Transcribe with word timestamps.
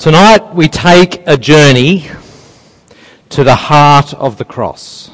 Tonight 0.00 0.54
we 0.54 0.66
take 0.66 1.22
a 1.26 1.36
journey 1.36 2.08
to 3.28 3.44
the 3.44 3.54
heart 3.54 4.14
of 4.14 4.38
the 4.38 4.46
cross. 4.46 5.10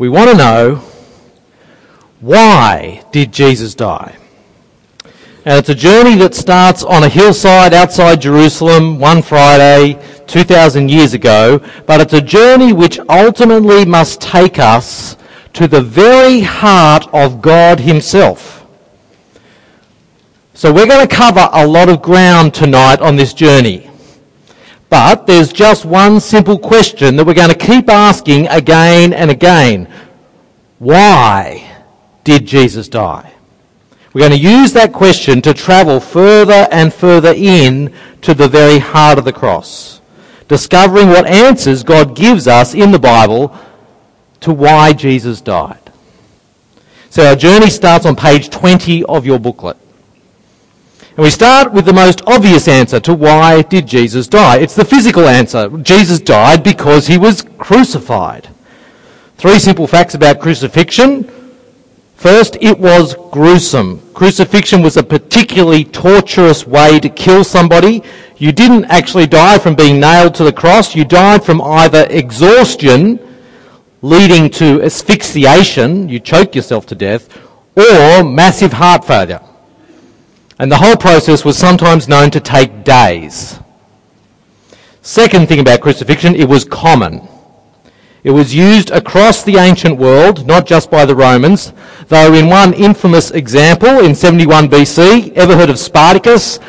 We 0.00 0.08
want 0.08 0.30
to 0.30 0.36
know 0.36 0.74
why 2.18 3.04
did 3.12 3.32
Jesus 3.32 3.76
die? 3.76 4.16
And 5.44 5.60
it's 5.60 5.68
a 5.68 5.76
journey 5.76 6.16
that 6.16 6.34
starts 6.34 6.82
on 6.82 7.04
a 7.04 7.08
hillside 7.08 7.72
outside 7.72 8.20
Jerusalem 8.20 8.98
one 8.98 9.22
Friday 9.22 9.96
2,000 10.26 10.90
years 10.90 11.14
ago, 11.14 11.60
but 11.86 12.00
it's 12.00 12.14
a 12.14 12.20
journey 12.20 12.72
which 12.72 12.98
ultimately 13.08 13.84
must 13.84 14.20
take 14.20 14.58
us 14.58 15.16
to 15.52 15.68
the 15.68 15.82
very 15.82 16.40
heart 16.40 17.06
of 17.14 17.40
God 17.40 17.78
Himself. 17.78 18.61
So 20.54 20.70
we're 20.70 20.86
going 20.86 21.06
to 21.06 21.14
cover 21.14 21.48
a 21.50 21.66
lot 21.66 21.88
of 21.88 22.02
ground 22.02 22.52
tonight 22.52 23.00
on 23.00 23.16
this 23.16 23.32
journey. 23.32 23.88
But 24.90 25.26
there's 25.26 25.50
just 25.50 25.86
one 25.86 26.20
simple 26.20 26.58
question 26.58 27.16
that 27.16 27.24
we're 27.24 27.32
going 27.32 27.48
to 27.48 27.54
keep 27.54 27.88
asking 27.88 28.48
again 28.48 29.14
and 29.14 29.30
again. 29.30 29.90
Why 30.78 31.84
did 32.24 32.44
Jesus 32.44 32.90
die? 32.90 33.32
We're 34.12 34.28
going 34.28 34.38
to 34.38 34.46
use 34.46 34.74
that 34.74 34.92
question 34.92 35.40
to 35.42 35.54
travel 35.54 36.00
further 36.00 36.68
and 36.70 36.92
further 36.92 37.32
in 37.34 37.94
to 38.20 38.34
the 38.34 38.46
very 38.46 38.78
heart 38.78 39.16
of 39.16 39.24
the 39.24 39.32
cross, 39.32 40.02
discovering 40.48 41.08
what 41.08 41.26
answers 41.26 41.82
God 41.82 42.14
gives 42.14 42.46
us 42.46 42.74
in 42.74 42.90
the 42.90 42.98
Bible 42.98 43.56
to 44.40 44.52
why 44.52 44.92
Jesus 44.92 45.40
died. 45.40 45.78
So 47.08 47.26
our 47.26 47.36
journey 47.36 47.70
starts 47.70 48.04
on 48.04 48.16
page 48.16 48.50
20 48.50 49.04
of 49.04 49.24
your 49.24 49.38
booklet. 49.38 49.78
And 51.14 51.24
we 51.24 51.30
start 51.30 51.74
with 51.74 51.84
the 51.84 51.92
most 51.92 52.22
obvious 52.26 52.66
answer 52.68 52.98
to 53.00 53.12
why 53.12 53.60
did 53.60 53.86
Jesus 53.86 54.26
die? 54.26 54.56
It's 54.58 54.74
the 54.74 54.84
physical 54.84 55.28
answer. 55.28 55.68
Jesus 55.78 56.20
died 56.20 56.64
because 56.64 57.06
he 57.06 57.18
was 57.18 57.42
crucified. 57.58 58.48
Three 59.36 59.58
simple 59.58 59.86
facts 59.86 60.14
about 60.14 60.40
crucifixion. 60.40 61.30
First, 62.16 62.56
it 62.62 62.78
was 62.78 63.14
gruesome. 63.30 64.00
Crucifixion 64.14 64.80
was 64.80 64.96
a 64.96 65.02
particularly 65.02 65.84
torturous 65.84 66.66
way 66.66 66.98
to 67.00 67.10
kill 67.10 67.44
somebody. 67.44 68.02
You 68.38 68.52
didn't 68.52 68.86
actually 68.86 69.26
die 69.26 69.58
from 69.58 69.74
being 69.74 70.00
nailed 70.00 70.34
to 70.36 70.44
the 70.44 70.52
cross. 70.52 70.96
You 70.96 71.04
died 71.04 71.44
from 71.44 71.60
either 71.60 72.06
exhaustion, 72.08 73.18
leading 74.00 74.48
to 74.50 74.80
asphyxiation, 74.82 76.08
you 76.08 76.20
choke 76.20 76.54
yourself 76.54 76.86
to 76.86 76.94
death, 76.94 77.28
or 77.76 78.24
massive 78.24 78.72
heart 78.72 79.04
failure. 79.04 79.40
And 80.62 80.70
the 80.70 80.76
whole 80.76 80.94
process 80.94 81.44
was 81.44 81.58
sometimes 81.58 82.06
known 82.06 82.30
to 82.30 82.38
take 82.38 82.84
days. 82.84 83.58
Second 85.00 85.48
thing 85.48 85.58
about 85.58 85.80
crucifixion, 85.80 86.36
it 86.36 86.48
was 86.48 86.64
common. 86.64 87.26
It 88.22 88.30
was 88.30 88.54
used 88.54 88.92
across 88.92 89.42
the 89.42 89.56
ancient 89.56 89.98
world, 89.98 90.46
not 90.46 90.64
just 90.64 90.88
by 90.88 91.04
the 91.04 91.16
Romans, 91.16 91.72
though 92.06 92.32
in 92.32 92.46
one 92.46 92.74
infamous 92.74 93.32
example 93.32 94.04
in 94.04 94.14
71 94.14 94.68
BC, 94.68 95.32
ever 95.32 95.56
heard 95.56 95.68
of 95.68 95.80
Spartacus? 95.80 96.60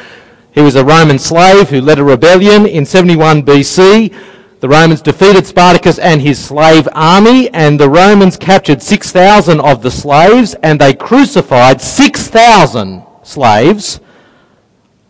He 0.54 0.62
was 0.62 0.76
a 0.76 0.84
Roman 0.84 1.20
slave 1.20 1.70
who 1.70 1.80
led 1.80 2.00
a 2.00 2.04
rebellion 2.04 2.66
in 2.66 2.88
71 2.88 3.44
BC. 3.44 4.12
The 4.60 4.70
Romans 4.70 5.04
defeated 5.04 5.46
Spartacus 5.46 6.00
and 6.00 6.20
his 6.20 6.44
slave 6.44 6.90
army, 6.94 7.54
and 7.54 7.80
the 7.80 7.92
Romans 7.92 8.38
captured 8.38 8.82
6,000 8.82 9.62
of 9.62 9.84
the 9.84 9.92
slaves, 9.92 10.56
and 10.64 10.82
they 10.82 10.96
crucified 10.96 11.80
6,000 11.80 13.06
slaves 13.24 14.00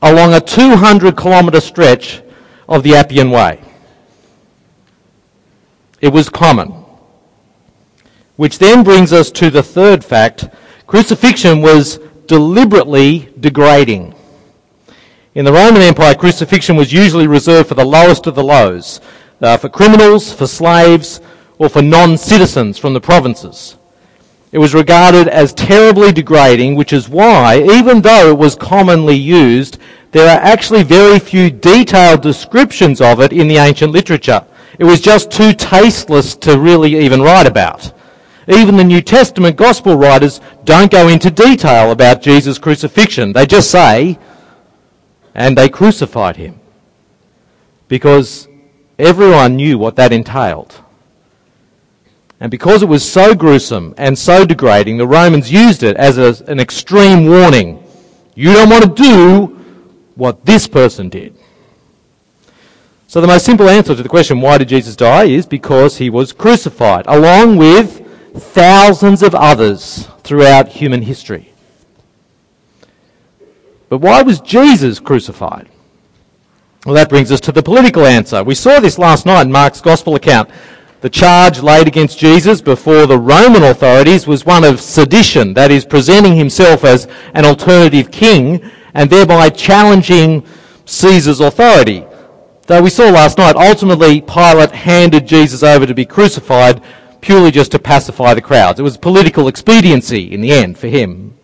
along 0.02 0.34
a 0.34 0.42
200 0.42 1.18
kilometre 1.18 1.62
stretch 1.62 2.22
of 2.68 2.84
the 2.84 2.96
Appian 2.96 3.32
Way. 3.32 3.62
It 6.02 6.12
was 6.12 6.30
common. 6.30 6.84
Which 8.36 8.60
then 8.60 8.84
brings 8.84 9.14
us 9.14 9.32
to 9.32 9.50
the 9.50 9.64
third 9.64 10.04
fact 10.04 10.50
crucifixion 10.88 11.62
was 11.62 12.00
deliberately 12.28 13.34
degrading. 13.40 14.14
In 15.36 15.46
the 15.46 15.54
Roman 15.54 15.82
Empire, 15.82 16.14
crucifixion 16.14 16.76
was 16.76 16.94
usually 16.94 17.28
reserved 17.28 17.70
for 17.70 17.76
the 17.76 17.86
lowest 17.86 18.28
of 18.28 18.36
the 18.36 18.44
lows, 18.44 19.02
uh, 19.42 19.58
for 19.58 19.70
criminals, 19.70 20.32
for 20.32 20.46
slaves, 20.46 21.22
or 21.58 21.70
for 21.70 21.82
non 21.82 22.18
citizens 22.18 22.78
from 22.78 22.94
the 22.94 23.02
provinces. 23.02 23.78
It 24.54 24.60
was 24.60 24.76
regarded 24.76 25.28
as 25.28 25.52
terribly 25.52 26.12
degrading, 26.12 26.76
which 26.76 26.94
is 26.94 27.10
why, 27.10 27.58
even 27.58 28.02
though 28.02 28.30
it 28.30 28.38
was 28.38 28.54
commonly 28.56 29.16
used, 29.16 29.80
there 30.12 30.30
are 30.30 30.44
actually 30.44 30.84
very 30.84 31.18
few 31.18 31.50
detailed 31.50 32.22
descriptions 32.22 33.02
of 33.02 33.20
it 33.20 33.34
in 33.34 33.48
the 33.48 33.58
ancient 33.58 33.92
literature. 33.92 34.46
It 34.78 34.84
was 34.84 35.02
just 35.02 35.32
too 35.32 35.54
tasteless 35.54 36.36
to 36.36 36.60
really 36.60 36.96
even 37.00 37.24
write 37.24 37.48
about. 37.48 37.92
Even 38.48 38.78
the 38.78 38.84
New 38.84 39.02
Testament 39.02 39.56
gospel 39.56 39.96
writers 39.96 40.40
don't 40.66 40.92
go 40.92 41.08
into 41.08 41.32
detail 41.32 41.90
about 41.90 42.22
Jesus' 42.22 42.60
crucifixion. 42.60 43.34
They 43.34 43.48
just 43.48 43.72
say, 43.72 44.20
and 45.34 45.58
they 45.58 45.68
crucified 45.68 46.36
him. 46.36 46.60
Because 47.88 48.48
everyone 49.00 49.56
knew 49.56 49.80
what 49.80 49.96
that 49.96 50.14
entailed. 50.14 50.80
And 52.44 52.52
because 52.52 52.84
it 52.84 52.90
was 52.90 53.10
so 53.10 53.34
gruesome 53.34 53.96
and 53.98 54.20
so 54.20 54.46
degrading, 54.46 54.98
the 54.98 55.08
Romans 55.08 55.50
used 55.50 55.82
it 55.82 55.96
as 55.96 56.18
a, 56.18 56.44
an 56.52 56.60
extreme 56.60 57.26
warning. 57.26 57.82
You 58.36 58.52
don't 58.52 58.70
want 58.70 58.84
to 58.84 59.02
do 59.02 59.46
what 60.16 60.46
this 60.46 60.68
person 60.68 61.08
did. 61.08 61.38
So 63.08 63.22
the 63.22 63.28
most 63.28 63.46
simple 63.46 63.70
answer 63.70 63.96
to 63.96 64.04
the 64.04 64.10
question, 64.10 64.42
why 64.42 64.58
did 64.58 64.68
Jesus 64.68 64.98
die, 64.98 65.24
is 65.24 65.46
because 65.46 66.00
he 66.00 66.10
was 66.10 66.34
crucified, 66.34 67.06
along 67.08 67.56
with 67.56 68.06
thousands 68.36 69.24
of 69.24 69.34
others 69.34 70.10
throughout 70.26 70.68
human 70.68 71.04
history. 71.04 71.54
But 73.88 74.00
why 74.00 74.22
was 74.22 74.42
Jesus 74.42 75.00
crucified? 75.00 75.70
Well, 76.86 76.96
that 76.96 77.08
brings 77.08 77.32
us 77.32 77.40
to 77.40 77.54
the 77.54 77.64
political 77.64 78.06
answer. 78.06 78.44
We 78.44 78.56
saw 78.56 78.82
this 78.82 78.98
last 78.98 79.26
night 79.26 79.44
in 79.44 79.52
Mark's 79.54 79.80
Gospel 79.80 80.16
account. 80.16 80.50
The 81.04 81.10
charge 81.10 81.62
laid 81.62 81.90
against 81.90 82.18
Jesus 82.18 82.62
before 82.62 83.06
the 83.06 83.20
Roman 83.20 83.64
authorities 83.64 84.26
was 84.26 84.46
one 84.46 84.64
of 84.64 84.80
sedition, 84.80 85.54
that 85.54 85.70
is, 85.70 85.84
presenting 85.84 86.38
himself 86.38 86.86
as 86.86 87.10
an 87.34 87.44
alternative 87.44 88.10
king 88.10 88.64
and 88.94 89.10
thereby 89.10 89.50
challenging 89.50 90.46
Caesar's 90.86 91.42
authority. 91.42 92.06
Though 92.68 92.82
we 92.82 92.90
saw 92.90 93.10
last 93.10 93.38
night, 93.38 93.58
ultimately 93.58 94.22
Pilate 94.22 94.72
handed 94.72 95.28
Jesus 95.28 95.62
over 95.62 95.86
to 95.86 95.94
be 95.94 96.06
crucified 96.06 96.82
purely 97.20 97.52
just 97.52 97.74
to 97.74 97.80
pacify 97.80 98.34
the 98.34 98.42
crowds. 98.42 98.80
It 98.80 98.84
was 98.84 98.96
political 98.96 99.50
expediency 99.50 100.32
in 100.32 100.40
the 100.40 100.54
end 100.54 100.78
for 100.78 100.88
him. 100.88 101.38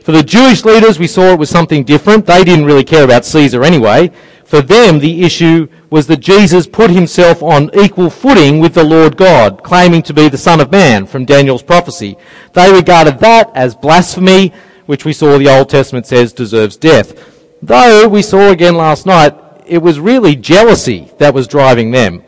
For 0.00 0.12
the 0.12 0.22
Jewish 0.22 0.64
leaders, 0.64 0.98
we 0.98 1.08
saw 1.08 1.34
it 1.34 1.38
was 1.38 1.50
something 1.50 1.84
different. 1.84 2.24
They 2.24 2.42
didn't 2.42 2.64
really 2.64 2.84
care 2.84 3.04
about 3.04 3.26
Caesar 3.26 3.64
anyway. 3.64 4.10
For 4.52 4.60
them, 4.60 4.98
the 4.98 5.22
issue 5.22 5.66
was 5.88 6.06
that 6.08 6.20
Jesus 6.20 6.66
put 6.66 6.90
himself 6.90 7.42
on 7.42 7.70
equal 7.72 8.10
footing 8.10 8.60
with 8.60 8.74
the 8.74 8.84
Lord 8.84 9.16
God, 9.16 9.62
claiming 9.62 10.02
to 10.02 10.12
be 10.12 10.28
the 10.28 10.36
Son 10.36 10.60
of 10.60 10.70
Man 10.70 11.06
from 11.06 11.24
Daniel's 11.24 11.62
prophecy. 11.62 12.18
They 12.52 12.70
regarded 12.70 13.18
that 13.20 13.50
as 13.54 13.74
blasphemy, 13.74 14.52
which 14.84 15.06
we 15.06 15.14
saw 15.14 15.38
the 15.38 15.48
Old 15.48 15.70
Testament 15.70 16.04
says 16.04 16.34
deserves 16.34 16.76
death. 16.76 17.34
Though 17.62 18.06
we 18.06 18.20
saw 18.20 18.50
again 18.50 18.74
last 18.74 19.06
night, 19.06 19.34
it 19.64 19.78
was 19.78 19.98
really 19.98 20.36
jealousy 20.36 21.10
that 21.16 21.32
was 21.32 21.48
driving 21.48 21.90
them. 21.90 22.22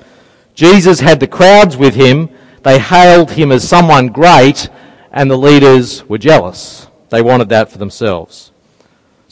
Jesus 0.54 1.00
had 1.00 1.20
the 1.20 1.26
crowds 1.26 1.76
with 1.76 1.94
him. 1.94 2.30
They 2.62 2.78
hailed 2.78 3.32
him 3.32 3.52
as 3.52 3.68
someone 3.68 4.06
great, 4.06 4.70
and 5.12 5.30
the 5.30 5.36
leaders 5.36 6.08
were 6.08 6.16
jealous. 6.16 6.88
They 7.10 7.20
wanted 7.20 7.50
that 7.50 7.70
for 7.70 7.76
themselves. 7.76 8.50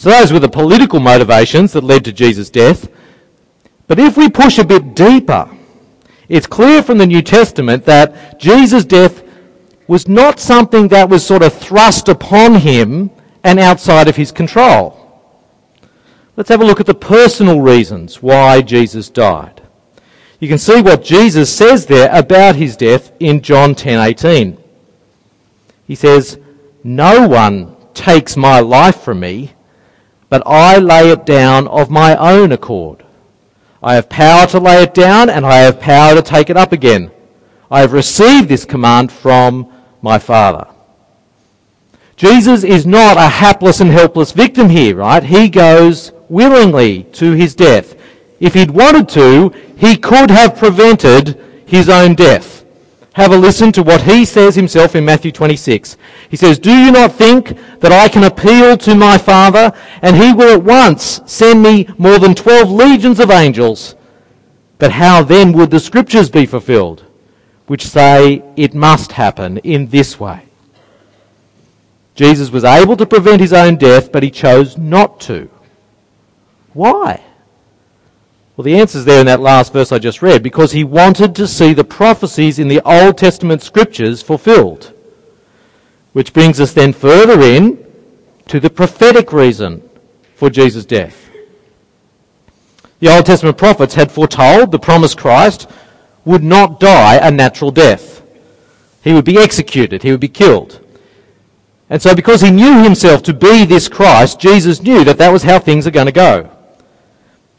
So 0.03 0.11
those 0.11 0.33
were 0.33 0.41
the 0.41 0.49
political 0.49 0.99
motivations 0.99 1.73
that 1.75 1.85
led 1.85 2.05
to 2.07 2.13
Jesus' 2.13 2.51
death. 2.51 2.89
But 3.87 4.01
if 4.01 4.17
we 4.17 4.29
push 4.29 4.59
a 4.59 4.65
bit 4.65 4.97
deeper, 4.97 5.49
it's 6.29 6.49
clear 6.49 6.83
from 6.83 6.99
the 6.99 7.07
New 7.07 7.23
Testament 7.23 7.85
that 7.85 8.41
Jesus' 8.41 8.85
death 8.85 9.23
was 9.87 10.09
not 10.09 10.41
something 10.41 10.89
that 10.89 11.09
was 11.09 11.25
sort 11.25 11.45
of 11.45 11.53
thrust 11.53 12.09
upon 12.09 12.57
him 12.57 13.13
and 13.45 13.61
outside 13.61 14.09
of 14.09 14.17
his 14.17 14.33
control. 14.33 14.99
Let's 16.35 16.49
have 16.49 16.63
a 16.63 16.67
look 16.67 16.81
at 16.81 16.87
the 16.87 16.95
personal 16.95 17.61
reasons 17.61 18.21
why 18.21 18.61
Jesus 18.61 19.09
died. 19.09 19.63
You 20.41 20.49
can 20.49 20.59
see 20.59 20.83
what 20.83 21.05
Jesus 21.05 21.55
says 21.55 21.87
there 21.87 22.11
about 22.13 22.57
his 22.57 22.77
death 22.77 23.13
in 23.21 23.41
John 23.41 23.77
10:18. 23.77 24.59
He 25.87 25.95
says, 25.95 26.39
"No 26.83 27.29
one 27.29 27.77
takes 27.95 28.37
my 28.37 28.59
life 28.59 29.01
from 29.01 29.21
me, 29.21 29.53
but 30.33 30.43
I 30.47 30.79
lay 30.79 31.11
it 31.11 31.27
down 31.27 31.69
of 31.69 31.91
my 31.91 32.17
own 32.17 32.53
accord. 32.53 33.05
I 33.83 33.97
have 33.97 34.09
power 34.09 34.47
to 34.47 34.59
lay 34.59 34.83
it 34.83 34.95
down, 34.95 35.29
and 35.29 35.45
I 35.45 35.57
have 35.57 35.79
power 35.79 36.15
to 36.15 36.23
take 36.23 36.49
it 36.49 36.57
up 36.57 36.73
again. 36.73 37.11
I 37.71 37.81
have 37.81 37.93
received 37.93 38.49
this 38.49 38.65
command 38.65 39.13
from 39.13 39.71
my 40.01 40.19
Father. 40.19 40.69
Jesus 42.17 42.65
is 42.65 42.87
not 42.87 43.19
a 43.19 43.29
hapless 43.29 43.81
and 43.81 43.91
helpless 43.91 44.33
victim 44.33 44.71
here, 44.71 44.97
right? 44.97 45.23
He 45.23 45.51
goes 45.51 46.13
willingly 46.31 47.03
to 47.21 47.33
his 47.33 47.55
death. 47.55 47.95
If 48.41 48.55
he'd 48.55 48.71
wanted 48.71 49.11
to, 49.11 49.51
he 49.77 49.99
could 49.99 50.31
have 50.31 50.57
prevented 50.57 51.39
his 51.67 51.91
own 51.91 52.15
death. 52.15 52.52
Have 53.15 53.33
a 53.33 53.37
listen 53.37 53.73
to 53.73 53.83
what 53.83 54.03
he 54.03 54.25
says 54.25 54.55
himself 54.55 54.97
in 54.97 55.05
Matthew 55.05 55.33
26. 55.33 55.97
He 56.31 56.37
says, 56.37 56.59
Do 56.59 56.75
you 56.75 56.91
not 56.91 57.13
think 57.13 57.59
that 57.81 57.93
I 57.93 58.09
can 58.09 58.25
appeal 58.25 58.77
to 58.79 58.95
my 58.95 59.19
Father 59.19 59.73
and 60.01 60.17
he 60.17 60.33
will 60.33 60.55
at 60.55 60.65
once 60.65 61.21
send 61.27 61.63
me 61.63 61.87
more 61.99 62.19
than 62.19 62.35
12 62.35 62.71
legions 62.71 63.21
of 63.21 63.31
angels? 63.31 63.97
But 64.79 64.93
how 64.93 65.23
then 65.23 65.53
would 65.53 65.71
the 65.71 65.79
scriptures 65.79 66.31
be 66.31 66.47
fulfilled, 66.47 67.05
which 67.67 67.87
say 67.87 68.43
it 68.57 68.75
must 68.75 69.13
happen 69.13 69.59
in 69.59 69.89
this 69.89 70.19
way? 70.19 70.47
Jesus 72.15 72.51
was 72.51 72.65
able 72.65 72.97
to 72.97 73.07
prevent 73.07 73.41
his 73.41 73.53
own 73.53 73.77
death, 73.77 74.11
but 74.11 74.23
he 74.23 74.31
chose 74.31 74.79
not 74.79 75.21
to. 75.21 75.51
Why? 76.73 77.23
Well, 78.63 78.73
the 78.73 78.81
answer 78.81 78.99
is 78.99 79.05
there 79.05 79.19
in 79.19 79.27
that 79.27 79.41
last 79.41 79.73
verse 79.73 79.91
I 79.91 79.99
just 79.99 80.23
read, 80.23 80.41
because 80.41 80.71
he 80.71 80.85
wanted 80.85 81.35
to 81.35 81.49
see 81.49 81.75
the 81.75 81.83
prophecies 81.83 82.61
in 82.61 82.69
the 82.69 82.81
Old 82.89 83.19
Testament 83.19 83.61
scriptures 83.61 84.23
fulfilled. 84.23 84.93
Which 86.13 86.33
brings 86.33 86.61
us 86.61 86.73
then 86.73 86.93
further 86.93 87.41
in 87.41 87.85
to 88.47 88.61
the 88.61 88.71
prophetic 88.71 89.33
reason 89.33 89.83
for 90.37 90.49
Jesus' 90.49 90.85
death. 90.85 91.29
The 93.01 93.13
Old 93.13 93.27
Testament 93.27 93.59
prophets 93.59 93.95
had 93.95 94.13
foretold 94.13 94.71
the 94.71 94.79
promised 94.79 95.19
Christ 95.19 95.69
would 96.25 96.45
not 96.45 96.79
die 96.79 97.17
a 97.17 97.33
natural 97.33 97.73
death. 97.73 98.23
He 99.03 99.13
would 99.13 99.25
be 99.25 99.39
executed, 99.39 100.05
he 100.05 100.13
would 100.13 100.21
be 100.21 100.29
killed. 100.29 100.79
And 101.91 102.01
so 102.01 102.15
because 102.15 102.43
he 102.43 102.53
knew 102.53 102.85
himself 102.85 103.25
to 103.25 103.35
be 103.35 103.65
this 103.65 103.89
Christ, 103.89 104.39
Jesus 104.39 104.81
knew 104.81 105.03
that 105.03 105.19
that 105.19 105.33
was 105.33 105.43
how 105.43 105.59
things 105.59 105.85
are 105.85 105.91
going 105.91 106.07
to 106.07 106.13
go. 106.13 106.52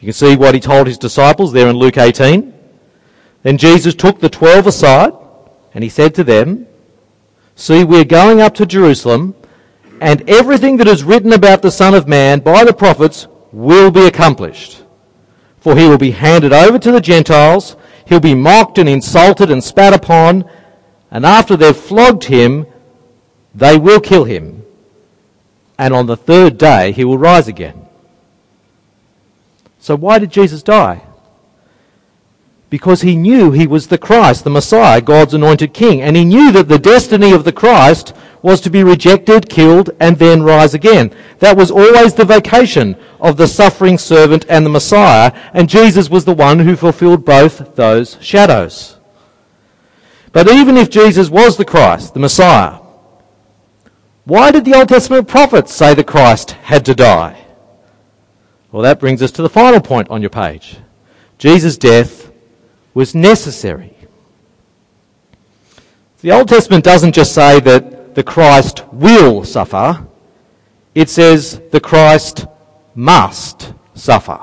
You 0.04 0.08
can 0.08 0.12
see 0.12 0.36
what 0.36 0.54
he 0.54 0.60
told 0.60 0.86
his 0.86 0.98
disciples 0.98 1.50
there 1.50 1.66
in 1.66 1.76
Luke 1.76 1.96
18. 1.96 2.52
Then 3.42 3.56
Jesus 3.56 3.94
took 3.94 4.20
the 4.20 4.28
twelve 4.28 4.66
aside 4.66 5.14
and 5.72 5.82
he 5.82 5.88
said 5.88 6.14
to 6.16 6.22
them, 6.22 6.66
See, 7.56 7.84
we're 7.84 8.04
going 8.04 8.42
up 8.42 8.52
to 8.56 8.66
Jerusalem 8.66 9.34
and 10.02 10.28
everything 10.28 10.76
that 10.76 10.88
is 10.88 11.04
written 11.04 11.32
about 11.32 11.62
the 11.62 11.70
Son 11.70 11.94
of 11.94 12.06
Man 12.06 12.40
by 12.40 12.64
the 12.64 12.74
prophets 12.74 13.28
will 13.50 13.90
be 13.90 14.04
accomplished. 14.04 14.84
For 15.60 15.74
he 15.74 15.88
will 15.88 15.96
be 15.96 16.10
handed 16.10 16.52
over 16.52 16.78
to 16.80 16.92
the 16.92 17.00
Gentiles, 17.00 17.74
he'll 18.06 18.20
be 18.20 18.34
mocked 18.34 18.76
and 18.76 18.90
insulted 18.90 19.50
and 19.50 19.64
spat 19.64 19.94
upon, 19.94 20.44
and 21.10 21.24
after 21.24 21.56
they've 21.56 21.74
flogged 21.74 22.24
him, 22.24 22.66
they 23.54 23.78
will 23.78 24.00
kill 24.00 24.24
him, 24.24 24.66
and 25.78 25.94
on 25.94 26.04
the 26.04 26.18
third 26.18 26.58
day 26.58 26.92
he 26.92 27.06
will 27.06 27.16
rise 27.16 27.48
again. 27.48 27.83
So 29.84 29.96
why 29.96 30.18
did 30.18 30.30
Jesus 30.30 30.62
die? 30.62 31.02
Because 32.70 33.02
he 33.02 33.16
knew 33.16 33.50
he 33.50 33.66
was 33.66 33.86
the 33.86 33.98
Christ, 33.98 34.42
the 34.42 34.48
Messiah, 34.48 35.02
God's 35.02 35.34
anointed 35.34 35.74
king, 35.74 36.00
and 36.00 36.16
he 36.16 36.24
knew 36.24 36.50
that 36.52 36.70
the 36.70 36.78
destiny 36.78 37.32
of 37.32 37.44
the 37.44 37.52
Christ 37.52 38.14
was 38.40 38.62
to 38.62 38.70
be 38.70 38.82
rejected, 38.82 39.50
killed, 39.50 39.90
and 40.00 40.18
then 40.18 40.42
rise 40.42 40.72
again. 40.72 41.14
That 41.40 41.58
was 41.58 41.70
always 41.70 42.14
the 42.14 42.24
vocation 42.24 42.96
of 43.20 43.36
the 43.36 43.46
suffering 43.46 43.98
servant 43.98 44.46
and 44.48 44.64
the 44.64 44.70
Messiah, 44.70 45.32
and 45.52 45.68
Jesus 45.68 46.08
was 46.08 46.24
the 46.24 46.32
one 46.32 46.60
who 46.60 46.76
fulfilled 46.76 47.26
both 47.26 47.76
those 47.76 48.16
shadows. 48.22 48.96
But 50.32 50.48
even 50.48 50.78
if 50.78 50.88
Jesus 50.88 51.28
was 51.28 51.58
the 51.58 51.66
Christ, 51.66 52.14
the 52.14 52.20
Messiah, 52.20 52.78
why 54.24 54.50
did 54.50 54.64
the 54.64 54.76
Old 54.78 54.88
Testament 54.88 55.28
prophets 55.28 55.74
say 55.74 55.92
the 55.92 56.02
Christ 56.02 56.52
had 56.52 56.86
to 56.86 56.94
die? 56.94 57.43
Well, 58.74 58.82
that 58.82 58.98
brings 58.98 59.22
us 59.22 59.30
to 59.30 59.42
the 59.42 59.48
final 59.48 59.80
point 59.80 60.10
on 60.10 60.20
your 60.20 60.30
page. 60.30 60.78
Jesus' 61.38 61.78
death 61.78 62.32
was 62.92 63.14
necessary. 63.14 63.94
The 66.22 66.32
Old 66.32 66.48
Testament 66.48 66.82
doesn't 66.82 67.14
just 67.14 67.32
say 67.32 67.60
that 67.60 68.16
the 68.16 68.24
Christ 68.24 68.84
will 68.90 69.44
suffer, 69.44 70.04
it 70.92 71.08
says 71.08 71.60
the 71.70 71.78
Christ 71.78 72.46
must 72.96 73.72
suffer. 73.94 74.40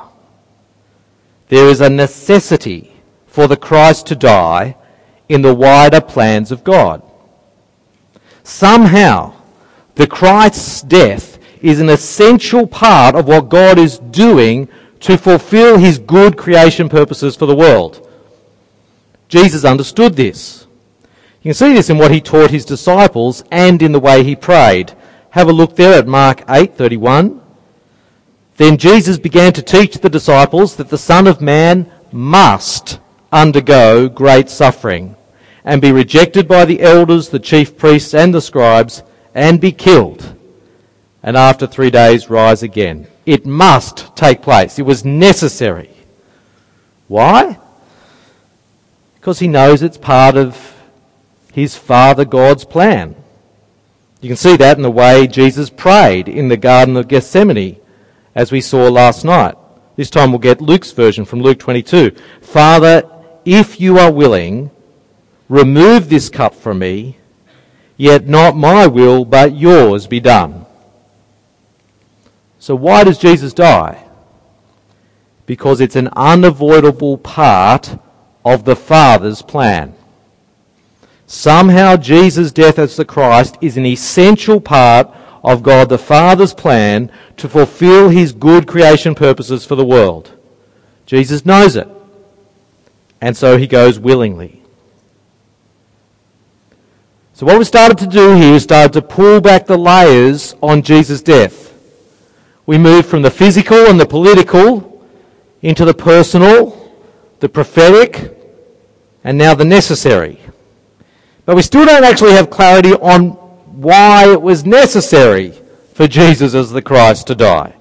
There 1.50 1.68
is 1.68 1.82
a 1.82 1.90
necessity 1.90 2.94
for 3.28 3.48
the 3.48 3.58
Christ 3.58 4.08
to 4.08 4.16
die 4.16 4.78
in 5.28 5.42
the 5.42 5.54
wider 5.54 6.00
plans 6.00 6.54
of 6.54 6.64
God. 6.64 7.04
Somehow, 8.44 9.34
the 9.96 10.08
Christ's 10.08 10.84
death 10.84 11.31
is 11.62 11.80
an 11.80 11.90
essential 11.90 12.68
part 12.68 13.16
of 13.16 13.28
what 13.28 13.50
God 13.50 13.78
is 13.78 14.00
doing 14.00 14.68
to 15.02 15.18
fulfill 15.18 15.78
his 15.78 15.98
good 15.98 16.38
creation 16.38 16.90
purposes 16.90 17.36
for 17.36 17.46
the 17.46 17.56
world. 17.56 18.08
Jesus 19.28 19.66
understood 19.66 20.16
this. 20.16 20.68
You 21.42 21.50
can 21.50 21.54
see 21.54 21.74
this 21.74 21.90
in 21.90 21.98
what 21.98 22.12
he 22.12 22.22
taught 22.22 22.52
his 22.52 22.66
disciples 22.66 23.44
and 23.52 23.82
in 23.82 23.92
the 23.92 24.00
way 24.00 24.24
he 24.24 24.36
prayed. 24.36 24.94
Have 25.32 25.48
a 25.48 25.54
look 25.54 25.76
there 25.76 25.98
at 25.98 26.08
Mark 26.08 26.44
8:31. 26.48 27.40
Then 28.58 28.78
Jesus 28.78 29.18
began 29.18 29.54
to 29.54 29.62
teach 29.62 29.98
the 29.98 30.10
disciples 30.10 30.76
that 30.76 30.90
the 30.90 30.98
Son 30.98 31.26
of 31.26 31.42
Man 31.42 31.90
must 32.12 33.00
undergo 33.32 34.08
great 34.08 34.50
suffering 34.50 35.16
and 35.64 35.82
be 35.82 35.92
rejected 35.92 36.48
by 36.48 36.66
the 36.66 36.82
elders, 36.82 37.30
the 37.30 37.40
chief 37.40 37.78
priests 37.78 38.14
and 38.14 38.34
the 38.34 38.42
scribes 38.42 39.04
and 39.34 39.62
be 39.62 39.72
killed, 39.72 40.36
and 41.24 41.38
after 41.38 41.68
three 41.68 41.90
days 41.90 42.30
rise 42.30 42.64
again. 42.64 43.08
It 43.26 43.46
must 43.46 44.16
take 44.16 44.42
place. 44.42 44.80
It 44.80 44.86
was 44.86 45.06
necessary. 45.06 45.92
Why? 47.08 47.60
Because 49.16 49.40
he 49.40 49.48
knows 49.48 49.82
it's 49.82 49.98
part 49.98 50.36
of 50.36 50.76
his 51.54 51.78
Father 51.78 52.26
God's 52.26 52.66
plan. 52.66 53.16
You 54.22 54.30
can 54.30 54.38
see 54.38 54.58
that 54.58 54.78
in 54.78 54.84
the 54.84 54.92
way 54.92 55.28
Jesus 55.28 55.70
prayed 55.70 56.28
in 56.28 56.48
the 56.48 56.58
Garden 56.58 56.98
of 56.98 57.08
Gethsemane, 57.08 57.78
as 58.34 58.52
we 58.52 58.62
saw 58.62 58.88
last 58.88 59.26
night. 59.26 59.56
This 59.96 60.10
time 60.10 60.32
we'll 60.32 60.40
get 60.40 60.62
Luke's 60.62 60.92
version 60.92 61.26
from 61.26 61.42
Luke 61.42 61.60
22. 61.60 62.12
Father, 62.42 63.04
if 63.46 63.80
you 63.80 63.98
are 63.98 64.12
willing, 64.12 64.72
remove 65.50 66.10
this 66.10 66.30
cup 66.30 66.56
from 66.56 66.80
me, 66.80 67.18
Yet 68.02 68.28
not 68.28 68.58
my 68.58 68.88
will, 68.88 69.26
but 69.26 69.56
yours 69.56 70.08
be 70.08 70.20
done. 70.20 70.66
So 72.62 72.76
why 72.76 73.04
does 73.04 73.18
Jesus 73.18 73.54
die? 73.54 74.04
Because 75.48 75.82
it's 75.82 75.96
an 75.96 76.10
unavoidable 76.10 77.18
part 77.18 77.98
of 78.46 78.66
the 78.66 78.76
Father's 78.76 79.42
plan. 79.42 79.96
Somehow 81.26 81.98
Jesus' 81.98 82.52
death 82.52 82.78
as 82.78 82.96
the 82.96 83.04
Christ 83.04 83.58
is 83.62 83.78
an 83.78 83.88
essential 83.88 84.62
part 84.62 85.10
of 85.44 85.64
God 85.64 85.90
the 85.90 85.98
Father's 85.98 86.54
plan 86.54 87.12
to 87.38 87.50
fulfill 87.50 88.10
his 88.10 88.32
good 88.32 88.68
creation 88.68 89.16
purposes 89.16 89.66
for 89.66 89.76
the 89.76 89.84
world. 89.84 90.32
Jesus 91.08 91.44
knows 91.44 91.76
it. 91.76 91.88
And 93.22 93.36
so 93.36 93.58
he 93.58 93.66
goes 93.66 93.98
willingly. 93.98 94.62
So 97.34 97.48
what 97.48 97.58
we 97.58 97.66
started 97.66 97.98
to 97.98 98.08
do 98.08 98.36
here 98.36 98.54
is 98.54 98.62
started 98.62 98.94
to 98.94 99.02
pull 99.02 99.42
back 99.42 99.66
the 99.66 99.80
layers 99.80 100.54
on 100.62 100.84
Jesus' 100.84 101.24
death. 101.24 101.71
We 102.66 102.78
move 102.78 103.06
from 103.06 103.22
the 103.22 103.32
physical 103.32 103.88
and 103.88 104.00
the 104.00 104.06
political 104.06 105.06
into 105.62 105.86
the 105.86 105.94
personal, 105.94 106.94
the 107.40 107.50
prophetic, 107.50 108.38
and 109.24 109.38
now 109.38 109.54
the 109.54 109.66
necessary. 109.66 110.40
But 111.46 111.56
we 111.56 111.62
still 111.62 111.86
don't 111.86 112.04
actually 112.04 112.34
have 112.34 112.50
clarity 112.50 112.94
on 112.94 113.32
why 113.32 114.32
it 114.32 114.42
was 114.42 114.66
necessary 114.66 115.54
for 115.94 116.08
Jesus 116.08 116.54
as 116.54 116.72
the 116.72 116.82
Christ 116.82 117.28
to 117.28 117.36
die. 117.36 117.76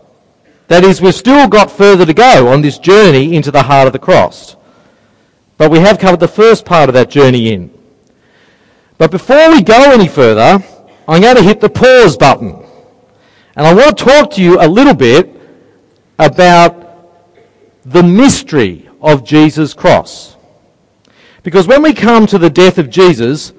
That 0.68 0.84
is, 0.84 1.00
we've 1.00 1.14
still 1.14 1.48
got 1.48 1.70
further 1.70 2.06
to 2.06 2.14
go 2.14 2.48
on 2.48 2.62
this 2.62 2.78
journey 2.78 3.34
into 3.34 3.50
the 3.50 3.62
heart 3.62 3.86
of 3.86 3.92
the 3.92 3.98
cross. 3.98 4.56
But 5.58 5.70
we 5.70 5.80
have 5.80 5.98
covered 5.98 6.20
the 6.20 6.28
first 6.28 6.64
part 6.64 6.88
of 6.88 6.94
that 6.94 7.10
journey 7.10 7.52
in. 7.52 7.76
But 8.96 9.10
before 9.10 9.50
we 9.50 9.62
go 9.62 9.90
any 9.90 10.08
further, 10.08 10.64
I'm 11.08 11.20
going 11.22 11.36
to 11.36 11.42
hit 11.42 11.60
the 11.60 11.68
pause 11.68 12.16
button. 12.16 12.59
And 13.56 13.66
I 13.66 13.74
want 13.74 13.98
to 13.98 14.04
talk 14.04 14.30
to 14.32 14.42
you 14.42 14.60
a 14.60 14.68
little 14.68 14.94
bit 14.94 15.28
about 16.18 16.80
the 17.84 18.02
mystery 18.02 18.88
of 19.00 19.24
Jesus' 19.24 19.74
cross. 19.74 20.36
Because 21.42 21.66
when 21.66 21.82
we 21.82 21.92
come 21.92 22.26
to 22.26 22.38
the 22.38 22.50
death 22.50 22.78
of 22.78 22.90
Jesus, 22.90 23.52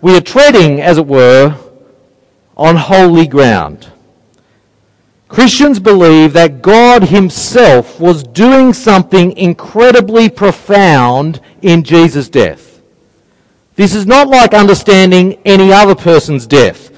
we 0.00 0.16
are 0.16 0.20
treading, 0.20 0.80
as 0.80 0.98
it 0.98 1.06
were, 1.06 1.56
on 2.56 2.76
holy 2.76 3.26
ground. 3.26 3.90
Christians 5.28 5.78
believe 5.78 6.32
that 6.32 6.62
God 6.62 7.04
Himself 7.04 8.00
was 8.00 8.22
doing 8.22 8.72
something 8.72 9.36
incredibly 9.36 10.28
profound 10.30 11.40
in 11.60 11.84
Jesus' 11.84 12.28
death. 12.28 12.80
This 13.76 13.94
is 13.94 14.06
not 14.06 14.28
like 14.28 14.54
understanding 14.54 15.38
any 15.44 15.72
other 15.72 15.94
person's 15.94 16.46
death, 16.46 16.90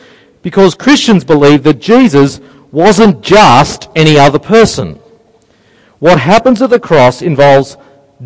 because 0.42 0.74
Christians 0.74 1.24
believe 1.24 1.62
that 1.64 1.80
Jesus 1.80 2.40
wasn't 2.72 3.22
just 3.22 3.88
any 3.96 4.18
other 4.18 4.38
person. 4.38 4.98
What 5.98 6.18
happens 6.18 6.62
at 6.62 6.70
the 6.70 6.80
cross 6.80 7.20
involves 7.22 7.76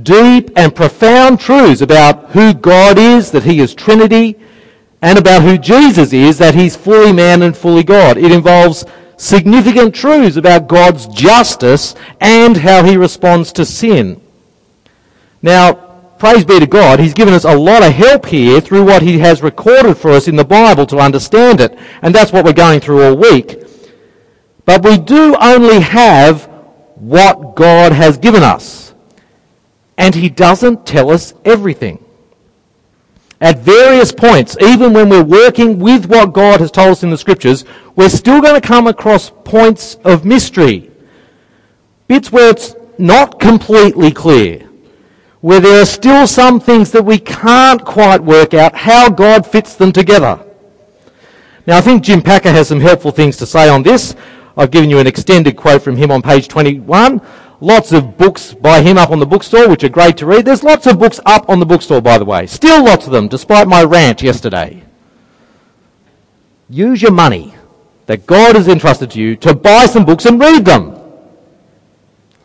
deep 0.03 0.51
and 0.57 0.75
profound 0.75 1.41
truths 1.41 1.81
about 1.81 2.31
who 2.31 2.55
God 2.55 2.99
is, 2.99 3.31
that 3.31 3.45
He 3.45 3.61
is 3.61 3.75
Trinity, 3.75 4.37
and 5.03 5.19
about 5.19 5.43
who 5.43 5.59
Jesus 5.59 6.13
is, 6.13 6.39
that 6.39 6.55
He's 6.55 6.77
fully 6.77 7.13
man 7.13 7.43
and 7.43 7.57
fully 7.57 7.83
God. 7.83 8.17
It 8.17 8.33
involves 8.33 8.85
significant 9.17 9.95
truths 9.95 10.37
about 10.37 10.69
God's 10.69 11.07
justice 11.07 11.95
and 12.21 12.57
how 12.57 12.85
He 12.85 12.97
responds 12.97 13.53
to 13.53 13.65
sin. 13.65 14.21
Now, 15.43 15.84
praise 16.25 16.43
be 16.43 16.59
to 16.59 16.67
God, 16.67 17.01
He's 17.01 17.13
given 17.13 17.35
us 17.35 17.45
a 17.45 17.55
lot 17.55 17.83
of 17.83 17.93
help 17.93 18.25
here 18.25 18.59
through 18.59 18.87
what 18.87 19.03
He 19.03 19.19
has 19.19 19.43
recorded 19.43 19.99
for 19.99 20.11
us 20.11 20.27
in 20.27 20.37
the 20.37 20.45
Bible 20.45 20.87
to 20.87 20.97
understand 20.97 21.61
it, 21.61 21.79
and 22.01 22.15
that's 22.15 22.33
what 22.33 22.47
we're 22.47 22.55
going 22.55 22.81
through 22.81 23.03
all 23.03 23.15
week. 23.15 23.63
But 24.65 24.83
we 24.83 24.97
do 24.97 25.37
only 25.39 25.81
have 25.81 26.45
what 26.95 27.55
God 27.55 27.93
has 27.93 28.17
given 28.17 28.43
us. 28.43 28.95
And 29.99 30.15
He 30.15 30.31
doesn't 30.31 30.87
tell 30.87 31.11
us 31.11 31.35
everything. 31.45 32.03
At 33.43 33.59
various 33.59 34.11
points, 34.11 34.57
even 34.63 34.95
when 34.95 35.11
we're 35.11 35.23
working 35.23 35.79
with 35.79 36.07
what 36.07 36.33
God 36.33 36.61
has 36.61 36.71
told 36.71 36.93
us 36.93 37.03
in 37.03 37.11
the 37.11 37.19
Scriptures, 37.19 37.67
we're 37.97 38.09
still 38.09 38.41
going 38.41 38.59
to 38.59 38.67
come 38.67 38.87
across 38.87 39.31
points 39.45 39.97
of 40.05 40.25
mystery. 40.25 40.91
Bits 42.09 42.33
where 42.33 42.49
it's 42.49 42.75
not 42.97 43.39
completely 43.39 44.11
clear. 44.11 44.71
Where 45.45 45.61
there 45.61 45.83
are 45.83 45.85
still 45.85 46.27
some 46.27 46.59
things 46.59 46.91
that 46.93 47.05
we 47.05 47.19
can't 47.19 47.85
quite 47.85 48.23
work 48.23 48.55
out 48.55 48.75
how 48.75 49.11
God 49.11 49.47
fits 49.47 49.75
them 49.75 49.93
together. 49.93 50.43
Now, 51.67 51.77
I 51.77 51.83
think 51.83 52.03
Jim 52.03 52.23
Packer 52.23 52.51
has 52.51 52.69
some 52.69 52.81
helpful 52.81 53.11
things 53.11 53.37
to 53.37 53.45
say 53.45 53.69
on 53.69 53.83
this. 53.83 54.17
I've 54.57 54.71
given 54.71 54.89
you 54.89 55.01
an 55.01 55.07
extended 55.07 55.55
quote 55.55 55.83
from 55.83 55.97
him 55.97 56.11
on 56.11 56.23
page 56.23 56.49
21. 56.49 57.21
Lots 57.61 57.93
of 57.93 58.17
books 58.17 58.55
by 58.55 58.81
him 58.81 58.97
up 58.97 59.11
on 59.11 59.19
the 59.19 59.27
bookstore, 59.27 59.69
which 59.69 59.85
are 59.85 59.91
great 59.91 60.17
to 60.17 60.25
read. 60.25 60.47
There's 60.47 60.65
lots 60.65 60.87
of 60.87 60.99
books 60.99 61.21
up 61.27 61.51
on 61.51 61.61
the 61.61 61.67
bookstore, 61.67 62.01
by 62.01 62.17
the 62.17 62.25
way. 62.25 62.47
Still 62.47 62.83
lots 62.83 63.05
of 63.05 63.13
them, 63.13 63.29
despite 63.29 63.69
my 63.69 63.85
rant 63.85 64.23
yesterday. 64.23 64.83
Use 66.71 67.03
your 67.03 67.13
money 67.13 67.55
that 68.07 68.27
God 68.27 68.57
has 68.57 68.67
entrusted 68.67 69.11
to 69.11 69.21
you 69.21 69.37
to 69.37 69.55
buy 69.55 69.85
some 69.85 70.07
books 70.07 70.25
and 70.25 70.41
read 70.41 70.65
them. 70.65 70.99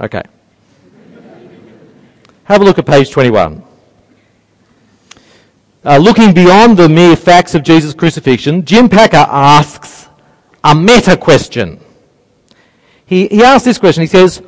Okay. 0.02 0.24
Have 2.50 2.62
a 2.62 2.66
look 2.66 2.78
at 2.78 2.86
page 2.86 3.12
21. 3.12 3.64
Uh, 5.86 5.98
looking 5.98 6.34
beyond 6.34 6.76
the 6.76 6.90
mere 6.90 7.16
facts 7.16 7.56
of 7.56 7.64
Jesus' 7.64 7.94
crucifixion, 7.94 8.66
Jim 8.66 8.90
Packer 8.90 9.26
asks 9.30 10.10
a 10.64 10.76
meta 10.76 11.16
question 11.16 11.80
he, 13.10 13.28
he 13.28 13.44
asks 13.44 13.66
this 13.66 13.80
question. 13.80 14.02
He 14.02 14.08
says, 14.08 14.44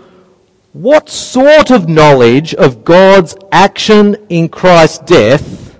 What 0.71 1.09
sort 1.09 1.71
of 1.71 1.89
knowledge 1.89 2.53
of 2.53 2.85
God's 2.85 3.35
action 3.51 4.15
in 4.29 4.49
Christ's 4.49 4.99
death 4.99 5.79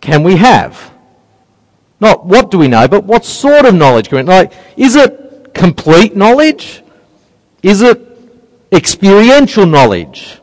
can 0.00 0.24
we 0.24 0.34
have? 0.36 0.92
Not 2.00 2.26
what 2.26 2.50
do 2.50 2.58
we 2.58 2.66
know, 2.66 2.88
but 2.88 3.04
what 3.04 3.24
sort 3.24 3.64
of 3.64 3.74
knowledge 3.74 4.08
can 4.08 4.18
we 4.18 4.22
Like, 4.24 4.52
is 4.76 4.96
it 4.96 5.54
complete 5.54 6.16
knowledge? 6.16 6.82
Is 7.62 7.80
it 7.80 8.02
experiential 8.72 9.64
knowledge? 9.64 10.40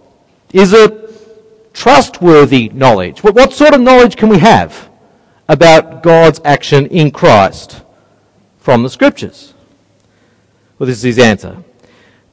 Is 0.53 0.71
it 0.71 1.02
trustworthy 1.73 2.69
knowledge? 2.69 3.23
What, 3.23 3.35
what 3.35 3.53
sort 3.53 3.73
of 3.73 3.81
knowledge 3.81 4.15
can 4.15 4.29
we 4.29 4.39
have 4.39 4.89
about 5.49 6.03
God's 6.03 6.39
action 6.45 6.87
in 6.87 7.11
Christ 7.11 7.83
from 8.59 8.83
the 8.83 8.89
Scriptures? 8.89 9.53
Well, 10.77 10.87
this 10.87 10.97
is 10.97 11.15
his 11.15 11.19
answer. 11.19 11.57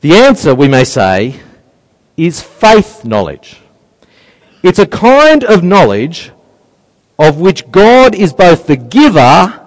The 0.01 0.15
answer, 0.15 0.55
we 0.55 0.69
may 0.69 0.85
say, 0.85 1.41
is 2.17 2.41
faith 2.41 3.05
knowledge. 3.05 3.61
It's 4.63 4.79
a 4.79 4.87
kind 4.87 5.45
of 5.45 5.63
knowledge 5.65 6.31
of 7.19 7.41
which 7.41 7.71
God 7.71 8.15
is 8.15 8.33
both 8.33 8.67
the 8.67 8.77
giver 8.77 9.61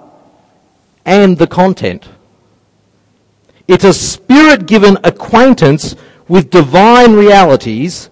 and 1.06 1.38
the 1.38 1.48
content. 1.48 2.10
It's 3.68 3.84
a 3.84 3.94
spirit 3.94 4.66
given 4.66 4.98
acquaintance 5.04 5.96
with 6.28 6.50
divine 6.50 7.14
realities 7.14 8.10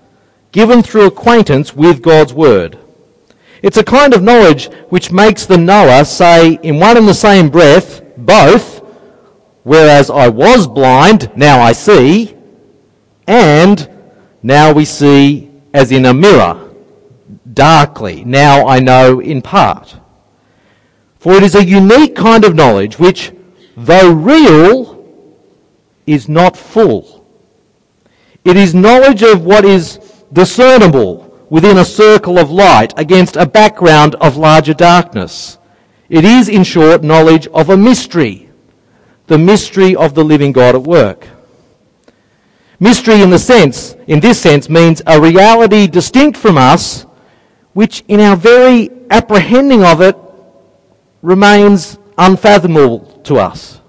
given 0.52 0.84
through 0.84 1.08
acquaintance 1.08 1.76
with 1.76 2.02
God's 2.02 2.34
Word. 2.34 2.78
It's 3.62 3.78
a 3.78 3.84
kind 3.84 4.14
of 4.14 4.24
knowledge 4.24 4.66
which 4.90 5.12
makes 5.12 5.46
the 5.46 5.58
knower 5.58 6.04
say 6.04 6.60
in 6.64 6.80
one 6.80 6.98
and 6.98 7.08
the 7.08 7.14
same 7.14 7.50
breath, 7.50 8.02
both, 8.18 8.82
Whereas 9.64 10.10
I 10.10 10.28
was 10.28 10.68
blind, 10.68 11.32
now 11.36 11.62
I 11.62 11.72
see, 11.74 12.36
and 13.28 13.90
now 14.42 14.74
we 14.74 14.86
see 14.86 15.52
as 15.74 15.92
in 15.92 16.06
a 16.06 16.14
mirror, 16.14 16.74
darkly. 17.54 18.24
Now 18.24 18.68
I 18.68 18.80
know 18.80 19.20
in 19.20 19.42
part. 19.42 19.98
For 21.20 21.34
it 21.34 21.44
is 21.44 21.54
a 21.54 21.64
unique 21.64 22.16
kind 22.16 22.44
of 22.44 22.56
knowledge 22.56 22.98
which, 22.98 23.32
though 23.78 24.12
real, 24.12 25.06
is 26.08 26.28
not 26.28 26.58
full. 26.58 27.28
It 28.44 28.58
is 28.58 28.74
knowledge 28.74 29.22
of 29.22 29.46
what 29.46 29.64
is 29.64 30.00
discernible 30.34 31.28
within 31.50 31.78
a 31.78 31.86
circle 31.86 32.40
of 32.40 32.50
light 32.50 32.94
against 32.98 33.36
a 33.36 33.46
background 33.46 34.16
of 34.16 34.38
larger 34.38 34.74
darkness. 34.74 35.58
It 36.10 36.26
is, 36.26 36.50
in 36.50 36.64
short, 36.64 37.04
knowledge 37.04 37.48
of 37.48 37.70
a 37.70 37.78
mystery 37.78 38.52
the 39.32 39.38
mystery 39.38 39.96
of 39.96 40.14
the 40.14 40.22
living 40.22 40.52
God 40.52 40.76
at 40.76 40.84
work. 40.84 41.26
Mystery 42.82 43.22
in 43.22 43.30
the 43.30 43.40
sense, 43.40 43.96
in 44.08 44.20
this 44.20 44.42
sense, 44.42 44.68
means 44.68 45.02
a 45.08 45.22
reality 45.22 45.88
distinct 45.88 46.38
from 46.38 46.58
us, 46.58 47.06
which 47.72 48.04
in 48.10 48.20
our 48.20 48.36
very 48.36 48.90
apprehending 49.10 49.86
of 49.86 50.02
it 50.02 50.18
remains 51.22 51.98
unfathomable 52.18 53.00
to 53.24 53.38
us. 53.38 53.80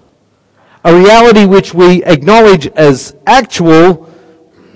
A 0.85 0.95
reality 0.95 1.43
which 1.43 1.73
we 1.73 2.01
acknowledge 2.05 2.67
as 2.67 3.13
actual 3.27 4.09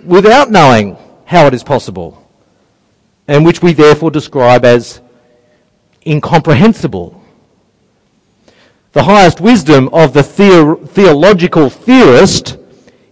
without 0.04 0.52
knowing 0.52 0.98
how 1.28 1.46
it 1.46 1.54
is 1.54 1.64
possible, 1.64 2.28
and 3.28 3.46
which 3.46 3.62
we 3.62 3.72
therefore 3.72 4.12
describe 4.12 4.66
as 4.66 5.00
incomprehensible 6.06 7.18
the 8.98 9.04
highest 9.04 9.40
wisdom 9.40 9.90
of 9.94 10.14
the 10.14 10.24
theological 10.24 11.70
theorist 11.70 12.58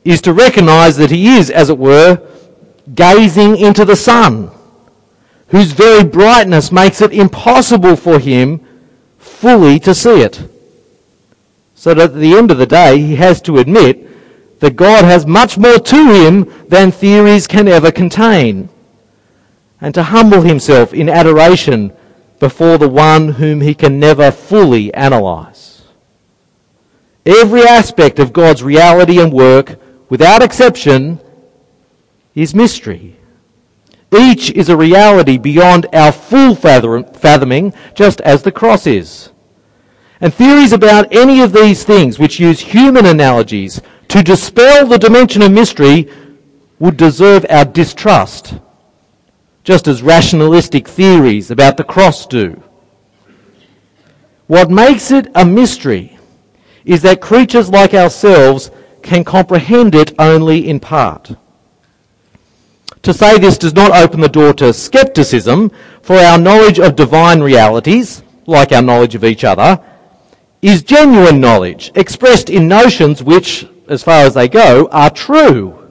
is 0.03 0.19
to 0.21 0.33
recognize 0.33 0.97
that 0.97 1.11
he 1.11 1.37
is, 1.37 1.51
as 1.51 1.69
it 1.69 1.77
were, 1.77 2.19
gazing 2.95 3.55
into 3.57 3.85
the 3.85 3.95
sun, 3.95 4.49
whose 5.49 5.73
very 5.73 6.03
brightness 6.03 6.71
makes 6.71 7.01
it 7.01 7.13
impossible 7.13 7.95
for 7.95 8.17
him 8.17 8.65
fully 9.19 9.77
to 9.77 9.93
see 9.93 10.21
it. 10.21 10.49
So 11.75 11.93
that 11.93 12.13
at 12.13 12.15
the 12.15 12.33
end 12.33 12.49
of 12.49 12.57
the 12.57 12.65
day, 12.65 12.99
he 12.99 13.15
has 13.17 13.39
to 13.43 13.59
admit 13.59 14.04
that 14.65 14.75
God 14.75 15.05
has 15.05 15.27
much 15.27 15.59
more 15.59 15.77
to 15.77 16.11
him 16.11 16.51
than 16.69 16.89
theories 16.89 17.45
can 17.45 17.67
ever 17.67 17.91
contain, 17.91 18.67
and 19.79 19.93
to 19.93 20.01
humble 20.01 20.41
himself 20.41 20.91
in 20.91 21.07
adoration 21.07 21.93
before 22.39 22.79
the 22.79 22.89
one 22.89 23.33
whom 23.33 23.61
he 23.61 23.75
can 23.75 23.99
never 23.99 24.31
fully 24.31 24.91
analyze. 24.95 25.83
Every 27.27 27.61
aspect 27.61 28.17
of 28.17 28.33
God's 28.33 28.63
reality 28.63 29.21
and 29.21 29.31
work, 29.31 29.79
without 30.09 30.41
exception, 30.41 31.19
is 32.33 32.55
mystery. 32.55 33.17
Each 34.17 34.49
is 34.49 34.69
a 34.69 34.75
reality 34.75 35.37
beyond 35.37 35.85
our 35.93 36.11
full 36.11 36.55
fathoming, 36.55 37.71
just 37.93 38.19
as 38.21 38.41
the 38.41 38.51
cross 38.51 38.87
is. 38.87 39.29
And 40.19 40.33
theories 40.33 40.73
about 40.73 41.13
any 41.13 41.41
of 41.41 41.53
these 41.53 41.83
things 41.83 42.17
which 42.17 42.39
use 42.39 42.61
human 42.61 43.05
analogies 43.05 43.79
to 44.09 44.23
dispel 44.23 44.87
the 44.87 44.97
dimension 44.97 45.41
of 45.41 45.51
mystery 45.51 46.09
would 46.79 46.97
deserve 46.97 47.45
our 47.49 47.65
distrust, 47.65 48.55
just 49.63 49.87
as 49.87 50.01
rationalistic 50.01 50.87
theories 50.87 51.51
about 51.51 51.77
the 51.77 51.83
cross 51.83 52.25
do. 52.25 52.61
What 54.47 54.69
makes 54.69 55.11
it 55.11 55.27
a 55.33 55.45
mystery 55.45 56.17
is 56.83 57.01
that 57.01 57.21
creatures 57.21 57.69
like 57.69 57.93
ourselves 57.93 58.69
can 59.01 59.23
comprehend 59.23 59.95
it 59.95 60.13
only 60.19 60.67
in 60.67 60.79
part. 60.79 61.35
To 63.01 63.13
say 63.13 63.37
this 63.37 63.57
does 63.57 63.73
not 63.73 63.91
open 63.91 64.19
the 64.19 64.29
door 64.29 64.53
to 64.53 64.73
skepticism, 64.73 65.71
for 66.01 66.15
our 66.15 66.37
knowledge 66.37 66.79
of 66.79 66.95
divine 66.95 67.41
realities, 67.41 68.23
like 68.47 68.71
our 68.71 68.81
knowledge 68.81 69.15
of 69.15 69.23
each 69.23 69.43
other, 69.43 69.79
is 70.61 70.83
genuine 70.83 71.39
knowledge, 71.39 71.91
expressed 71.95 72.49
in 72.49 72.67
notions 72.67 73.21
which, 73.21 73.67
as 73.87 74.03
far 74.03 74.25
as 74.25 74.33
they 74.33 74.47
go, 74.47 74.87
are 74.91 75.09
true. 75.09 75.81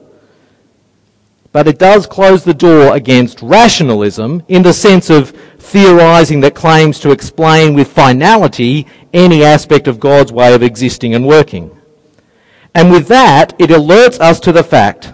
But 1.51 1.67
it 1.67 1.79
does 1.79 2.05
close 2.05 2.43
the 2.43 2.53
door 2.53 2.95
against 2.95 3.41
rationalism 3.41 4.43
in 4.49 4.61
the 4.61 4.73
sense 4.73 5.09
of 5.09 5.31
theorizing 5.57 6.41
that 6.41 6.53
claims 6.53 6.99
to 6.99 7.11
explain 7.11 7.73
with 7.73 7.91
finality 7.91 8.87
any 9.13 9.43
aspect 9.43 9.87
of 9.87 9.99
God's 9.99 10.31
way 10.31 10.53
of 10.53 10.61
existing 10.61 11.15
and 11.15 11.25
working. 11.25 11.71
And 12.73 12.91
with 12.91 13.07
that, 13.07 13.53
it 13.57 13.69
alerts 13.69 14.19
us 14.19 14.39
to 14.41 14.51
the 14.51 14.63
fact 14.63 15.13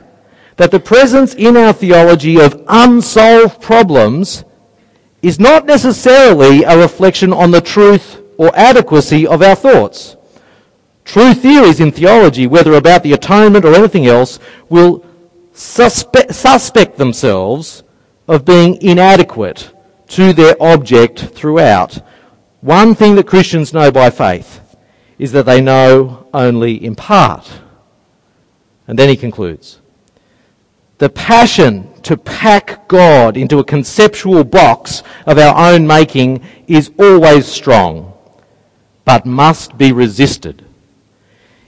that 0.57 0.71
the 0.71 0.79
presence 0.79 1.35
in 1.35 1.55
our 1.55 1.73
theology 1.73 2.39
of 2.39 2.63
unsolved 2.67 3.61
problems 3.61 4.43
is 5.21 5.39
not 5.39 5.65
necessarily 5.65 6.63
a 6.63 6.77
reflection 6.77 7.31
on 7.31 7.51
the 7.51 7.61
truth 7.61 8.21
or 8.37 8.55
adequacy 8.55 9.27
of 9.27 9.43
our 9.43 9.55
thoughts. 9.55 10.17
True 11.03 11.33
theories 11.33 11.79
in 11.79 11.91
theology, 11.91 12.47
whether 12.47 12.73
about 12.73 13.03
the 13.03 13.13
atonement 13.13 13.65
or 13.65 13.73
anything 13.73 14.07
else, 14.07 14.39
will 14.69 15.05
suspe- 15.53 16.33
suspect 16.33 16.97
themselves 16.97 17.83
of 18.27 18.45
being 18.45 18.81
inadequate 18.81 19.73
to 20.09 20.33
their 20.33 20.55
object 20.61 21.19
throughout. 21.19 22.01
One 22.61 22.95
thing 22.95 23.15
that 23.15 23.27
Christians 23.27 23.73
know 23.73 23.91
by 23.91 24.09
faith 24.09 24.61
is 25.17 25.31
that 25.31 25.45
they 25.45 25.61
know 25.61 26.27
only 26.33 26.83
in 26.83 26.95
part. 26.95 27.61
And 28.87 28.97
then 28.97 29.09
he 29.09 29.15
concludes 29.15 29.81
the 31.01 31.09
passion 31.09 31.89
to 32.03 32.15
pack 32.15 32.87
God 32.87 33.35
into 33.35 33.57
a 33.57 33.63
conceptual 33.63 34.43
box 34.43 35.01
of 35.25 35.39
our 35.39 35.73
own 35.73 35.87
making 35.87 36.43
is 36.67 36.91
always 36.99 37.47
strong, 37.47 38.13
but 39.03 39.25
must 39.25 39.79
be 39.79 39.91
resisted. 39.91 40.63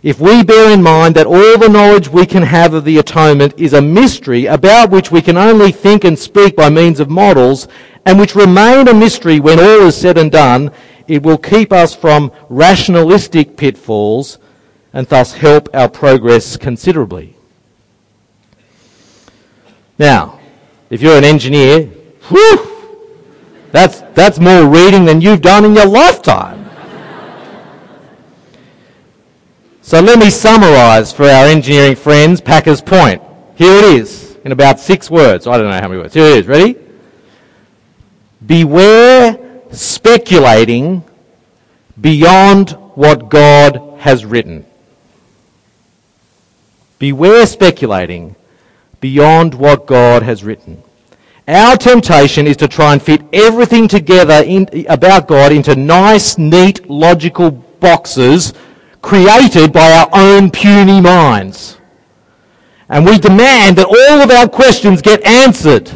If 0.03 0.19
we 0.19 0.43
bear 0.43 0.69
in 0.73 0.83
mind 0.83 1.15
that 1.15 1.25
all 1.25 1.57
the 1.57 1.69
knowledge 1.69 2.09
we 2.09 2.25
can 2.25 2.43
have 2.43 2.73
of 2.73 2.83
the 2.83 2.97
atonement 2.97 3.53
is 3.57 3.71
a 3.71 3.81
mystery 3.81 4.47
about 4.47 4.89
which 4.89 5.11
we 5.11 5.21
can 5.21 5.37
only 5.37 5.71
think 5.71 6.03
and 6.03 6.19
speak 6.19 6.57
by 6.57 6.69
means 6.69 6.99
of 6.99 7.09
models, 7.09 7.69
and 8.05 8.19
which 8.19 8.35
remain 8.35 8.89
a 8.89 8.93
mystery 8.93 9.39
when 9.39 9.59
all 9.59 9.87
is 9.87 9.95
said 9.95 10.17
and 10.17 10.29
done, 10.29 10.71
it 11.07 11.23
will 11.23 11.37
keep 11.37 11.71
us 11.71 11.95
from 11.95 12.33
rationalistic 12.49 13.55
pitfalls 13.55 14.39
and 14.91 15.07
thus 15.07 15.31
help 15.31 15.69
our 15.73 15.87
progress 15.87 16.57
considerably. 16.57 17.37
Now, 19.97 20.37
if 20.89 21.01
you're 21.01 21.17
an 21.17 21.23
engineer, 21.23 21.85
whew, 22.27 22.99
that's, 23.71 24.01
that's 24.13 24.37
more 24.37 24.67
reading 24.67 25.05
than 25.05 25.21
you've 25.21 25.41
done 25.41 25.63
in 25.63 25.73
your 25.73 25.85
lifetime. 25.85 26.62
So 29.93 29.99
let 29.99 30.17
me 30.17 30.31
summarise 30.31 31.13
for 31.13 31.25
our 31.25 31.45
engineering 31.45 31.95
friends 31.95 32.41
Packer's 32.41 32.81
point. 32.81 33.21
Here 33.53 33.77
it 33.77 34.01
is, 34.01 34.35
in 34.43 34.51
about 34.51 34.79
six 34.79 35.11
words. 35.11 35.45
I 35.45 35.55
don't 35.55 35.69
know 35.69 35.79
how 35.79 35.87
many 35.87 36.01
words. 36.01 36.15
Here 36.15 36.25
it 36.25 36.37
is. 36.39 36.47
Ready? 36.47 36.77
Beware 38.43 39.61
speculating 39.69 41.03
beyond 42.01 42.71
what 42.95 43.29
God 43.29 43.99
has 43.99 44.25
written. 44.25 44.65
Beware 46.97 47.45
speculating 47.45 48.35
beyond 48.99 49.53
what 49.53 49.85
God 49.85 50.23
has 50.23 50.43
written. 50.43 50.81
Our 51.47 51.77
temptation 51.77 52.47
is 52.47 52.57
to 52.57 52.67
try 52.67 52.93
and 52.93 53.01
fit 53.03 53.21
everything 53.31 53.87
together 53.87 54.41
in, 54.43 54.67
about 54.89 55.27
God 55.27 55.51
into 55.51 55.75
nice, 55.75 56.39
neat, 56.39 56.89
logical 56.89 57.51
boxes 57.51 58.53
created 59.03 59.71
by 59.71 59.91
our 59.91 60.09
own 60.13 60.49
puny 60.49 60.99
minds. 60.99 61.77
And 62.89 63.05
we 63.05 63.19
demand 63.19 63.75
that 63.77 63.85
all 63.85 64.21
of 64.21 64.31
our 64.31 64.47
questions 64.47 65.01
get 65.01 65.23
answered. 65.23 65.91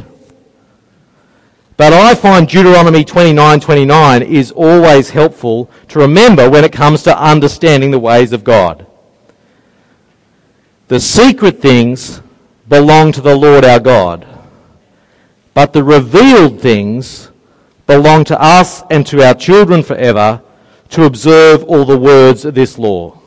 But 1.78 1.94
I 1.94 2.14
find 2.16 2.48
Deuteronomy 2.48 3.06
29:29 3.06 4.22
is 4.22 4.52
always 4.52 5.12
helpful 5.12 5.70
to 5.88 6.00
remember 6.00 6.50
when 6.50 6.64
it 6.64 6.72
comes 6.72 7.02
to 7.04 7.18
understanding 7.18 7.92
the 7.92 8.00
ways 8.00 8.34
of 8.34 8.44
God. 8.44 8.86
The 10.88 11.00
secret 11.00 11.62
things 11.62 12.22
belong 12.68 13.12
to 13.14 13.22
the 13.22 13.36
Lord 13.36 13.64
our 13.64 13.80
God. 13.80 14.26
But 15.54 15.72
the 15.72 15.84
revealed 15.84 16.60
things 16.60 17.30
belong 17.86 18.26
to 18.26 18.42
us 18.42 18.84
and 18.90 19.06
to 19.08 19.26
our 19.26 19.34
children 19.34 19.82
forever 19.82 20.42
to 20.90 21.04
observe 21.04 21.64
all 21.64 21.86
the 21.86 21.98
words 21.98 22.46
of 22.46 22.56
this 22.56 22.78
law. 22.78 23.20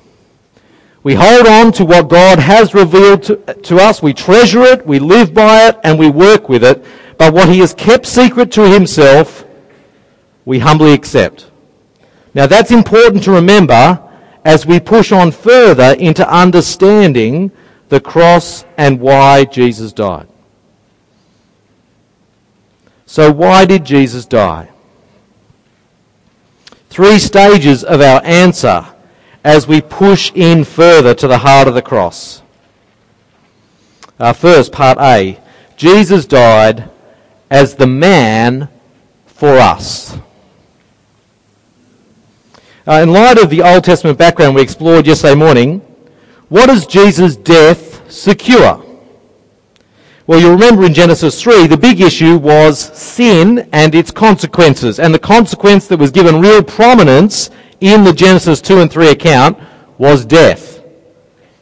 We 1.03 1.15
hold 1.15 1.47
on 1.47 1.73
to 1.73 1.85
what 1.85 2.09
God 2.09 2.39
has 2.39 2.75
revealed 2.75 3.23
to, 3.25 3.37
to, 3.37 3.77
us, 3.77 4.03
we 4.03 4.13
treasure 4.13 4.63
it, 4.63 4.87
we 4.87 4.99
live 4.99 5.33
by 5.33 5.69
it, 5.69 5.79
and 5.83 5.99
we 5.99 6.11
work 6.11 6.49
with 6.49 6.63
it. 6.63 6.85
But 7.17 7.33
what 7.33 7.49
He 7.49 7.61
has 7.61 7.73
kept 7.73 8.07
secret 8.07 8.53
to 8.53 8.69
Himself, 8.69 9.45
we 10.45 10.59
humbly 10.59 10.93
accept. 10.93 11.51
Now 12.35 12.47
that's 12.47 12.71
important 12.71 13.25
to 13.25 13.33
remember 13.33 14.03
as 14.45 14.67
we 14.67 14.81
push 14.81 15.13
on 15.13 15.33
further 15.33 15.95
into 15.99 16.29
understanding 16.31 17.51
the 17.89 18.01
cross 18.01 18.65
and 18.77 19.01
why 19.01 19.45
Jesus 19.45 19.93
died. 19.93 20.29
So, 23.07 23.33
why 23.33 23.65
did 23.65 23.85
Jesus 23.85 24.25
die? 24.25 24.71
Three 27.01 27.19
stages 27.19 27.83
of 27.83 28.03
our 28.03 28.23
answer 28.27 28.87
as 29.43 29.67
we 29.67 29.81
push 29.81 30.31
in 30.35 30.65
further 30.65 31.15
to 31.15 31.27
the 31.27 31.39
heart 31.39 31.67
of 31.67 31.73
the 31.73 31.81
cross. 31.81 32.43
Uh, 34.19 34.35
first, 34.35 34.71
part 34.71 34.99
A 35.01 35.41
Jesus 35.79 36.27
died 36.27 36.91
as 37.49 37.75
the 37.75 37.87
man 37.87 38.69
for 39.25 39.57
us. 39.57 40.19
Uh, 42.87 43.01
in 43.03 43.11
light 43.11 43.39
of 43.39 43.49
the 43.49 43.63
Old 43.63 43.83
Testament 43.83 44.19
background 44.19 44.55
we 44.55 44.61
explored 44.61 45.07
yesterday 45.07 45.35
morning, 45.35 45.79
what 46.51 46.67
does 46.67 46.85
Jesus' 46.85 47.35
death 47.35 48.13
secure? 48.13 48.85
Well, 50.27 50.41
you 50.41 50.51
remember 50.51 50.85
in 50.85 50.95
Genesis 50.95 51.41
3, 51.43 51.67
the 51.67 51.77
big 51.77 52.01
issue 52.01 52.37
was 52.37 52.79
sin 52.79 53.69
and 53.73 53.95
its 53.95 54.11
consequences. 54.11 55.01
And 55.01 55.13
the 55.13 55.19
consequence 55.19 55.87
that 55.89 55.99
was 55.99 56.11
given 56.11 56.41
real 56.41 56.63
prominence 56.63 57.51
in 57.81 58.05
the 58.05 58.13
Genesis 58.13 58.61
2 58.61 58.81
and 58.81 58.91
3 58.91 59.09
account 59.09 59.59
was 59.99 60.25
death. 60.25 60.83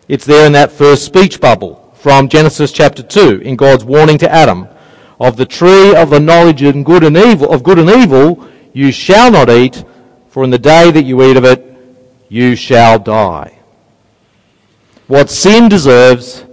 It's 0.08 0.24
there 0.24 0.46
in 0.46 0.52
that 0.52 0.72
first 0.72 1.04
speech 1.04 1.40
bubble 1.40 1.94
from 1.94 2.28
Genesis 2.28 2.72
chapter 2.72 3.02
2 3.02 3.40
in 3.40 3.56
God's 3.56 3.84
warning 3.84 4.18
to 4.18 4.30
Adam. 4.30 4.68
Of 5.20 5.36
the 5.36 5.46
tree 5.46 5.94
of 5.94 6.10
the 6.10 6.20
knowledge 6.20 6.62
of 6.62 6.84
good 6.84 7.04
and 7.04 7.16
evil, 7.16 7.50
of 7.52 7.62
good 7.62 7.78
and 7.78 7.90
evil, 7.90 8.48
you 8.72 8.92
shall 8.92 9.30
not 9.30 9.50
eat, 9.50 9.84
for 10.28 10.44
in 10.44 10.50
the 10.50 10.58
day 10.58 10.90
that 10.90 11.04
you 11.04 11.22
eat 11.24 11.36
of 11.36 11.44
it, 11.44 11.64
you 12.28 12.54
shall 12.54 12.98
die. 12.98 13.58
What 15.06 15.30
sin 15.30 15.68
deserves 15.68 16.44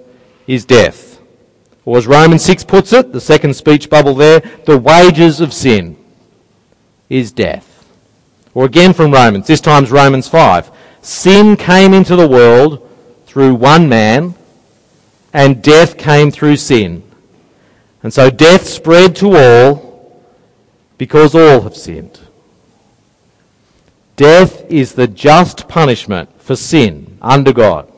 is 0.47 0.65
death. 0.65 1.14
Or 1.85 1.99
as 1.99 2.07
Romans 2.07 2.43
6 2.43 2.63
puts 2.63 2.93
it, 2.93 3.13
the 3.13 3.21
second 3.21 3.55
speech 3.55 3.89
bubble 3.89 4.15
there, 4.15 4.39
the 4.65 4.77
wages 4.77 5.39
of 5.39 5.53
sin 5.53 5.95
is 7.09 7.31
death. 7.31 7.87
Or 8.55 8.65
again 8.65 8.93
from 8.93 9.11
Romans, 9.11 9.47
this 9.47 9.61
time's 9.61 9.91
Romans 9.91 10.27
5. 10.27 10.71
Sin 11.01 11.55
came 11.55 11.93
into 11.93 12.15
the 12.15 12.27
world 12.27 12.89
through 13.27 13.53
one 13.53 13.87
man, 13.87 14.33
and 15.31 15.61
death 15.61 15.97
came 15.97 16.31
through 16.31 16.55
sin. 16.55 17.03
And 18.01 18.11
so 18.13 18.29
death 18.29 18.67
spread 18.67 19.15
to 19.17 19.35
all 19.35 20.23
because 20.97 21.35
all 21.35 21.61
have 21.61 21.75
sinned. 21.75 22.19
Death 24.15 24.65
is 24.71 24.93
the 24.93 25.07
just 25.07 25.67
punishment 25.67 26.29
for 26.41 26.55
sin 26.55 27.17
under 27.21 27.51
God. 27.51 27.91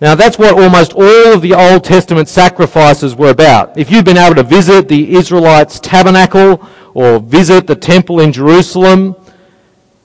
Now 0.00 0.14
that's 0.14 0.38
what 0.38 0.58
almost 0.58 0.92
all 0.92 1.32
of 1.32 1.40
the 1.40 1.54
Old 1.54 1.82
Testament 1.82 2.28
sacrifices 2.28 3.14
were 3.14 3.30
about. 3.30 3.78
If 3.78 3.90
you've 3.90 4.04
been 4.04 4.18
able 4.18 4.34
to 4.34 4.42
visit 4.42 4.88
the 4.88 5.14
Israelites' 5.14 5.80
tabernacle 5.80 6.68
or 6.92 7.18
visit 7.18 7.66
the 7.66 7.76
temple 7.76 8.20
in 8.20 8.32
Jerusalem, 8.32 9.16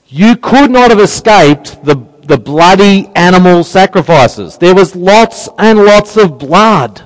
you 0.08 0.36
could 0.36 0.70
not 0.70 0.90
have 0.90 1.00
escaped 1.00 1.84
the, 1.84 1.96
the 2.22 2.38
bloody 2.38 3.10
animal 3.14 3.64
sacrifices. 3.64 4.56
There 4.56 4.74
was 4.74 4.96
lots 4.96 5.48
and 5.58 5.84
lots 5.84 6.16
of 6.16 6.38
blood. 6.38 7.02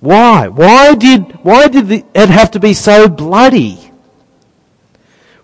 Why? 0.00 0.48
Why 0.48 0.94
did, 0.94 1.32
why 1.44 1.68
did 1.68 1.90
it 1.92 2.28
have 2.30 2.50
to 2.52 2.60
be 2.60 2.72
so 2.72 3.06
bloody? 3.06 3.92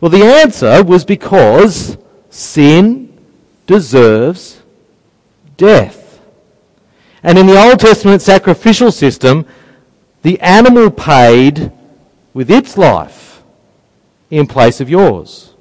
Well, 0.01 0.11
the 0.11 0.25
answer 0.25 0.83
was 0.83 1.05
because 1.05 1.99
sin 2.31 3.19
deserves 3.67 4.63
death. 5.57 6.06
And 7.27 7.37
in 7.37 7.49
the 7.49 7.61
Old 7.61 7.81
Testament 7.81 8.23
sacrificial 8.23 8.93
system, 8.93 9.47
the 10.23 10.41
animal 10.41 10.91
paid 10.91 11.73
with 12.33 12.51
its 12.51 12.79
life 12.79 13.43
in 14.31 14.47
place 14.47 14.81
of 14.81 14.89
yours. 14.89 15.53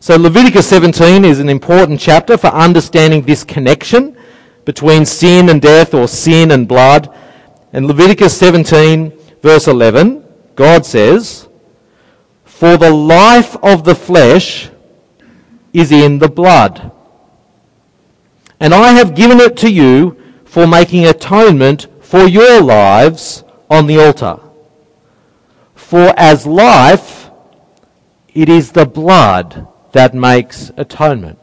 So 0.00 0.16
Leviticus 0.16 0.66
17 0.66 1.24
is 1.24 1.38
an 1.38 1.50
important 1.50 2.00
chapter 2.00 2.38
for 2.38 2.48
understanding 2.48 3.22
this 3.22 3.44
connection 3.44 4.16
between 4.64 5.04
sin 5.04 5.50
and 5.50 5.60
death 5.60 5.92
or 5.92 6.08
sin 6.08 6.50
and 6.50 6.66
blood. 6.66 7.14
And 7.74 7.86
Leviticus 7.86 8.34
17 8.38 9.12
verse 9.42 9.68
11, 9.68 10.24
God 10.54 10.86
says, 10.86 11.46
For 12.44 12.78
the 12.78 12.90
life 12.90 13.54
of 13.62 13.84
the 13.84 13.94
flesh 13.94 14.70
is 15.74 15.92
in 15.92 16.18
the 16.18 16.28
blood 16.28 16.90
And 18.60 18.72
I 18.72 18.92
have 18.92 19.14
given 19.14 19.40
it 19.40 19.56
to 19.58 19.70
you 19.70 20.15
for 20.56 20.66
making 20.66 21.04
atonement 21.04 21.86
for 22.00 22.26
your 22.26 22.62
lives 22.62 23.44
on 23.68 23.86
the 23.86 23.98
altar. 23.98 24.40
For 25.74 26.14
as 26.16 26.46
life, 26.46 27.28
it 28.32 28.48
is 28.48 28.72
the 28.72 28.86
blood 28.86 29.68
that 29.92 30.14
makes 30.14 30.72
atonement. 30.78 31.38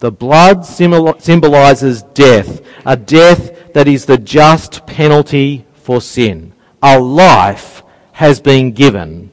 The 0.00 0.12
blood 0.12 0.66
symbolizes 0.66 2.02
death, 2.12 2.60
a 2.84 2.94
death 2.94 3.72
that 3.72 3.88
is 3.88 4.04
the 4.04 4.18
just 4.18 4.86
penalty 4.86 5.64
for 5.72 6.02
sin. 6.02 6.52
A 6.82 7.00
life 7.00 7.82
has 8.12 8.38
been 8.38 8.72
given. 8.72 9.30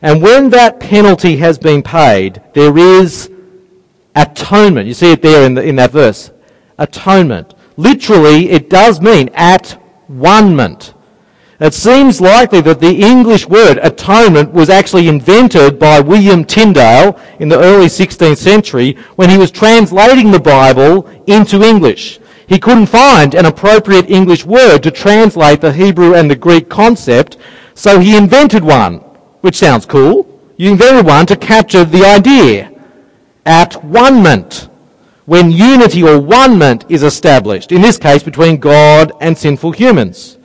And 0.00 0.22
when 0.22 0.50
that 0.50 0.78
penalty 0.78 1.38
has 1.38 1.58
been 1.58 1.82
paid, 1.82 2.40
there 2.52 2.78
is 2.78 3.32
atonement. 4.14 4.86
You 4.86 4.94
see 4.94 5.12
it 5.12 5.22
there 5.22 5.46
in, 5.46 5.54
the, 5.54 5.62
in 5.62 5.76
that 5.76 5.90
verse. 5.90 6.30
Atonement. 6.78 7.54
Literally, 7.76 8.50
it 8.50 8.70
does 8.70 9.00
mean 9.00 9.30
at 9.34 9.72
one-ment. 10.06 10.94
It 11.60 11.72
seems 11.72 12.20
likely 12.20 12.60
that 12.62 12.80
the 12.80 13.00
English 13.00 13.46
word 13.46 13.78
atonement 13.82 14.52
was 14.52 14.68
actually 14.68 15.08
invented 15.08 15.78
by 15.78 16.00
William 16.00 16.44
Tyndale 16.44 17.18
in 17.38 17.48
the 17.48 17.58
early 17.58 17.86
16th 17.86 18.36
century 18.36 18.96
when 19.16 19.30
he 19.30 19.38
was 19.38 19.50
translating 19.50 20.30
the 20.30 20.40
Bible 20.40 21.08
into 21.26 21.62
English. 21.62 22.18
He 22.46 22.58
couldn't 22.58 22.86
find 22.86 23.34
an 23.34 23.46
appropriate 23.46 24.10
English 24.10 24.44
word 24.44 24.82
to 24.82 24.90
translate 24.90 25.60
the 25.60 25.72
Hebrew 25.72 26.14
and 26.14 26.30
the 26.30 26.36
Greek 26.36 26.68
concept, 26.68 27.38
so 27.74 28.00
he 28.00 28.16
invented 28.16 28.62
one, 28.64 28.96
which 29.40 29.56
sounds 29.56 29.86
cool. 29.86 30.28
You 30.56 30.72
invented 30.72 31.06
one 31.06 31.24
to 31.26 31.36
capture 31.36 31.84
the 31.84 32.04
idea. 32.04 32.73
At 33.46 33.82
one-ment, 33.84 34.68
when 35.26 35.50
unity 35.50 36.02
or 36.02 36.20
one-ment 36.20 36.86
is 36.88 37.02
established, 37.02 37.72
in 37.72 37.82
this 37.82 37.98
case 37.98 38.22
between 38.22 38.58
God 38.58 39.12
and 39.20 39.36
sinful 39.36 39.72
humans. 39.72 40.38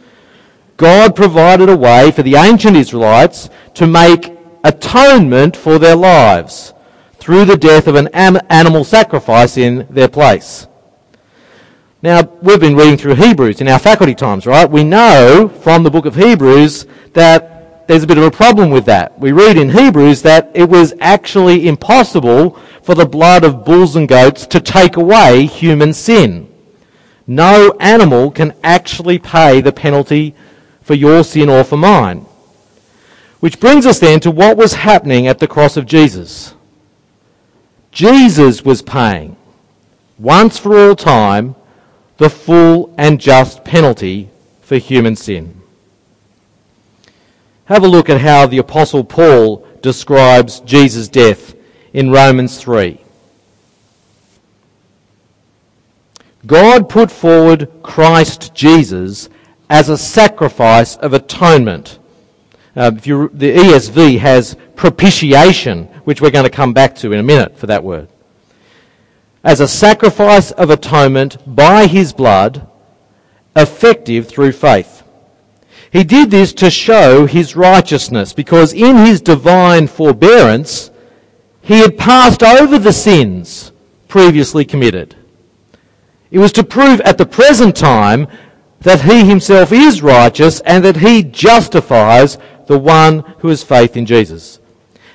God 0.78 1.16
provided 1.16 1.68
a 1.68 1.76
way 1.76 2.12
for 2.12 2.24
the 2.24 2.36
ancient 2.36 2.78
Israelites 2.78 3.50
to 3.74 3.86
make 3.86 4.32
atonement 4.64 5.58
for 5.58 5.78
their 5.78 5.96
lives 5.96 6.74
through 7.16 7.46
the 7.46 7.58
death 7.58 7.88
of 7.88 7.96
an 7.96 8.08
animal 8.16 8.84
sacrifice 8.84 9.58
in 9.58 9.86
their 9.90 10.08
place. 10.08 10.68
Now, 12.02 12.22
we've 12.42 12.62
been 12.62 12.78
reading 12.78 12.98
through 12.98 13.16
Hebrews 13.16 13.60
in 13.60 13.68
our 13.68 13.80
faculty 13.80 14.16
times, 14.16 14.46
right? 14.46 14.70
We 14.70 14.86
know 14.86 15.52
from 15.62 15.84
the 15.84 15.92
book 15.92 16.06
of 16.06 16.16
Hebrews 16.16 16.88
that 17.12 17.59
there's 17.89 18.04
a 18.04 18.08
bit 18.08 18.19
of 18.19 18.23
a 18.23 18.30
problem 18.30 18.69
with 18.69 18.86
that. 18.86 19.17
We 19.17 19.32
read 19.32 19.58
in 19.58 19.71
Hebrews 19.71 20.21
that 20.21 20.52
it 20.54 20.69
was 20.69 20.93
actually 20.99 21.67
impossible 21.67 22.52
for 22.84 22.93
the 22.93 23.08
blood 23.08 23.43
of 23.43 23.65
bulls 23.65 23.95
and 23.95 24.08
goats 24.08 24.45
to 24.45 24.60
take 24.60 24.95
away 24.95 25.47
human 25.47 25.93
sin. 25.93 26.54
No 27.25 27.75
animal 27.80 28.30
can 28.30 28.54
actually 28.63 29.17
pay 29.17 29.60
the 29.60 29.71
penalty 29.71 30.36
for 30.84 30.93
your 30.93 31.23
sin 31.23 31.49
or 31.49 31.63
for 31.63 31.78
mine. 31.78 32.28
Which 33.39 33.60
brings 33.60 33.88
us 33.88 33.97
then 33.97 34.19
to 34.19 34.30
what 34.30 34.56
was 34.56 34.75
happening 34.75 35.25
at 35.25 35.39
the 35.39 35.47
cross 35.47 35.75
of 35.75 35.88
Jesus. 35.88 36.54
Jesus 37.91 38.63
was 38.63 38.84
paying, 38.84 39.36
once 40.19 40.60
for 40.60 40.78
all 40.78 40.95
time, 40.95 41.56
the 42.17 42.30
full 42.30 42.93
and 42.99 43.19
just 43.19 43.65
penalty 43.65 44.30
for 44.62 44.78
human 44.78 45.15
sin. 45.15 45.59
Have 47.69 47.84
a 47.84 47.88
look 47.88 48.10
at 48.10 48.19
how 48.19 48.47
the 48.47 48.58
Apostle 48.58 49.03
Paul 49.03 49.63
describes 49.84 50.60
Jesus' 50.62 51.08
death 51.08 51.53
in 51.93 52.10
Romans 52.10 52.58
3. 52.58 52.99
God 56.47 56.89
put 56.89 57.12
forward 57.12 57.69
Christ 57.84 58.55
Jesus 58.55 59.29
as 59.69 59.88
a 59.88 59.99
sacrifice 59.99 60.95
of 60.95 61.13
atonement. 61.13 61.99
Uh, 62.75 62.89
you, 63.03 63.29
the 63.36 63.55
ESV 63.55 64.17
has 64.17 64.58
propitiation, 64.75 65.84
which 66.05 66.21
we're 66.21 66.32
going 66.32 66.45
to 66.45 66.49
come 66.49 66.73
back 66.73 66.95
to 66.95 67.13
in 67.13 67.19
a 67.19 67.23
minute 67.23 67.55
for 67.55 67.67
that 67.67 67.84
word. 67.84 68.08
As 69.43 69.60
a 69.60 69.67
sacrifice 69.67 70.49
of 70.49 70.71
atonement 70.71 71.38
by 71.45 71.86
his 71.86 72.13
blood, 72.13 72.67
effective 73.55 74.27
through 74.27 74.53
faith. 74.53 75.03
He 75.91 76.04
did 76.04 76.30
this 76.30 76.54
to 76.54 76.69
show 76.69 77.25
his 77.25 77.56
righteousness, 77.56 78.34
because 78.34 78.73
in 78.73 78.97
his 78.97 79.21
divine 79.21 79.88
forbearance, 79.88 80.91
he 81.62 81.80
had 81.80 81.97
passed 81.97 82.43
over 82.43 82.78
the 82.78 82.93
sins 82.93 83.71
previously 84.08 84.65
committed. 84.65 85.15
It 86.32 86.39
was 86.39 86.52
to 86.54 86.63
prove 86.63 87.02
at 87.02 87.17
the 87.17 87.25
present 87.25 87.75
time 87.75 88.28
that 88.82 89.02
he 89.02 89.25
himself 89.25 89.71
is 89.71 90.02
righteous 90.02 90.62
and 90.62 90.84
that 90.86 90.97
he 90.97 91.23
justifies 91.23 92.38
the 92.67 92.78
one 92.78 93.19
who 93.39 93.49
has 93.49 93.63
faith 93.63 93.97
in 93.97 94.06
Jesus. 94.06 94.60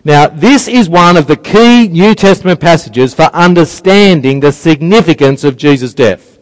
Now, 0.04 0.26
this 0.26 0.68
is 0.68 0.88
one 0.88 1.16
of 1.16 1.26
the 1.26 1.36
key 1.36 1.88
New 1.88 2.14
Testament 2.14 2.60
passages 2.60 3.14
for 3.14 3.24
understanding 3.32 4.40
the 4.40 4.52
significance 4.52 5.44
of 5.44 5.56
Jesus' 5.56 5.94
death. 5.94 6.38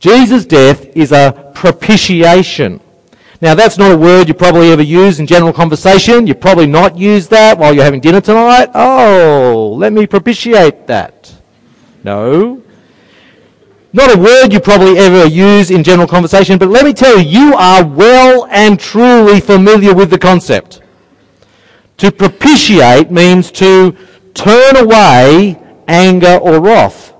Jesus' 0.00 0.44
death 0.44 0.84
is 0.96 1.12
a 1.12 1.50
propitiation. 1.54 2.80
Now, 3.42 3.56
that's 3.56 3.76
not 3.76 3.90
a 3.90 3.96
word 3.96 4.28
you 4.28 4.34
probably 4.34 4.70
ever 4.70 4.82
use 4.82 5.18
in 5.18 5.26
general 5.26 5.52
conversation. 5.52 6.28
You 6.28 6.34
probably 6.36 6.68
not 6.68 6.96
use 6.96 7.26
that 7.26 7.58
while 7.58 7.74
you're 7.74 7.82
having 7.82 7.98
dinner 7.98 8.20
tonight. 8.20 8.70
Oh, 8.72 9.74
let 9.76 9.92
me 9.92 10.06
propitiate 10.06 10.86
that. 10.86 11.34
No. 12.04 12.62
Not 13.92 14.16
a 14.16 14.18
word 14.20 14.52
you 14.52 14.60
probably 14.60 14.96
ever 14.96 15.26
use 15.26 15.72
in 15.72 15.82
general 15.82 16.06
conversation, 16.06 16.56
but 16.56 16.68
let 16.68 16.84
me 16.84 16.92
tell 16.92 17.18
you, 17.18 17.40
you 17.40 17.54
are 17.56 17.84
well 17.84 18.46
and 18.48 18.78
truly 18.78 19.40
familiar 19.40 19.92
with 19.92 20.10
the 20.10 20.20
concept. 20.20 20.80
To 21.96 22.12
propitiate 22.12 23.10
means 23.10 23.50
to 23.52 23.96
turn 24.34 24.76
away 24.76 25.60
anger 25.88 26.36
or 26.36 26.60
wrath. 26.60 27.12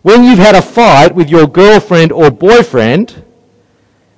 When 0.00 0.24
you've 0.24 0.38
had 0.38 0.54
a 0.54 0.62
fight 0.62 1.14
with 1.14 1.28
your 1.28 1.46
girlfriend 1.46 2.12
or 2.12 2.30
boyfriend, 2.30 3.24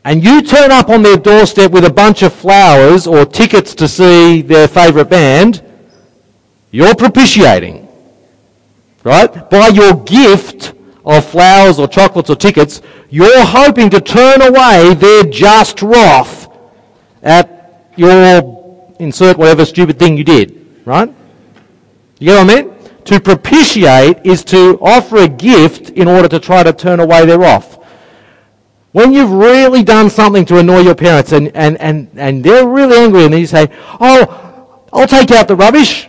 and 0.04 0.24
you 0.24 0.42
turn 0.42 0.70
up 0.70 0.88
on 0.88 1.02
their 1.02 1.16
doorstep 1.16 1.70
with 1.70 1.84
a 1.84 1.92
bunch 1.92 2.22
of 2.22 2.32
flowers 2.32 3.06
or 3.06 3.24
tickets 3.24 3.74
to 3.74 3.88
see 3.88 4.42
their 4.42 4.68
favourite 4.68 5.10
band, 5.10 5.62
you're 6.70 6.94
propitiating 6.94 7.88
right? 9.04 9.50
By 9.50 9.68
your 9.68 9.94
gift 10.04 10.74
of 11.04 11.24
flowers 11.24 11.78
or 11.78 11.88
chocolates 11.88 12.30
or 12.30 12.36
tickets, 12.36 12.82
you're 13.08 13.44
hoping 13.44 13.90
to 13.90 14.00
turn 14.00 14.42
away 14.42 14.94
their 14.94 15.24
just 15.24 15.82
wrath 15.82 16.48
at 17.22 17.90
your 17.96 18.94
insert 18.98 19.36
whatever 19.38 19.64
stupid 19.64 19.98
thing 19.98 20.16
you 20.16 20.24
did, 20.24 20.82
right? 20.84 21.12
You 22.18 22.26
get 22.26 22.44
what 22.44 22.56
I 22.56 22.62
mean? 22.62 22.74
To 23.06 23.20
propitiate 23.20 24.18
is 24.24 24.44
to 24.44 24.78
offer 24.80 25.18
a 25.18 25.28
gift 25.28 25.90
in 25.90 26.06
order 26.06 26.28
to 26.28 26.38
try 26.38 26.62
to 26.62 26.72
turn 26.72 27.00
away 27.00 27.24
their 27.24 27.38
wrath. 27.38 27.78
When 28.92 29.12
you've 29.12 29.30
really 29.30 29.82
done 29.84 30.10
something 30.10 30.44
to 30.46 30.58
annoy 30.58 30.80
your 30.80 30.96
parents 30.96 31.32
and, 31.32 31.54
and, 31.54 31.80
and, 31.80 32.10
and 32.16 32.42
they're 32.42 32.66
really 32.66 32.98
angry 32.98 33.24
and 33.24 33.34
you 33.34 33.46
say, 33.46 33.68
oh, 34.00 34.84
I'll 34.92 35.06
take 35.06 35.30
out 35.30 35.46
the 35.46 35.54
rubbish. 35.54 36.08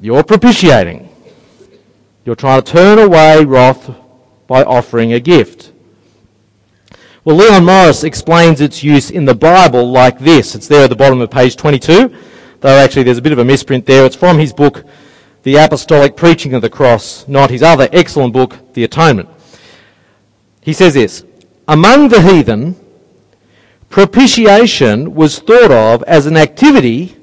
You're 0.00 0.22
propitiating. 0.22 1.08
You're 2.24 2.36
trying 2.36 2.62
to 2.62 2.72
turn 2.72 2.98
away 3.00 3.44
wrath 3.44 3.90
by 4.46 4.62
offering 4.62 5.14
a 5.14 5.20
gift. 5.20 5.72
Well, 7.24 7.36
Leon 7.36 7.64
Morris 7.64 8.04
explains 8.04 8.60
its 8.60 8.82
use 8.82 9.10
in 9.10 9.24
the 9.24 9.34
Bible 9.34 9.90
like 9.90 10.18
this. 10.18 10.54
It's 10.54 10.68
there 10.68 10.84
at 10.84 10.90
the 10.90 10.96
bottom 10.96 11.20
of 11.20 11.30
page 11.30 11.56
22, 11.56 12.14
though 12.60 12.68
actually 12.68 13.04
there's 13.04 13.18
a 13.18 13.22
bit 13.22 13.32
of 13.32 13.38
a 13.38 13.44
misprint 13.44 13.86
there. 13.86 14.04
It's 14.04 14.16
from 14.16 14.38
his 14.38 14.52
book, 14.52 14.84
The 15.42 15.56
Apostolic 15.56 16.16
Preaching 16.16 16.54
of 16.54 16.62
the 16.62 16.70
Cross, 16.70 17.26
not 17.26 17.50
his 17.50 17.62
other 17.62 17.88
excellent 17.92 18.32
book, 18.32 18.58
The 18.74 18.84
Atonement. 18.84 19.28
He 20.62 20.72
says 20.72 20.94
this, 20.94 21.24
Among 21.68 22.08
the 22.08 22.22
heathen, 22.22 22.76
propitiation 23.90 25.14
was 25.14 25.38
thought 25.40 25.70
of 25.70 26.02
as 26.04 26.26
an 26.26 26.36
activity 26.36 27.16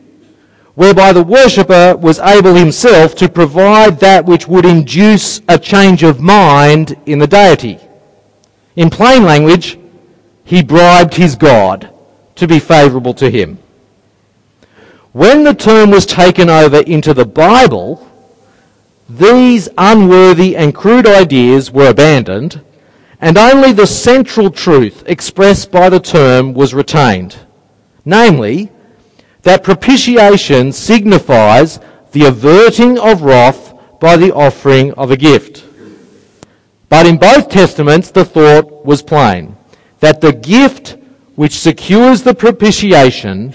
whereby 0.75 1.12
the 1.12 1.23
worshipper 1.23 1.95
was 1.97 2.19
able 2.19 2.54
himself 2.54 3.15
to 3.15 3.28
provide 3.28 3.99
that 3.99 4.25
which 4.25 4.47
would 4.47 4.65
induce 4.65 5.41
a 5.49 5.58
change 5.58 6.04
of 6.04 6.21
mind 6.21 6.95
in 7.06 7.19
the 7.19 7.28
deity. 7.28 7.80
In 8.75 8.89
plain 8.89 9.23
language, 9.23 9.78
he 10.45 10.63
bribed 10.63 11.13
his 11.13 11.36
God 11.36 11.89
to 12.36 12.47
be 12.47 12.60
favourable 12.60 13.13
to 13.15 13.30
him. 13.30 13.58
When 15.12 15.43
the 15.43 15.54
term 15.54 15.91
was 15.91 16.06
taken 16.06 16.49
over 16.49 16.80
into 16.82 17.13
the 17.13 17.25
Bible, 17.25 18.08
these 19.10 19.67
unworthy 19.78 20.56
and 20.56 20.73
crude 20.73 21.08
ideas 21.08 21.71
were 21.71 21.89
abandoned, 21.89 22.62
and 23.22 23.38
only 23.38 23.72
the 23.72 23.88
central 23.88 24.50
truth 24.50 25.04
expressed 25.06 25.72
by 25.72 25.90
the 25.90 26.00
term 26.00 26.54
was 26.54 26.74
retained. 26.74 27.38
Namely, 28.06 28.72
that 29.44 29.64
propitiation 29.64 30.72
signifies 30.72 31.80
the 32.12 32.26
averting 32.26 32.98
of 32.98 33.22
wrath 33.22 33.74
by 34.00 34.16
the 34.16 34.34
offering 34.34 34.94
of 34.94 35.12
a 35.12 35.18
gift. 35.18 35.66
But 36.88 37.06
in 37.06 37.18
both 37.18 37.50
testaments, 37.50 38.10
the 38.12 38.26
thought 38.26 38.86
was 38.86 39.02
plain 39.02 39.56
that 40.00 40.22
the 40.22 40.34
gift 40.34 40.98
which 41.36 41.60
secures 41.60 42.24
the 42.24 42.34
propitiation 42.34 43.54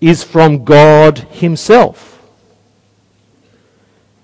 is 0.00 0.22
from 0.22 0.64
God 0.64 1.18
Himself. 1.18 2.20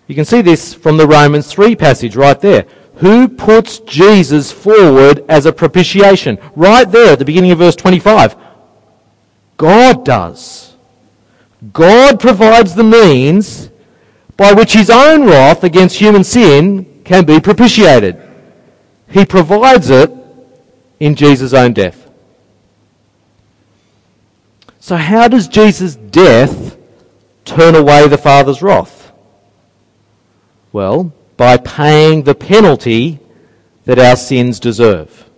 You 0.06 0.14
can 0.14 0.24
see 0.24 0.40
this 0.40 0.72
from 0.72 0.96
the 0.96 1.06
Romans 1.06 1.52
3 1.52 1.76
passage 1.76 2.16
right 2.16 2.40
there. 2.40 2.64
Who 2.98 3.28
puts 3.28 3.78
Jesus 3.80 4.50
forward 4.50 5.24
as 5.28 5.46
a 5.46 5.52
propitiation? 5.52 6.38
Right 6.56 6.90
there 6.90 7.12
at 7.12 7.18
the 7.18 7.24
beginning 7.24 7.52
of 7.52 7.58
verse 7.58 7.76
25. 7.76 8.36
God 9.56 10.04
does. 10.04 10.76
God 11.72 12.18
provides 12.18 12.74
the 12.74 12.84
means 12.84 13.70
by 14.36 14.52
which 14.52 14.72
his 14.72 14.90
own 14.90 15.26
wrath 15.26 15.64
against 15.64 15.96
human 15.96 16.24
sin 16.24 17.02
can 17.04 17.24
be 17.24 17.40
propitiated. 17.40 18.20
He 19.10 19.24
provides 19.24 19.90
it 19.90 20.12
in 21.00 21.14
Jesus' 21.14 21.52
own 21.52 21.72
death. 21.72 22.10
So, 24.80 24.96
how 24.96 25.28
does 25.28 25.48
Jesus' 25.48 25.96
death 25.96 26.76
turn 27.44 27.74
away 27.74 28.08
the 28.08 28.18
Father's 28.18 28.62
wrath? 28.62 29.12
Well, 30.72 31.12
by 31.38 31.56
paying 31.56 32.24
the 32.24 32.34
penalty 32.34 33.20
that 33.86 33.98
our 33.98 34.16
sins 34.16 34.60
deserve. 34.60 35.30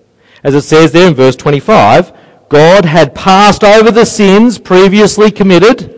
As 0.42 0.54
it 0.54 0.62
says 0.62 0.90
there 0.90 1.06
in 1.06 1.14
verse 1.14 1.36
25, 1.36 2.12
God 2.48 2.84
had 2.84 3.14
passed 3.14 3.62
over 3.62 3.92
the 3.92 4.06
sins 4.06 4.58
previously 4.58 5.30
committed. 5.30 5.96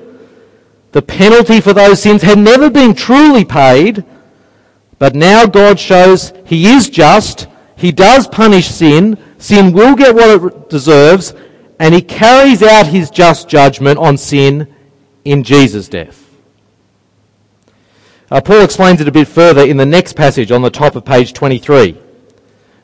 The 0.90 1.00
penalty 1.00 1.60
for 1.62 1.72
those 1.72 2.02
sins 2.02 2.20
had 2.20 2.38
never 2.38 2.68
been 2.68 2.94
truly 2.94 3.44
paid, 3.44 4.04
but 4.98 5.14
now 5.14 5.46
God 5.46 5.78
shows 5.78 6.32
He 6.44 6.66
is 6.66 6.90
just, 6.90 7.46
He 7.76 7.92
does 7.92 8.26
punish 8.26 8.68
sin, 8.68 9.16
sin 9.38 9.72
will 9.72 9.94
get 9.94 10.14
what 10.14 10.44
it 10.44 10.68
deserves, 10.68 11.32
and 11.78 11.94
He 11.94 12.02
carries 12.02 12.62
out 12.62 12.86
His 12.88 13.08
just 13.08 13.48
judgment 13.48 13.98
on 13.98 14.18
sin 14.18 14.74
in 15.24 15.44
Jesus' 15.44 15.88
death. 15.88 16.21
Uh, 18.33 18.40
Paul 18.40 18.62
explains 18.62 18.99
it 19.03 19.07
a 19.07 19.12
bit 19.12 19.29
further 19.29 19.61
in 19.61 19.77
the 19.77 19.85
next 19.85 20.14
passage 20.14 20.51
on 20.51 20.62
the 20.62 20.71
top 20.71 20.97
of 20.97 21.05
page 21.05 21.35
23 21.35 21.99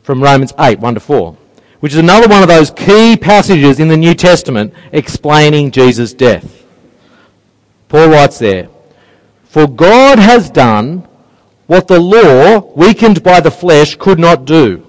from 0.03 0.23
Romans 0.23 0.53
8, 0.59 0.79
1 0.79 0.95
to 0.95 1.01
4, 1.01 1.39
which 1.81 1.95
is 1.95 1.99
another 1.99 2.29
one 2.29 2.43
of 2.43 2.49
those 2.49 2.71
key 2.71 3.17
passages 3.17 3.81
in 3.81 3.89
the 3.89 3.97
New 3.97 4.13
Testament 4.13 4.75
explaining 4.93 5.71
Jesus' 5.71 6.13
death. 6.13 6.67
Paul 7.89 8.11
writes 8.11 8.39
there, 8.39 8.69
For 9.45 9.67
God 9.67 10.19
has 10.19 10.51
done 10.51 11.09
what 11.67 11.89
the 11.89 11.99
law, 11.99 12.59
weakened 12.77 13.23
by 13.23 13.41
the 13.41 13.51
flesh, 13.51 13.97
could 13.97 14.19
not 14.19 14.45
do, 14.45 14.85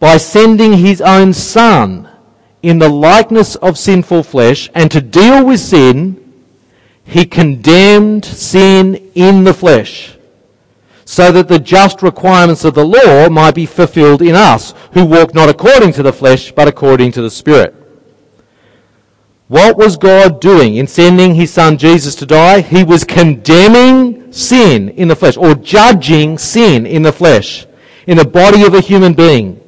by 0.00 0.16
sending 0.16 0.72
his 0.72 1.00
own 1.00 1.32
Son 1.32 2.10
in 2.64 2.80
the 2.80 2.88
likeness 2.88 3.54
of 3.54 3.78
sinful 3.78 4.24
flesh, 4.24 4.68
and 4.74 4.90
to 4.90 5.00
deal 5.00 5.46
with 5.46 5.60
sin, 5.60 6.25
he 7.06 7.24
condemned 7.24 8.24
sin 8.24 9.10
in 9.14 9.44
the 9.44 9.54
flesh, 9.54 10.16
so 11.04 11.30
that 11.30 11.46
the 11.46 11.58
just 11.58 12.02
requirements 12.02 12.64
of 12.64 12.74
the 12.74 12.84
law 12.84 13.28
might 13.28 13.54
be 13.54 13.64
fulfilled 13.64 14.22
in 14.22 14.34
us, 14.34 14.74
who 14.92 15.04
walk 15.04 15.32
not 15.32 15.48
according 15.48 15.92
to 15.92 16.02
the 16.02 16.12
flesh, 16.12 16.50
but 16.50 16.66
according 16.66 17.12
to 17.12 17.22
the 17.22 17.30
Spirit. 17.30 17.74
What 19.46 19.76
was 19.76 19.96
God 19.96 20.40
doing 20.40 20.74
in 20.74 20.88
sending 20.88 21.36
his 21.36 21.52
son 21.52 21.78
Jesus 21.78 22.16
to 22.16 22.26
die? 22.26 22.60
He 22.60 22.82
was 22.82 23.04
condemning 23.04 24.32
sin 24.32 24.88
in 24.88 25.06
the 25.06 25.14
flesh, 25.14 25.36
or 25.36 25.54
judging 25.54 26.36
sin 26.36 26.84
in 26.86 27.02
the 27.02 27.12
flesh, 27.12 27.66
in 28.08 28.16
the 28.18 28.24
body 28.24 28.64
of 28.64 28.74
a 28.74 28.80
human 28.80 29.14
being. 29.14 29.60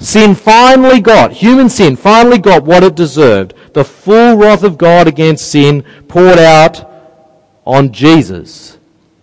Sin 0.00 0.34
finally 0.34 0.98
got, 0.98 1.30
human 1.30 1.68
sin 1.68 1.94
finally 1.94 2.38
got 2.38 2.64
what 2.64 2.82
it 2.82 2.94
deserved. 2.94 3.52
The 3.74 3.84
full 3.84 4.36
wrath 4.36 4.64
of 4.64 4.78
God 4.78 5.06
against 5.06 5.50
sin 5.50 5.84
poured 6.08 6.38
out 6.38 6.90
on 7.66 7.92
Jesus 7.92 8.78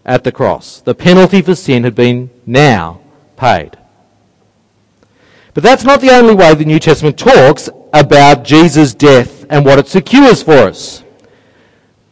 at 0.05 0.23
the 0.23 0.31
cross. 0.31 0.81
The 0.81 0.93
penalty 0.93 1.41
for 1.41 1.55
sin 1.55 1.83
had 1.83 1.95
been 1.95 2.29
now 2.45 3.01
paid. 3.35 3.75
But 5.55 5.63
that's 5.63 5.83
not 5.83 5.99
the 5.99 6.11
only 6.11 6.35
way 6.35 6.53
the 6.53 6.63
New 6.63 6.79
Testament 6.79 7.17
talks 7.17 7.69
about 7.91 8.43
Jesus' 8.45 8.93
death 8.93 9.47
and 9.49 9.65
what 9.65 9.79
it 9.79 9.87
secures 9.87 10.43
for 10.43 10.51
us. 10.51 11.03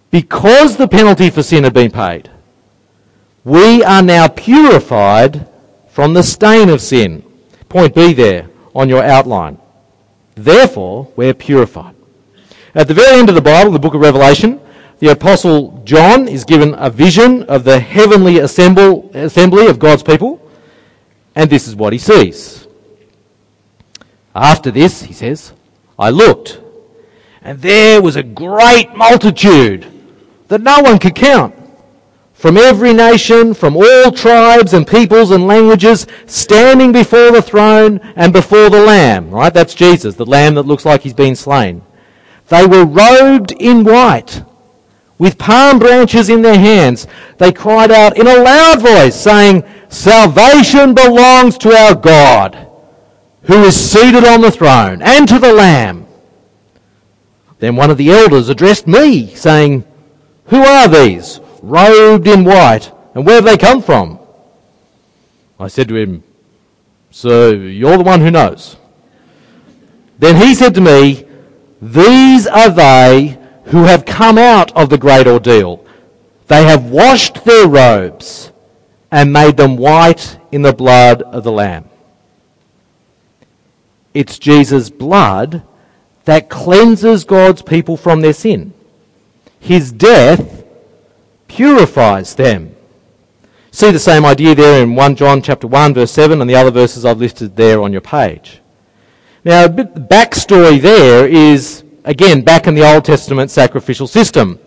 Because 0.10 0.76
the 0.76 0.88
penalty 0.88 1.30
for 1.30 1.44
sin 1.44 1.66
had 1.66 1.74
been 1.74 1.92
paid, 1.92 2.32
we 3.44 3.84
are 3.84 4.02
now 4.02 4.28
purified 4.28 5.48
from 5.88 6.14
the 6.14 6.24
stain 6.24 6.70
of 6.70 6.82
sin. 6.82 7.22
Point 7.70 7.94
B 7.94 8.14
there 8.14 8.50
on 8.76 8.90
your 8.90 9.04
outline. 9.04 9.58
Therefore, 10.36 11.12
we're 11.16 11.34
purified. 11.34 11.96
At 12.76 12.90
the 12.90 12.94
very 12.94 13.18
end 13.18 13.30
of 13.30 13.36
the 13.36 13.42
Bible, 13.42 13.72
the 13.72 13.80
book 13.80 13.94
of 13.94 14.02
Revelation, 14.02 14.60
the 15.00 15.12
Apostle 15.12 15.82
John 15.86 16.28
is 16.28 16.44
given 16.44 16.76
a 16.78 16.90
vision 16.90 17.44
of 17.44 17.64
the 17.64 17.80
heavenly 17.80 18.40
assemble, 18.40 19.10
assembly 19.14 19.68
of 19.68 19.80
God's 19.80 20.04
people, 20.04 20.42
and 21.36 21.50
this 21.50 21.68
is 21.68 21.76
what 21.76 21.94
he 21.94 22.00
sees. 22.00 22.68
After 24.34 24.72
this, 24.72 25.04
he 25.04 25.14
says, 25.14 25.54
I 25.98 26.10
looked, 26.10 26.60
and 27.42 27.62
there 27.62 28.02
was 28.02 28.18
a 28.18 28.24
great 28.24 28.94
multitude 28.94 29.88
that 30.50 30.62
no 30.62 30.82
one 30.82 31.00
could 31.00 31.16
count 31.16 31.56
from 32.46 32.58
every 32.58 32.94
nation, 32.94 33.56
from 33.56 33.76
all 33.76 34.12
tribes 34.12 34.76
and 34.76 34.88
peoples 34.88 35.32
and 35.32 35.48
languages, 35.48 36.06
standing 36.28 36.92
before 36.92 37.32
the 37.32 37.42
throne 37.42 38.00
and 38.16 38.32
before 38.32 38.70
the 38.70 38.84
Lamb. 38.84 39.32
Right? 39.32 39.52
That's 39.52 39.74
Jesus, 39.74 40.14
the 40.14 40.28
Lamb 40.28 40.54
that 40.54 40.68
looks 40.68 40.86
like 40.86 41.02
he's 41.02 41.12
been 41.12 41.36
slain. 41.36 41.82
They 42.50 42.68
were 42.68 42.86
robed 42.86 43.54
in 43.54 43.84
white, 43.84 44.44
with 45.18 45.40
palm 45.40 45.80
branches 45.80 46.30
in 46.30 46.44
their 46.44 46.60
hands. 46.60 47.08
They 47.40 47.52
cried 47.52 47.90
out 47.90 48.16
in 48.16 48.28
a 48.28 48.38
loud 48.38 48.80
voice, 48.80 49.20
saying, 49.20 49.64
Salvation 49.90 50.94
belongs 50.94 51.58
to 51.58 51.72
our 51.76 51.96
God, 51.96 52.68
who 53.46 53.64
is 53.64 53.76
seated 53.76 54.24
on 54.24 54.42
the 54.42 54.52
throne, 54.52 55.02
and 55.02 55.28
to 55.30 55.40
the 55.40 55.52
Lamb. 55.52 56.06
Then 57.58 57.76
one 57.76 57.90
of 57.90 57.98
the 57.98 58.12
elders 58.12 58.50
addressed 58.50 58.86
me, 58.86 59.34
saying, 59.34 59.84
Who 60.50 60.58
are 60.58 60.88
these? 60.88 61.40
Robed 61.66 62.28
in 62.28 62.44
white, 62.44 62.92
and 63.14 63.26
where 63.26 63.36
have 63.36 63.46
they 63.46 63.58
come 63.58 63.82
from? 63.82 64.20
I 65.60 65.68
said 65.68 65.88
to 65.90 65.96
him, 65.96 66.24
So 67.12 67.52
you're 67.52 67.98
the 67.98 68.04
one 68.04 68.22
who 68.22 68.32
knows. 68.32 68.78
Then 70.20 70.36
he 70.36 70.54
said 70.54 70.76
to 70.76 70.82
me, 70.82 71.26
These 71.82 72.48
are 72.48 72.70
they 72.70 73.38
who 73.66 73.84
have 73.84 74.06
come 74.06 74.38
out 74.38 74.76
of 74.76 74.90
the 74.90 74.98
great 74.98 75.28
ordeal. 75.28 75.86
They 76.48 76.66
have 76.66 76.92
washed 76.92 77.44
their 77.46 77.68
robes 77.68 78.52
and 79.12 79.34
made 79.34 79.58
them 79.58 79.78
white 79.78 80.38
in 80.52 80.62
the 80.62 80.74
blood 80.74 81.22
of 81.24 81.44
the 81.44 81.52
Lamb. 81.52 81.90
It's 84.14 84.38
Jesus' 84.38 84.90
blood 84.90 85.64
that 86.26 86.50
cleanses 86.50 87.24
God's 87.24 87.62
people 87.62 87.98
from 87.98 88.22
their 88.22 88.34
sin. 88.34 88.74
His 89.60 89.92
death 89.92 90.65
purifies 91.56 92.36
them. 92.36 92.76
See 93.72 93.92
the 93.92 94.00
same 94.00 94.26
idea 94.26 94.56
there 94.56 94.84
in 94.84 94.96
1 94.96 95.16
John 95.16 95.42
chapter 95.42 95.68
1 95.68 95.94
verse 95.94 96.12
7 96.12 96.42
and 96.42 96.50
the 96.50 96.56
other 96.56 96.72
verses 96.72 97.06
I've 97.06 97.20
listed 97.20 97.56
there 97.56 97.82
on 97.82 97.94
your 97.94 98.02
page. 98.02 98.62
Now 99.46 99.66
a 99.66 99.70
bit 99.70 99.94
the 99.94 100.02
backstory 100.02 100.82
there 100.82 101.28
is 101.28 101.84
again 102.04 102.42
back 102.42 102.68
in 102.68 102.76
the 102.76 102.84
Old 102.84 103.06
Testament 103.06 103.52
sacrificial 103.52 104.08
system. 104.08 104.60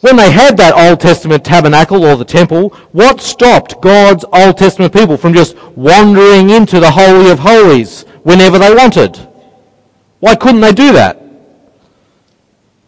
When 0.00 0.16
they 0.16 0.30
had 0.30 0.58
that 0.58 0.74
Old 0.74 1.00
Testament 1.00 1.44
tabernacle 1.44 2.04
or 2.04 2.16
the 2.16 2.24
temple, 2.24 2.68
what 2.92 3.20
stopped 3.20 3.80
God's 3.80 4.24
Old 4.32 4.58
Testament 4.58 4.92
people 4.92 5.16
from 5.16 5.32
just 5.32 5.56
wandering 5.76 6.50
into 6.50 6.78
the 6.78 6.90
Holy 6.90 7.30
of 7.30 7.38
Holies 7.38 8.02
whenever 8.22 8.58
they 8.58 8.74
wanted? 8.74 9.16
Why 10.20 10.36
couldn't 10.36 10.60
they 10.60 10.72
do 10.72 10.92
that? 10.92 11.22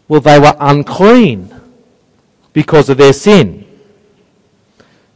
Well, 0.07 0.21
they 0.21 0.39
were 0.39 0.55
unclean 0.59 1.58
because 2.53 2.89
of 2.89 2.97
their 2.97 3.13
sin. 3.13 3.65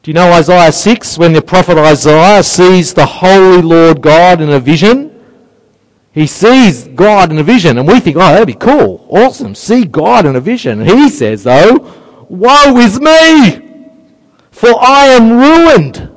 Do 0.02 0.12
you 0.12 0.16
know 0.16 0.34
Isaiah 0.34 0.72
6 0.72 1.18
when 1.18 1.32
the 1.32 1.42
prophet 1.42 1.78
Isaiah 1.78 2.44
sees 2.44 2.94
the 2.94 3.06
holy 3.06 3.62
Lord 3.62 4.02
God 4.02 4.42
in 4.42 4.50
a 4.50 4.60
vision? 4.60 5.10
He 6.12 6.28
sees 6.28 6.90
God 6.90 7.32
in 7.32 7.40
a 7.40 7.44
vision 7.44 7.78
and 7.78 7.88
we 7.88 8.00
think, 8.00 8.18
oh, 8.18 8.20
that'd 8.20 8.46
be 8.46 8.54
cool. 8.54 9.08
Awesome. 9.10 9.56
See 9.56 9.86
God 9.86 10.26
in 10.26 10.36
a 10.36 10.42
vision. 10.42 10.86
He 10.86 11.10
says 11.10 11.44
though, 11.44 11.92
woe 12.30 12.78
is 12.78 13.00
me! 13.00 13.62
For 14.52 14.72
I 14.80 15.06
am 15.08 15.32
ruined. 15.32 16.10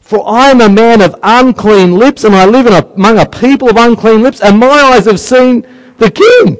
For 0.00 0.22
I 0.28 0.50
am 0.50 0.60
a 0.60 0.68
man 0.68 1.00
of 1.00 1.18
unclean 1.22 1.96
lips 1.96 2.22
and 2.24 2.34
I 2.34 2.44
live 2.44 2.66
a, 2.66 2.86
among 2.94 3.18
a 3.18 3.26
people 3.26 3.68
of 3.68 3.76
unclean 3.76 4.22
lips 4.22 4.40
and 4.40 4.58
my 4.58 4.68
eyes 4.68 5.06
have 5.06 5.18
seen 5.18 5.66
the 5.96 6.10
King, 6.10 6.58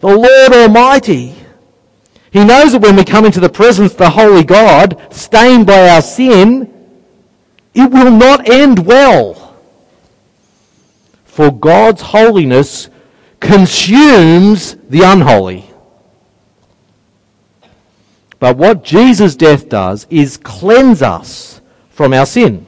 the 0.00 0.08
Lord 0.08 0.52
Almighty. 0.52 1.34
He 2.32 2.44
knows 2.44 2.72
that 2.72 2.80
when 2.80 2.96
we 2.96 3.04
come 3.04 3.26
into 3.26 3.40
the 3.40 3.50
presence 3.50 3.92
of 3.92 3.98
the 3.98 4.10
Holy 4.10 4.42
God, 4.42 5.00
stained 5.10 5.66
by 5.66 5.90
our 5.90 6.00
sin, 6.00 6.72
it 7.74 7.90
will 7.90 8.10
not 8.10 8.48
end 8.48 8.86
well. 8.86 9.54
For 11.26 11.50
God's 11.50 12.00
holiness 12.00 12.88
consumes 13.38 14.76
the 14.88 15.02
unholy. 15.02 15.66
But 18.38 18.56
what 18.56 18.82
Jesus' 18.82 19.36
death 19.36 19.68
does 19.68 20.06
is 20.08 20.38
cleanse 20.38 21.02
us 21.02 21.60
from 21.90 22.14
our 22.14 22.26
sin. 22.26 22.66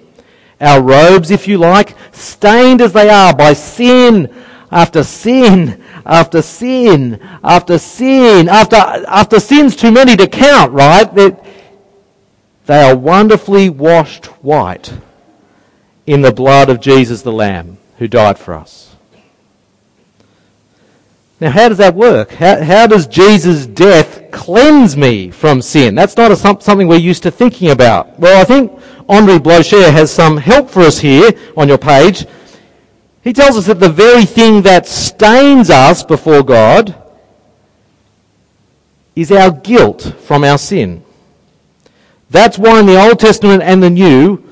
Our 0.60 0.82
robes, 0.82 1.30
if 1.30 1.48
you 1.48 1.56
like, 1.56 1.96
stained 2.12 2.82
as 2.82 2.92
they 2.92 3.08
are 3.08 3.34
by 3.34 3.54
sin 3.54 4.32
after 4.70 5.02
sin 5.02 5.83
after 6.06 6.42
sin 6.42 7.18
after 7.42 7.78
sin 7.78 8.48
after, 8.48 8.76
after 8.76 9.40
sins 9.40 9.76
too 9.76 9.90
many 9.90 10.16
to 10.16 10.26
count, 10.26 10.72
right? 10.72 11.12
That 11.14 11.44
they 12.66 12.82
are 12.82 12.96
wonderfully 12.96 13.68
washed 13.68 14.26
white 14.42 14.92
in 16.06 16.22
the 16.22 16.32
blood 16.32 16.70
of 16.70 16.80
Jesus 16.80 17.22
the 17.22 17.32
Lamb 17.32 17.78
who 17.98 18.08
died 18.08 18.38
for 18.38 18.54
us. 18.54 18.96
Now, 21.40 21.50
how 21.50 21.68
does 21.68 21.78
that 21.78 21.94
work? 21.94 22.30
How, 22.30 22.62
how 22.62 22.86
does 22.86 23.06
Jesus' 23.06 23.66
death 23.66 24.30
cleanse 24.30 24.96
me 24.96 25.30
from 25.30 25.60
sin? 25.60 25.94
That's 25.94 26.16
not 26.16 26.30
a, 26.30 26.36
something 26.36 26.86
we're 26.86 26.96
used 26.96 27.22
to 27.24 27.30
thinking 27.30 27.70
about. 27.70 28.18
Well, 28.18 28.40
I 28.40 28.44
think 28.44 28.72
Henri 29.08 29.38
Blocher 29.38 29.90
has 29.90 30.10
some 30.10 30.36
help 30.36 30.70
for 30.70 30.80
us 30.80 30.98
here 30.98 31.32
on 31.56 31.68
your 31.68 31.78
page. 31.78 32.26
He 33.24 33.32
tells 33.32 33.56
us 33.56 33.66
that 33.66 33.80
the 33.80 33.88
very 33.88 34.26
thing 34.26 34.60
that 34.62 34.86
stains 34.86 35.70
us 35.70 36.04
before 36.04 36.42
God 36.42 36.94
is 39.16 39.32
our 39.32 39.50
guilt 39.50 40.14
from 40.20 40.44
our 40.44 40.58
sin. 40.58 41.02
That's 42.28 42.58
why 42.58 42.80
in 42.80 42.86
the 42.86 43.00
Old 43.00 43.18
Testament 43.18 43.62
and 43.62 43.82
the 43.82 43.88
New, 43.88 44.44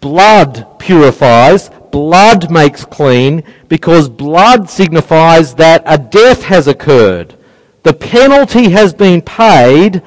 blood 0.00 0.66
purifies, 0.80 1.70
blood 1.92 2.50
makes 2.50 2.84
clean, 2.84 3.44
because 3.68 4.08
blood 4.08 4.68
signifies 4.68 5.54
that 5.54 5.84
a 5.86 5.96
death 5.96 6.42
has 6.42 6.66
occurred. 6.66 7.36
The 7.84 7.92
penalty 7.92 8.70
has 8.70 8.92
been 8.92 9.22
paid, 9.22 10.02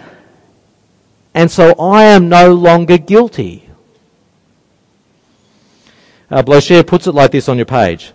and 1.33 1.49
so 1.49 1.73
I 1.79 2.03
am 2.03 2.27
no 2.27 2.53
longer 2.53 2.97
guilty. 2.97 3.62
Uh, 6.33 6.41
Blocher 6.41 6.81
puts 6.85 7.05
it 7.05 7.11
like 7.11 7.29
this 7.29 7.47
on 7.47 7.57
your 7.57 7.67
page. 7.67 8.11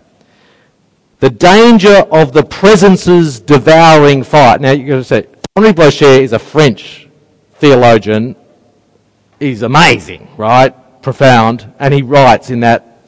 The 1.21 1.29
danger 1.29 2.05
of 2.11 2.33
the 2.33 2.43
presence's 2.43 3.39
devouring 3.39 4.23
fire. 4.23 4.59
Now, 4.59 4.71
you're 4.71 4.87
going 4.87 4.99
to 4.99 5.05
say, 5.05 5.27
Henri 5.55 5.71
Blocher 5.71 6.19
is 6.19 6.33
a 6.33 6.39
French 6.39 7.07
theologian. 7.55 8.35
He's 9.39 9.61
amazing, 9.61 10.27
right? 10.35 10.75
Profound. 11.01 11.71
And 11.79 11.93
he 11.93 12.01
writes 12.01 12.49
in 12.49 12.59
that 12.59 13.05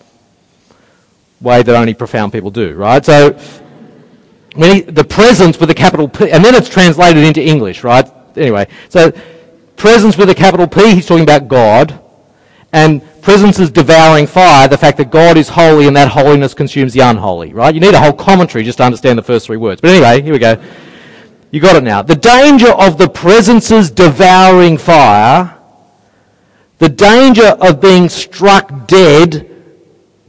way 1.42 1.62
that 1.62 1.76
only 1.76 1.94
profound 1.94 2.32
people 2.32 2.50
do, 2.50 2.74
right? 2.76 3.04
So, 3.04 3.38
when 4.56 4.76
he, 4.76 4.82
the 4.82 5.04
presence 5.04 5.60
with 5.60 5.70
a 5.72 5.76
capital 5.76 6.08
P, 6.08 6.32
and 6.32 6.44
then 6.44 6.56
it's 6.56 6.70
translated 6.70 7.26
into 7.26 7.44
English, 7.44 7.84
right? 7.84 8.10
Anyway, 8.38 8.66
so 8.88 9.12
presence 9.76 10.16
with 10.16 10.30
a 10.30 10.36
capital 10.36 10.68
P, 10.68 10.96
he's 10.96 11.06
talking 11.06 11.24
about 11.24 11.50
God. 11.50 12.00
And 12.72 13.02
presence 13.22 13.60
is 13.60 13.72
devouring 13.72 14.28
fire, 14.28 14.68
the 14.68 14.78
fact 14.78 14.98
that 14.98 15.12
God 15.12 15.38
is 15.38 15.50
holy 15.50 15.88
and 15.88 15.96
that 15.96 16.08
holiness 16.08 16.54
consumes 16.54 16.94
the 16.94 17.02
unholy, 17.02 17.54
right? 17.54 17.74
You 17.74 17.80
need 17.80 17.94
a 17.94 18.00
whole 18.00 18.14
commentary 18.14 18.64
just 18.64 18.78
to 18.80 18.84
understand 18.84 19.18
the 19.18 19.24
first 19.24 19.46
three 19.46 19.58
words. 19.58 19.82
But 19.82 19.92
anyway, 19.92 20.22
here 20.22 20.34
we 20.34 20.40
go. 20.40 20.62
You 21.52 21.60
got 21.60 21.76
it 21.76 21.84
now. 21.84 22.02
The 22.02 22.16
danger 22.16 22.70
of 22.70 22.98
the 22.98 23.10
presence's 23.10 23.92
devouring 23.92 24.78
fire, 24.78 25.58
the 26.80 26.90
danger 26.90 27.58
of 27.60 27.82
being 27.82 28.10
struck 28.10 28.88
dead 28.88 29.50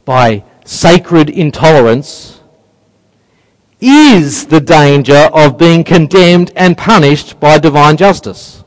by 0.05 0.43
sacred 0.65 1.29
intolerance, 1.29 2.41
is 3.79 4.45
the 4.47 4.61
danger 4.61 5.29
of 5.33 5.57
being 5.57 5.83
condemned 5.83 6.51
and 6.55 6.77
punished 6.77 7.39
by 7.39 7.57
divine 7.57 7.97
justice. 7.97 8.63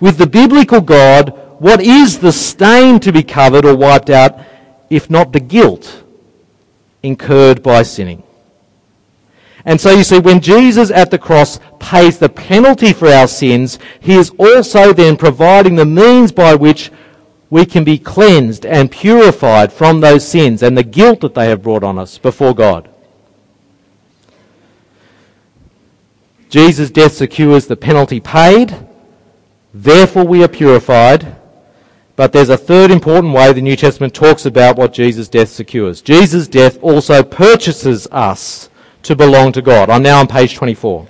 With 0.00 0.18
the 0.18 0.26
biblical 0.26 0.80
God, 0.80 1.40
what 1.60 1.80
is 1.80 2.18
the 2.18 2.32
stain 2.32 3.00
to 3.00 3.12
be 3.12 3.22
covered 3.22 3.64
or 3.64 3.76
wiped 3.76 4.10
out 4.10 4.38
if 4.90 5.10
not 5.10 5.32
the 5.32 5.40
guilt 5.40 6.04
incurred 7.02 7.62
by 7.62 7.82
sinning? 7.82 8.22
And 9.64 9.80
so 9.80 9.90
you 9.90 10.04
see, 10.04 10.18
when 10.18 10.40
Jesus 10.40 10.90
at 10.90 11.10
the 11.10 11.18
cross 11.18 11.58
pays 11.78 12.18
the 12.18 12.28
penalty 12.28 12.92
for 12.92 13.08
our 13.08 13.26
sins, 13.26 13.78
he 14.00 14.14
is 14.14 14.30
also 14.38 14.92
then 14.92 15.16
providing 15.16 15.76
the 15.76 15.86
means 15.86 16.32
by 16.32 16.54
which 16.54 16.90
we 17.48 17.64
can 17.64 17.84
be 17.84 17.98
cleansed 17.98 18.66
and 18.66 18.90
purified 18.90 19.72
from 19.72 20.00
those 20.00 20.26
sins 20.26 20.62
and 20.62 20.76
the 20.76 20.82
guilt 20.82 21.20
that 21.20 21.34
they 21.34 21.48
have 21.48 21.62
brought 21.62 21.84
on 21.84 21.98
us 21.98 22.18
before 22.18 22.54
God. 22.54 22.90
Jesus' 26.48 26.90
death 26.90 27.12
secures 27.12 27.66
the 27.66 27.76
penalty 27.76 28.20
paid, 28.20 28.76
therefore 29.72 30.24
we 30.24 30.44
are 30.44 30.48
purified, 30.48 31.36
but 32.16 32.32
there's 32.32 32.48
a 32.48 32.56
third 32.56 32.90
important 32.90 33.34
way 33.34 33.52
the 33.52 33.60
New 33.60 33.76
Testament 33.76 34.14
talks 34.14 34.46
about 34.46 34.76
what 34.76 34.92
Jesus' 34.92 35.28
death 35.28 35.48
secures. 35.48 36.00
Jesus' 36.00 36.46
death 36.46 36.78
also 36.80 37.22
purchases 37.22 38.06
us 38.12 38.70
to 39.02 39.16
belong 39.16 39.52
to 39.52 39.62
God. 39.62 39.90
I'm 39.90 40.02
now 40.02 40.20
on 40.20 40.28
page 40.28 40.54
24. 40.54 41.08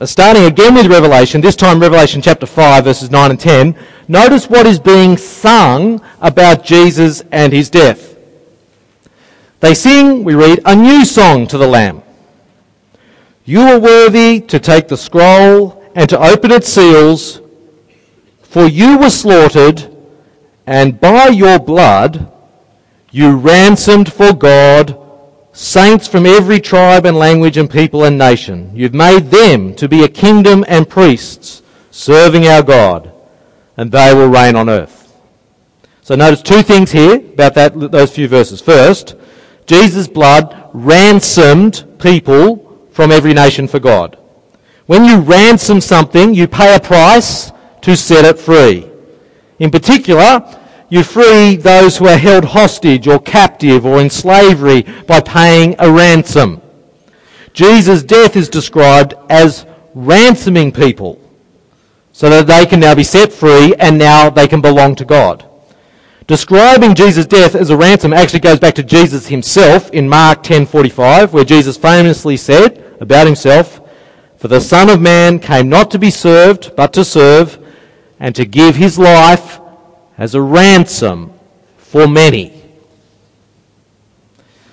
Uh, 0.00 0.06
starting 0.06 0.44
again 0.44 0.74
with 0.74 0.86
Revelation, 0.86 1.40
this 1.40 1.56
time 1.56 1.80
Revelation 1.80 2.20
chapter 2.20 2.46
5, 2.46 2.84
verses 2.84 3.10
9 3.10 3.30
and 3.30 3.40
10, 3.40 3.76
notice 4.08 4.48
what 4.48 4.66
is 4.66 4.78
being 4.78 5.16
sung 5.16 6.00
about 6.20 6.64
Jesus 6.64 7.22
and 7.32 7.52
his 7.52 7.70
death. 7.70 8.16
They 9.60 9.74
sing, 9.74 10.24
we 10.24 10.34
read, 10.34 10.60
a 10.64 10.74
new 10.74 11.04
song 11.04 11.46
to 11.46 11.58
the 11.58 11.66
Lamb. 11.66 12.02
You 13.44 13.60
are 13.60 13.78
worthy 13.78 14.40
to 14.40 14.58
take 14.58 14.88
the 14.88 14.96
scroll 14.96 15.81
and 15.94 16.08
to 16.08 16.18
open 16.18 16.50
its 16.50 16.68
seals, 16.68 17.40
for 18.42 18.66
you 18.66 18.98
were 18.98 19.10
slaughtered, 19.10 19.88
and 20.66 21.00
by 21.00 21.28
your 21.28 21.58
blood 21.58 22.30
you 23.10 23.36
ransomed 23.36 24.12
for 24.12 24.32
God 24.32 24.98
saints 25.52 26.08
from 26.08 26.24
every 26.24 26.58
tribe 26.60 27.04
and 27.04 27.16
language 27.16 27.58
and 27.58 27.70
people 27.70 28.04
and 28.04 28.16
nation. 28.16 28.70
You've 28.74 28.94
made 28.94 29.30
them 29.30 29.74
to 29.74 29.88
be 29.88 30.02
a 30.04 30.08
kingdom 30.08 30.64
and 30.66 30.88
priests 30.88 31.62
serving 31.90 32.46
our 32.46 32.62
God, 32.62 33.12
and 33.76 33.92
they 33.92 34.14
will 34.14 34.28
reign 34.28 34.56
on 34.56 34.70
earth. 34.70 35.14
So 36.00 36.14
notice 36.14 36.42
two 36.42 36.62
things 36.62 36.90
here 36.90 37.16
about 37.16 37.54
that, 37.54 37.78
those 37.92 38.14
few 38.14 38.28
verses. 38.28 38.60
First, 38.60 39.14
Jesus' 39.66 40.08
blood 40.08 40.70
ransomed 40.72 41.84
people 41.98 42.88
from 42.90 43.12
every 43.12 43.34
nation 43.34 43.68
for 43.68 43.78
God. 43.78 44.18
When 44.92 45.06
you 45.06 45.20
ransom 45.20 45.80
something, 45.80 46.34
you 46.34 46.46
pay 46.46 46.76
a 46.76 46.78
price 46.78 47.50
to 47.80 47.96
set 47.96 48.26
it 48.26 48.38
free. 48.38 48.86
In 49.58 49.70
particular, 49.70 50.44
you 50.90 51.02
free 51.02 51.56
those 51.56 51.96
who 51.96 52.08
are 52.08 52.18
held 52.18 52.44
hostage 52.44 53.08
or 53.08 53.18
captive 53.18 53.86
or 53.86 54.02
in 54.02 54.10
slavery 54.10 54.82
by 55.06 55.20
paying 55.22 55.76
a 55.78 55.90
ransom. 55.90 56.60
Jesus' 57.54 58.02
death 58.02 58.36
is 58.36 58.50
described 58.50 59.14
as 59.30 59.64
ransoming 59.94 60.70
people 60.70 61.18
so 62.12 62.28
that 62.28 62.46
they 62.46 62.66
can 62.66 62.80
now 62.80 62.94
be 62.94 63.02
set 63.02 63.32
free 63.32 63.74
and 63.76 63.96
now 63.96 64.28
they 64.28 64.46
can 64.46 64.60
belong 64.60 64.94
to 64.96 65.06
God. 65.06 65.42
Describing 66.26 66.94
Jesus' 66.94 67.24
death 67.24 67.54
as 67.54 67.70
a 67.70 67.76
ransom 67.78 68.12
actually 68.12 68.40
goes 68.40 68.60
back 68.60 68.74
to 68.74 68.82
Jesus 68.82 69.26
himself 69.28 69.88
in 69.92 70.06
Mark 70.06 70.42
10:45 70.42 71.32
where 71.32 71.44
Jesus 71.46 71.78
famously 71.78 72.36
said 72.36 72.84
about 73.00 73.24
himself, 73.24 73.81
for 74.42 74.48
the 74.48 74.60
Son 74.60 74.90
of 74.90 75.00
Man 75.00 75.38
came 75.38 75.68
not 75.68 75.88
to 75.92 76.00
be 76.00 76.10
served, 76.10 76.74
but 76.74 76.92
to 76.94 77.04
serve, 77.04 77.64
and 78.18 78.34
to 78.34 78.44
give 78.44 78.74
his 78.74 78.98
life 78.98 79.60
as 80.18 80.34
a 80.34 80.42
ransom 80.42 81.32
for 81.76 82.08
many. 82.08 82.60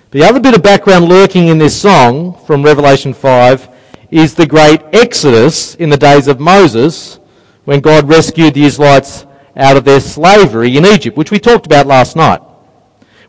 The 0.09 0.23
other 0.23 0.39
bit 0.39 0.55
of 0.55 0.63
background 0.63 1.07
lurking 1.07 1.49
in 1.49 1.59
this 1.59 1.79
song 1.79 2.33
from 2.47 2.63
Revelation 2.63 3.13
5 3.13 3.69
is 4.09 4.33
the 4.33 4.47
great 4.47 4.81
exodus 4.91 5.75
in 5.75 5.91
the 5.91 5.97
days 5.97 6.27
of 6.27 6.39
Moses 6.39 7.19
when 7.65 7.79
God 7.79 8.09
rescued 8.09 8.55
the 8.55 8.65
Israelites 8.65 9.27
out 9.55 9.77
of 9.77 9.85
their 9.85 9.99
slavery 9.99 10.77
in 10.77 10.85
Egypt, 10.87 11.15
which 11.15 11.29
we 11.29 11.37
talked 11.37 11.67
about 11.67 11.85
last 11.85 12.15
night. 12.15 12.41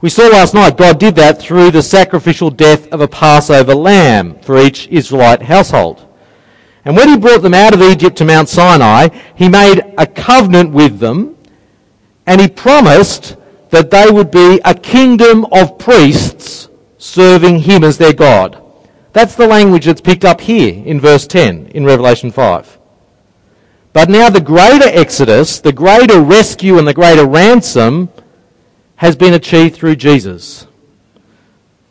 We 0.00 0.08
saw 0.08 0.26
last 0.28 0.54
night 0.54 0.78
God 0.78 0.98
did 0.98 1.16
that 1.16 1.38
through 1.38 1.72
the 1.72 1.82
sacrificial 1.82 2.48
death 2.48 2.88
of 2.88 3.02
a 3.02 3.08
Passover 3.08 3.74
lamb 3.74 4.38
for 4.40 4.58
each 4.58 4.88
Israelite 4.88 5.42
household. 5.42 6.06
And 6.84 6.96
when 6.96 7.08
he 7.08 7.18
brought 7.18 7.42
them 7.42 7.54
out 7.54 7.74
of 7.74 7.82
Egypt 7.82 8.16
to 8.16 8.24
Mount 8.24 8.48
Sinai, 8.48 9.08
he 9.34 9.48
made 9.48 9.80
a 9.98 10.06
covenant 10.06 10.72
with 10.72 10.98
them 10.98 11.36
and 12.26 12.40
he 12.40 12.48
promised 12.48 13.36
that 13.70 13.90
they 13.90 14.10
would 14.10 14.30
be 14.30 14.60
a 14.64 14.74
kingdom 14.74 15.46
of 15.52 15.78
priests 15.78 16.68
serving 16.98 17.60
him 17.60 17.84
as 17.84 17.98
their 17.98 18.12
God. 18.12 18.62
That's 19.12 19.34
the 19.34 19.46
language 19.46 19.86
that's 19.86 20.00
picked 20.00 20.24
up 20.24 20.40
here 20.40 20.82
in 20.84 21.00
verse 21.00 21.26
10 21.26 21.68
in 21.68 21.84
Revelation 21.84 22.30
5. 22.30 22.78
But 23.92 24.08
now 24.08 24.30
the 24.30 24.40
greater 24.40 24.88
exodus, 24.88 25.60
the 25.60 25.72
greater 25.72 26.20
rescue 26.20 26.78
and 26.78 26.86
the 26.86 26.94
greater 26.94 27.26
ransom 27.26 28.08
has 28.96 29.16
been 29.16 29.34
achieved 29.34 29.74
through 29.74 29.96
Jesus. 29.96 30.66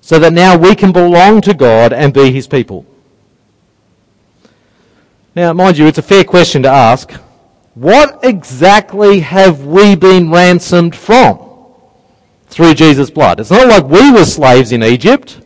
So 0.02 0.20
that 0.20 0.34
now 0.34 0.58
we 0.58 0.76
can 0.76 0.92
belong 0.92 1.42
to 1.42 1.54
God 1.54 1.92
and 1.92 2.14
be 2.14 2.32
his 2.32 2.48
people. 2.48 2.86
Now, 5.40 5.54
mind 5.54 5.78
you, 5.78 5.88
it's 5.88 5.98
a 5.98 6.02
fair 6.02 6.26
question 6.26 6.64
to 6.64 6.70
ask. 6.70 7.14
What 7.74 8.20
exactly 8.24 9.22
have 9.22 9.66
we 9.66 9.96
been 9.96 10.30
ransomed 10.30 10.94
from 10.94 11.40
through 12.48 12.74
Jesus' 12.74 13.10
blood? 13.10 13.40
It's 13.40 13.50
not 13.50 13.70
like 13.70 13.86
we 13.86 14.12
were 14.12 14.26
slaves 14.26 14.74
in 14.74 14.84
Egypt. 14.84 15.40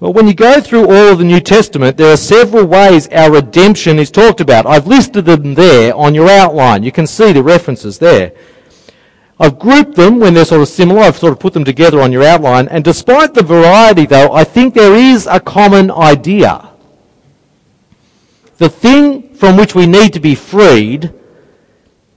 Well, 0.00 0.14
when 0.14 0.26
you 0.26 0.32
go 0.32 0.58
through 0.58 0.86
all 0.86 1.12
of 1.12 1.18
the 1.18 1.24
New 1.24 1.40
Testament, 1.40 1.98
there 1.98 2.10
are 2.10 2.16
several 2.16 2.64
ways 2.64 3.08
our 3.08 3.30
redemption 3.30 3.98
is 3.98 4.10
talked 4.10 4.40
about. 4.40 4.64
I've 4.64 4.86
listed 4.86 5.26
them 5.26 5.52
there 5.52 5.94
on 5.94 6.14
your 6.14 6.30
outline. 6.30 6.82
You 6.82 6.92
can 6.92 7.06
see 7.06 7.34
the 7.34 7.42
references 7.42 7.98
there. 7.98 8.32
I've 9.38 9.58
grouped 9.58 9.96
them 9.96 10.18
when 10.18 10.32
they're 10.32 10.46
sort 10.46 10.62
of 10.62 10.68
similar. 10.68 11.02
I've 11.02 11.18
sort 11.18 11.34
of 11.34 11.40
put 11.40 11.52
them 11.52 11.66
together 11.66 12.00
on 12.00 12.10
your 12.10 12.24
outline. 12.24 12.68
And 12.68 12.82
despite 12.82 13.34
the 13.34 13.42
variety, 13.42 14.06
though, 14.06 14.32
I 14.32 14.44
think 14.44 14.72
there 14.72 14.94
is 14.94 15.26
a 15.26 15.38
common 15.38 15.90
idea. 15.90 16.65
The 18.58 18.68
thing 18.68 19.34
from 19.34 19.56
which 19.56 19.74
we 19.74 19.86
need 19.86 20.12
to 20.14 20.20
be 20.20 20.34
freed 20.34 21.12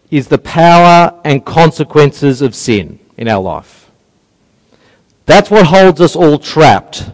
is 0.10 0.28
the 0.28 0.38
power 0.38 1.20
and 1.24 1.46
consequences 1.46 2.42
of 2.42 2.56
sin 2.56 3.00
in 3.18 3.28
our 3.28 3.42
life. 3.42 3.92
That's 5.26 5.52
what 5.52 5.68
holds 5.68 6.02
us 6.02 6.16
all 6.16 6.40
trapped 6.40 7.12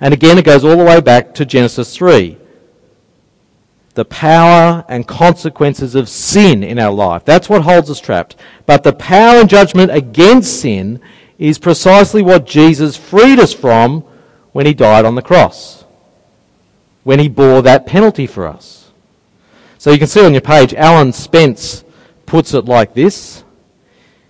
and 0.00 0.14
again, 0.14 0.38
it 0.38 0.44
goes 0.44 0.64
all 0.64 0.76
the 0.76 0.84
way 0.84 1.00
back 1.00 1.34
to 1.34 1.44
Genesis 1.44 1.94
3. 1.96 2.36
The 3.94 4.04
power 4.04 4.84
and 4.88 5.08
consequences 5.08 5.96
of 5.96 6.08
sin 6.08 6.62
in 6.62 6.78
our 6.78 6.92
life. 6.92 7.24
That's 7.24 7.48
what 7.48 7.62
holds 7.62 7.90
us 7.90 7.98
trapped. 7.98 8.36
But 8.64 8.84
the 8.84 8.92
power 8.92 9.40
and 9.40 9.50
judgment 9.50 9.90
against 9.90 10.60
sin 10.60 11.00
is 11.36 11.58
precisely 11.58 12.22
what 12.22 12.46
Jesus 12.46 12.96
freed 12.96 13.40
us 13.40 13.52
from 13.52 14.02
when 14.52 14.66
he 14.66 14.74
died 14.74 15.04
on 15.04 15.16
the 15.16 15.22
cross. 15.22 15.77
When 17.08 17.20
he 17.20 17.30
bore 17.30 17.62
that 17.62 17.86
penalty 17.86 18.26
for 18.26 18.46
us. 18.46 18.90
So 19.78 19.90
you 19.90 19.98
can 19.98 20.08
see 20.08 20.26
on 20.26 20.34
your 20.34 20.42
page, 20.42 20.74
Alan 20.74 21.14
Spence 21.14 21.82
puts 22.26 22.52
it 22.52 22.66
like 22.66 22.92
this. 22.92 23.44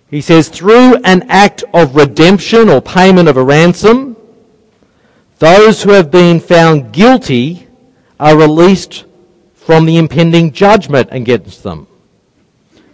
He 0.09 0.21
says, 0.21 0.47
through 0.47 0.95
an 1.03 1.23
act 1.29 1.65
of 1.73 1.97
redemption 1.97 2.69
or 2.69 2.79
payment 2.79 3.27
of 3.27 3.35
a 3.35 3.43
ransom, 3.43 4.15
those 5.39 5.83
who 5.83 5.91
have 5.91 6.09
been 6.09 6.39
found 6.39 6.93
guilty 6.93 7.67
are 8.17 8.37
released 8.37 9.03
from 9.55 9.85
the 9.85 9.97
impending 9.97 10.53
judgment 10.53 11.09
against 11.11 11.63
them. 11.63 11.85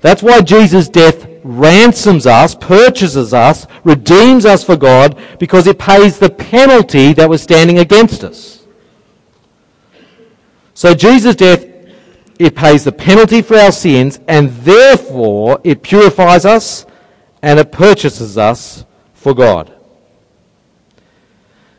That's 0.01 0.23
why 0.23 0.41
Jesus' 0.41 0.89
death 0.89 1.27
ransoms 1.43 2.25
us, 2.25 2.55
purchases 2.55 3.35
us, 3.35 3.67
redeems 3.83 4.47
us 4.47 4.63
for 4.63 4.77
God, 4.77 5.15
because 5.37 5.67
it 5.67 5.77
pays 5.77 6.17
the 6.17 6.31
penalty 6.31 7.13
that 7.13 7.29
was 7.29 7.43
standing 7.43 7.77
against 7.77 8.23
us. 8.23 8.64
So 10.75 10.93
Jesus' 10.93 11.37
death, 11.37 11.65
it 12.37 12.53
pays 12.53 12.83
the 12.83 12.91
penalty 12.91 13.41
for 13.41 13.55
our 13.55 13.71
sins, 13.71 14.19
and 14.27 14.49
therefore 14.49 15.61
it 15.63 15.81
purifies 15.81 16.45
us 16.45 16.85
and 17.41 17.59
it 17.59 17.71
purchases 17.71 18.37
us 18.37 18.83
for 19.13 19.33
God. 19.33 19.73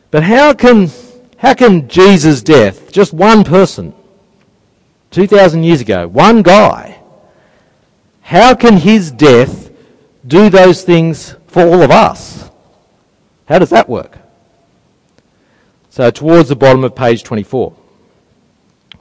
But 0.09 0.23
how 0.23 0.53
can, 0.53 0.89
how 1.37 1.53
can 1.53 1.87
Jesus' 1.87 2.41
death, 2.41 2.91
just 2.91 3.13
one 3.13 3.43
person, 3.43 3.93
2,000 5.11 5.63
years 5.63 5.81
ago, 5.81 6.07
one 6.07 6.41
guy, 6.41 6.99
how 8.21 8.55
can 8.55 8.77
his 8.77 9.11
death 9.11 9.69
do 10.25 10.49
those 10.49 10.83
things 10.83 11.35
for 11.45 11.61
all 11.61 11.83
of 11.83 11.91
us? 11.91 12.49
How 13.45 13.59
does 13.59 13.69
that 13.69 13.87
work? 13.87 14.17
So, 15.91 16.09
towards 16.09 16.49
the 16.49 16.55
bottom 16.55 16.83
of 16.83 16.95
page 16.95 17.23
24. 17.23 17.75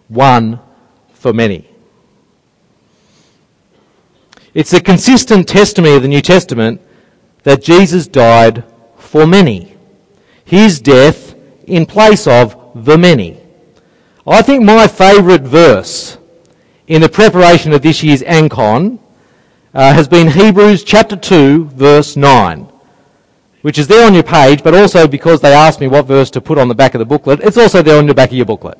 One 0.08 0.60
for 1.12 1.32
many. 1.32 1.68
It's 4.54 4.72
a 4.72 4.80
consistent 4.80 5.48
testimony 5.48 5.96
of 5.96 6.02
the 6.02 6.08
New 6.08 6.22
Testament 6.22 6.80
that 7.42 7.62
Jesus 7.62 8.06
died 8.06 8.64
for 8.96 9.26
many 9.26 9.76
his 10.46 10.80
death 10.80 11.34
in 11.66 11.84
place 11.84 12.26
of 12.26 12.56
the 12.74 12.96
many. 12.96 13.38
I 14.26 14.40
think 14.42 14.64
my 14.64 14.86
favourite 14.86 15.42
verse 15.42 16.16
in 16.86 17.02
the 17.02 17.08
preparation 17.08 17.72
of 17.72 17.82
this 17.82 18.02
year's 18.02 18.22
Ancon 18.22 18.98
uh, 19.74 19.92
has 19.92 20.08
been 20.08 20.28
Hebrews 20.28 20.84
chapter 20.84 21.16
2, 21.16 21.66
verse 21.66 22.16
9, 22.16 22.68
which 23.62 23.76
is 23.78 23.88
there 23.88 24.06
on 24.06 24.14
your 24.14 24.22
page, 24.22 24.62
but 24.62 24.74
also 24.74 25.06
because 25.06 25.40
they 25.40 25.52
asked 25.52 25.80
me 25.80 25.88
what 25.88 26.06
verse 26.06 26.30
to 26.30 26.40
put 26.40 26.58
on 26.58 26.68
the 26.68 26.74
back 26.74 26.94
of 26.94 27.00
the 27.00 27.04
booklet, 27.04 27.40
it's 27.40 27.58
also 27.58 27.82
there 27.82 27.98
on 27.98 28.06
the 28.06 28.14
back 28.14 28.30
of 28.30 28.36
your 28.36 28.46
booklet. 28.46 28.78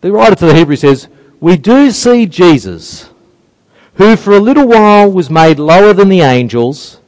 The 0.00 0.12
writer 0.12 0.36
to 0.36 0.46
the 0.46 0.54
Hebrews 0.54 0.80
says, 0.80 1.08
We 1.40 1.56
do 1.56 1.90
see 1.90 2.26
Jesus, 2.26 3.10
who 3.94 4.16
for 4.16 4.32
a 4.32 4.40
little 4.40 4.68
while 4.68 5.10
was 5.10 5.28
made 5.28 5.58
lower 5.58 5.92
than 5.92 6.08
the 6.08 6.20
angels, 6.20 7.00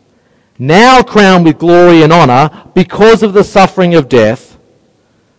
now 0.58 1.02
crowned 1.02 1.44
with 1.44 1.58
glory 1.58 2.02
and 2.02 2.12
honour 2.12 2.70
because 2.74 3.22
of 3.22 3.32
the 3.32 3.44
suffering 3.44 3.94
of 3.94 4.08
death, 4.08 4.58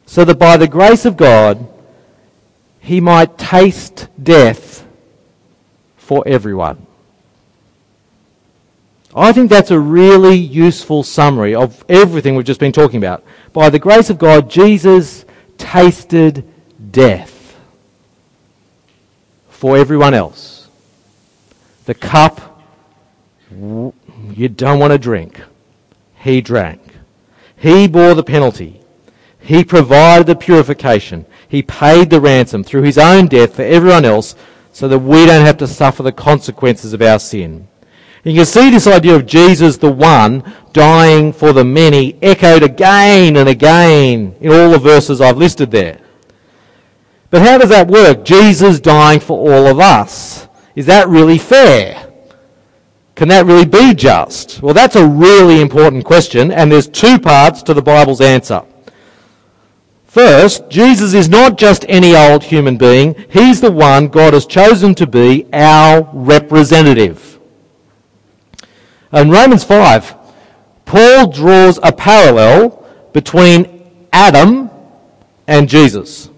so 0.05 0.23
that 0.25 0.39
by 0.39 0.57
the 0.57 0.67
grace 0.67 1.05
of 1.05 1.17
God 1.17 1.67
he 2.79 2.99
might 2.99 3.37
taste 3.37 4.07
death 4.21 4.85
for 5.97 6.23
everyone. 6.25 6.87
I 9.13 9.33
think 9.33 9.49
that's 9.49 9.71
a 9.71 9.79
really 9.79 10.35
useful 10.35 11.03
summary 11.03 11.53
of 11.53 11.83
everything 11.89 12.35
we've 12.35 12.45
just 12.45 12.61
been 12.61 12.71
talking 12.71 12.97
about. 12.97 13.25
By 13.51 13.69
the 13.69 13.77
grace 13.77 14.09
of 14.09 14.17
God, 14.17 14.49
Jesus 14.49 15.25
tasted 15.57 16.45
death 16.91 17.40
for 19.61 19.77
everyone 19.77 20.15
else. 20.15 20.69
The 21.85 21.93
cup 21.93 22.63
you 23.51 24.49
don't 24.49 24.79
want 24.79 24.91
to 24.91 24.97
drink. 24.97 25.39
He 26.15 26.41
drank. 26.41 26.81
He 27.57 27.87
bore 27.87 28.15
the 28.15 28.23
penalty. 28.23 28.81
He 29.39 29.63
provided 29.63 30.25
the 30.25 30.35
purification. 30.35 31.27
He 31.47 31.61
paid 31.61 32.09
the 32.09 32.19
ransom 32.19 32.63
through 32.63 32.81
his 32.81 32.97
own 32.97 33.27
death 33.27 33.55
for 33.55 33.61
everyone 33.61 34.03
else 34.03 34.33
so 34.71 34.87
that 34.87 34.97
we 34.97 35.27
don't 35.27 35.45
have 35.45 35.57
to 35.57 35.67
suffer 35.67 36.01
the 36.01 36.11
consequences 36.11 36.93
of 36.93 37.03
our 37.03 37.19
sin. 37.19 37.67
And 38.25 38.33
you 38.33 38.39
can 38.39 38.47
see 38.47 38.71
this 38.71 38.87
idea 38.87 39.15
of 39.15 39.27
Jesus, 39.27 39.77
the 39.77 39.91
one, 39.91 40.43
dying 40.73 41.31
for 41.31 41.53
the 41.53 41.63
many, 41.63 42.17
echoed 42.23 42.63
again 42.63 43.37
and 43.37 43.47
again 43.47 44.35
in 44.41 44.51
all 44.51 44.71
the 44.71 44.79
verses 44.79 45.21
I've 45.21 45.37
listed 45.37 45.69
there. 45.69 45.99
But 47.31 47.41
how 47.41 47.57
does 47.57 47.69
that 47.69 47.87
work? 47.87 48.23
Jesus 48.23 48.79
dying 48.79 49.19
for 49.19 49.39
all 49.39 49.65
of 49.65 49.79
us. 49.79 50.47
Is 50.75 50.85
that 50.85 51.07
really 51.07 51.37
fair? 51.37 52.11
Can 53.15 53.27
that 53.29 53.45
really 53.45 53.65
be 53.65 53.93
just? 53.93 54.61
Well, 54.61 54.73
that's 54.73 54.95
a 54.95 55.07
really 55.07 55.61
important 55.61 56.05
question, 56.05 56.51
and 56.51 56.71
there's 56.71 56.87
two 56.87 57.17
parts 57.19 57.63
to 57.63 57.73
the 57.73 57.81
Bible's 57.81 58.21
answer. 58.21 58.63
First, 60.05 60.69
Jesus 60.69 61.13
is 61.13 61.29
not 61.29 61.57
just 61.57 61.85
any 61.87 62.17
old 62.17 62.43
human 62.43 62.77
being. 62.77 63.15
He's 63.29 63.61
the 63.61 63.71
one 63.71 64.09
God 64.09 64.33
has 64.33 64.45
chosen 64.45 64.93
to 64.95 65.07
be 65.07 65.47
our 65.53 66.09
representative. 66.11 67.39
In 69.13 69.29
Romans 69.29 69.63
5, 69.63 70.15
Paul 70.83 71.31
draws 71.31 71.79
a 71.81 71.93
parallel 71.93 72.85
between 73.13 73.87
Adam 74.11 74.69
and 75.47 75.69
Jesus, 75.69 76.30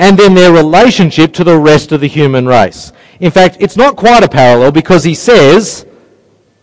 and 0.00 0.18
then 0.18 0.32
their 0.32 0.50
relationship 0.50 1.30
to 1.34 1.44
the 1.44 1.58
rest 1.58 1.92
of 1.92 2.00
the 2.00 2.06
human 2.06 2.46
race. 2.46 2.90
In 3.20 3.30
fact, 3.30 3.58
it's 3.60 3.76
not 3.76 3.96
quite 3.96 4.24
a 4.24 4.28
parallel 4.28 4.72
because 4.72 5.04
he 5.04 5.14
says, 5.14 5.84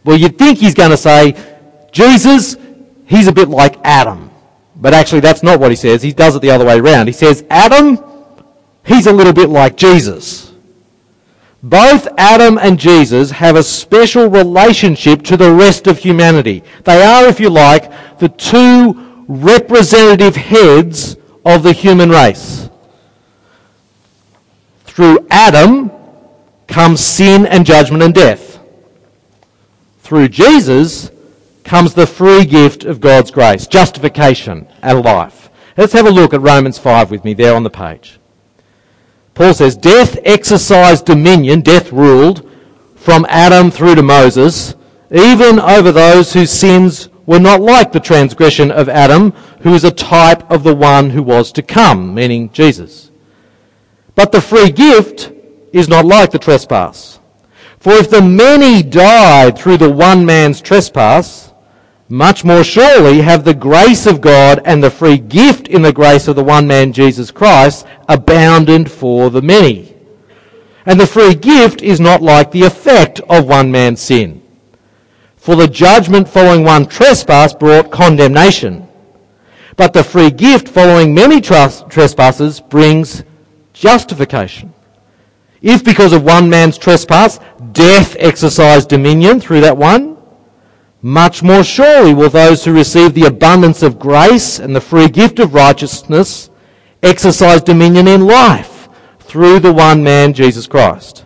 well, 0.03 0.17
you'd 0.17 0.39
think 0.39 0.57
he's 0.57 0.73
going 0.73 0.89
to 0.89 0.97
say, 0.97 1.35
Jesus, 1.91 2.57
he's 3.05 3.27
a 3.27 3.31
bit 3.31 3.47
like 3.47 3.77
Adam. 3.83 4.31
But 4.75 4.95
actually, 4.95 5.19
that's 5.19 5.43
not 5.43 5.59
what 5.59 5.69
he 5.69 5.75
says. 5.75 6.01
He 6.01 6.13
does 6.13 6.35
it 6.35 6.41
the 6.41 6.49
other 6.49 6.65
way 6.65 6.79
around. 6.79 7.05
He 7.05 7.13
says, 7.13 7.45
Adam, 7.51 7.99
he's 8.83 9.05
a 9.05 9.13
little 9.13 9.33
bit 9.33 9.49
like 9.49 9.77
Jesus. 9.77 10.51
Both 11.61 12.07
Adam 12.17 12.57
and 12.57 12.79
Jesus 12.79 13.29
have 13.29 13.55
a 13.55 13.61
special 13.61 14.31
relationship 14.31 15.21
to 15.23 15.37
the 15.37 15.51
rest 15.51 15.85
of 15.85 15.99
humanity. 15.99 16.63
They 16.85 17.03
are, 17.03 17.25
if 17.27 17.39
you 17.39 17.51
like, 17.51 18.17
the 18.17 18.29
two 18.29 19.25
representative 19.27 20.35
heads 20.35 21.17
of 21.45 21.61
the 21.61 21.73
human 21.73 22.09
race. 22.09 22.66
Through 24.97 25.27
Adam, 25.29 25.91
comes 26.65 27.01
sin 27.01 27.45
and 27.45 27.67
judgment 27.67 28.01
and 28.01 28.15
death. 28.15 28.57
Through 29.99 30.29
Jesus 30.29 31.11
comes 31.63 31.93
the 31.93 32.07
free 32.07 32.45
gift 32.45 32.83
of 32.83 32.99
God's 32.99 33.29
grace, 33.29 33.67
justification 33.67 34.67
and 34.81 35.05
life. 35.05 35.51
Let's 35.77 35.93
have 35.93 36.07
a 36.07 36.09
look 36.09 36.33
at 36.33 36.41
Romans 36.41 36.79
5 36.79 37.11
with 37.11 37.23
me 37.23 37.35
there 37.35 37.55
on 37.55 37.61
the 37.61 37.69
page. 37.69 38.19
Paul 39.35 39.53
says, 39.53 39.77
Death 39.77 40.17
exercised 40.25 41.05
dominion, 41.05 41.61
death 41.61 41.91
ruled, 41.91 42.49
from 42.95 43.27
Adam 43.29 43.69
through 43.69 43.93
to 43.93 44.01
Moses, 44.01 44.73
even 45.11 45.59
over 45.59 45.91
those 45.91 46.33
whose 46.33 46.49
sins 46.49 47.09
were 47.27 47.39
not 47.39 47.61
like 47.61 47.91
the 47.91 47.99
transgression 47.99 48.71
of 48.71 48.89
Adam, 48.89 49.29
who 49.61 49.75
is 49.75 49.83
a 49.83 49.91
type 49.91 50.49
of 50.49 50.63
the 50.63 50.73
one 50.73 51.11
who 51.11 51.21
was 51.21 51.51
to 51.51 51.61
come, 51.61 52.15
meaning 52.15 52.51
Jesus. 52.51 53.06
But 54.17 54.31
the 54.31 54.41
free 54.41 54.71
gift 54.71 55.31
is 55.71 55.87
not 55.87 56.03
like 56.03 56.31
the 56.31 56.39
trespass. 56.39 57.19
For 57.77 57.93
if 57.93 58.09
the 58.09 58.21
many 58.21 58.81
died 58.81 59.55
through 59.55 59.77
the 59.77 59.91
one 59.91 60.25
man's 60.25 60.59
trespass, 60.59 61.53
much 62.09 62.43
more 62.43 62.63
surely 62.63 63.21
have 63.21 63.45
the 63.45 63.53
grace 63.53 64.07
of 64.07 64.19
God 64.19 64.59
and 64.65 64.83
the 64.83 64.89
free 64.89 65.19
gift 65.19 65.67
in 65.67 65.83
the 65.83 65.93
grace 65.93 66.27
of 66.27 66.35
the 66.35 66.43
one 66.43 66.65
man 66.65 66.93
Jesus 66.93 67.29
Christ 67.29 67.85
abounded 68.09 68.89
for 68.89 69.29
the 69.29 69.43
many. 69.43 69.95
And 70.87 70.99
the 70.99 71.05
free 71.05 71.35
gift 71.35 71.83
is 71.83 71.99
not 71.99 72.23
like 72.23 72.49
the 72.49 72.63
effect 72.63 73.19
of 73.29 73.47
one 73.47 73.69
man's 73.71 74.01
sin. 74.01 74.41
For 75.35 75.55
the 75.55 75.67
judgment 75.67 76.27
following 76.27 76.63
one 76.63 76.87
trespass 76.87 77.53
brought 77.53 77.91
condemnation. 77.91 78.87
But 79.75 79.93
the 79.93 80.03
free 80.03 80.31
gift 80.31 80.67
following 80.67 81.13
many 81.13 81.39
trespasses 81.39 82.59
brings 82.59 83.23
justification. 83.77 84.73
If 85.61 85.83
because 85.83 86.13
of 86.13 86.23
one 86.23 86.49
man's 86.49 86.77
trespass, 86.77 87.39
death 87.71 88.15
exercised 88.19 88.89
dominion 88.89 89.39
through 89.39 89.61
that 89.61 89.77
one, 89.77 90.17
much 91.01 91.43
more 91.43 91.63
surely 91.63 92.13
will 92.13 92.29
those 92.29 92.65
who 92.65 92.73
receive 92.73 93.13
the 93.13 93.25
abundance 93.25 93.83
of 93.83 93.99
grace 93.99 94.59
and 94.59 94.75
the 94.75 94.81
free 94.81 95.07
gift 95.07 95.39
of 95.39 95.53
righteousness 95.53 96.49
exercise 97.03 97.61
dominion 97.61 98.07
in 98.07 98.25
life 98.25 98.89
through 99.19 99.59
the 99.59 99.73
one 99.73 100.03
man, 100.03 100.33
Jesus 100.33 100.67
Christ. 100.67 101.25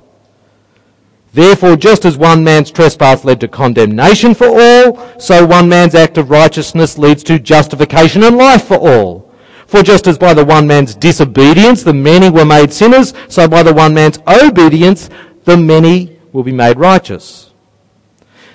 Therefore, 1.33 1.77
just 1.77 2.03
as 2.03 2.17
one 2.17 2.43
man's 2.43 2.71
trespass 2.71 3.23
led 3.23 3.39
to 3.39 3.47
condemnation 3.47 4.33
for 4.33 4.47
all, 4.47 5.19
so 5.19 5.45
one 5.45 5.69
man's 5.69 5.95
act 5.95 6.17
of 6.17 6.29
righteousness 6.29 6.97
leads 6.97 7.23
to 7.23 7.39
justification 7.39 8.23
and 8.23 8.35
life 8.35 8.65
for 8.65 8.77
all. 8.77 9.30
For 9.71 9.81
just 9.81 10.05
as 10.07 10.17
by 10.17 10.33
the 10.33 10.43
one 10.43 10.67
man's 10.67 10.93
disobedience 10.93 11.81
the 11.81 11.93
many 11.93 12.29
were 12.29 12.43
made 12.43 12.73
sinners, 12.73 13.13
so 13.29 13.47
by 13.47 13.63
the 13.63 13.73
one 13.73 13.93
man's 13.93 14.19
obedience 14.27 15.09
the 15.45 15.55
many 15.55 16.19
will 16.33 16.43
be 16.43 16.51
made 16.51 16.77
righteous. 16.77 17.51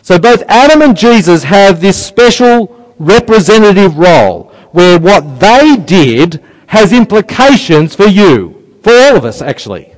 So 0.02 0.18
both 0.18 0.42
Adam 0.46 0.82
and 0.82 0.94
Jesus 0.94 1.42
have 1.42 1.80
this 1.80 1.96
special 1.96 2.94
representative 2.98 3.96
role 3.96 4.52
where 4.72 4.98
what 4.98 5.40
they 5.40 5.78
did 5.78 6.44
has 6.66 6.92
implications 6.92 7.94
for 7.94 8.04
you, 8.04 8.78
for 8.82 8.92
all 8.92 9.16
of 9.16 9.24
us 9.24 9.40
actually. 9.40 9.94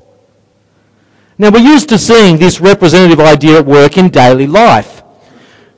Now 1.36 1.50
we're 1.50 1.58
used 1.58 1.88
to 1.88 1.98
seeing 1.98 2.38
this 2.38 2.60
representative 2.60 3.18
idea 3.18 3.58
at 3.58 3.66
work 3.66 3.98
in 3.98 4.08
daily 4.08 4.46
life. 4.46 5.02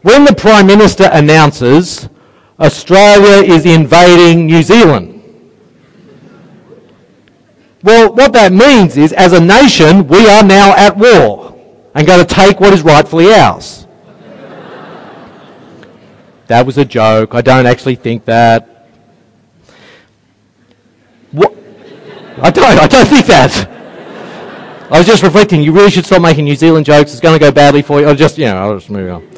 When 0.02 0.26
the 0.26 0.34
Prime 0.34 0.66
Minister 0.66 1.08
announces 1.10 2.10
Australia 2.58 3.42
is 3.42 3.64
invading 3.64 4.44
New 4.44 4.62
Zealand, 4.62 5.09
well, 7.82 8.12
what 8.12 8.32
that 8.34 8.52
means 8.52 8.96
is, 8.96 9.12
as 9.12 9.32
a 9.32 9.40
nation, 9.40 10.06
we 10.06 10.28
are 10.28 10.42
now 10.42 10.74
at 10.76 10.96
war 10.96 11.58
and 11.94 12.06
going 12.06 12.24
to 12.24 12.34
take 12.34 12.60
what 12.60 12.72
is 12.72 12.82
rightfully 12.82 13.32
ours. 13.32 13.86
that 16.46 16.66
was 16.66 16.76
a 16.78 16.84
joke. 16.84 17.34
I 17.34 17.40
don't 17.40 17.66
actually 17.66 17.94
think 17.94 18.26
that. 18.26 18.88
What? 21.32 21.56
I 22.42 22.50
don't. 22.50 22.78
I 22.78 22.86
don't 22.86 23.06
think 23.06 23.26
that. 23.26 23.68
I 24.90 24.98
was 24.98 25.06
just 25.06 25.22
reflecting. 25.22 25.62
You 25.62 25.72
really 25.72 25.90
should 25.90 26.04
stop 26.04 26.20
making 26.20 26.44
New 26.44 26.56
Zealand 26.56 26.84
jokes. 26.84 27.12
It's 27.12 27.20
going 27.20 27.38
to 27.38 27.44
go 27.44 27.52
badly 27.52 27.80
for 27.80 28.00
you. 28.00 28.08
I'll 28.08 28.14
just, 28.14 28.36
you 28.36 28.46
know, 28.46 28.56
I'll 28.56 28.76
just 28.76 28.90
move 28.90 29.10
on. 29.10 29.28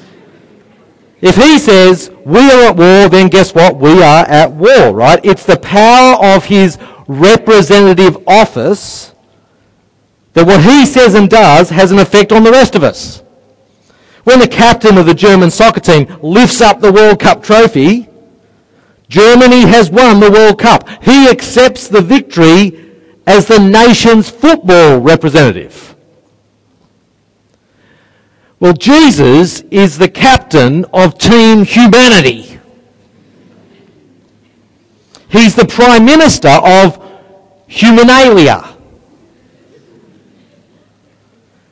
If 1.20 1.36
he 1.36 1.59
says 1.59 2.11
we 2.24 2.40
are 2.40 2.70
at 2.70 2.76
war, 2.76 3.09
then 3.09 3.28
guess 3.28 3.55
what? 3.55 3.76
We 3.76 4.03
are 4.03 4.24
at 4.24 4.51
war, 4.51 4.93
right? 4.93 5.20
It's 5.22 5.47
the 5.47 5.59
power 5.59 6.16
of 6.34 6.45
his 6.45 6.78
representative 7.09 8.16
office 8.26 9.12
that 10.34 10.46
what 10.46 10.62
he 10.62 10.86
says 10.86 11.14
and 11.14 11.28
does 11.28 11.70
has 11.70 11.92
an 11.92 11.98
effect 11.98 12.32
on 12.32 12.42
the 12.44 12.50
rest 12.50 12.74
of 12.74 12.82
us. 12.82 13.22
When 14.24 14.38
the 14.38 14.48
captain 14.48 14.98
of 14.98 15.07
the 15.07 15.14
German 15.14 15.50
soccer 15.50 15.80
team 15.80 16.07
lifts 16.22 16.61
up 16.61 16.80
the 16.80 16.92
World 16.92 17.18
Cup 17.20 17.42
trophy, 17.42 18.09
Germany 19.09 19.62
has 19.62 19.90
won 19.90 20.20
the 20.20 20.30
World 20.30 20.59
Cup. 20.59 20.88
He 21.03 21.28
accepts 21.28 21.88
the 21.88 22.00
victory 22.00 22.92
as 23.26 23.46
the 23.46 23.59
nation's 23.59 24.30
football 24.30 24.98
representative. 24.98 25.94
Well, 28.59 28.72
Jesus 28.72 29.62
is 29.72 29.98
the 29.98 30.09
captain 30.09 30.84
of 30.92 31.18
Team 31.18 31.64
Humanity. 31.64 32.51
He's 35.33 35.57
the 35.57 35.64
Prime 35.64 36.05
Minister 36.05 36.51
of 36.51 37.03
Humanalia. 37.66 38.76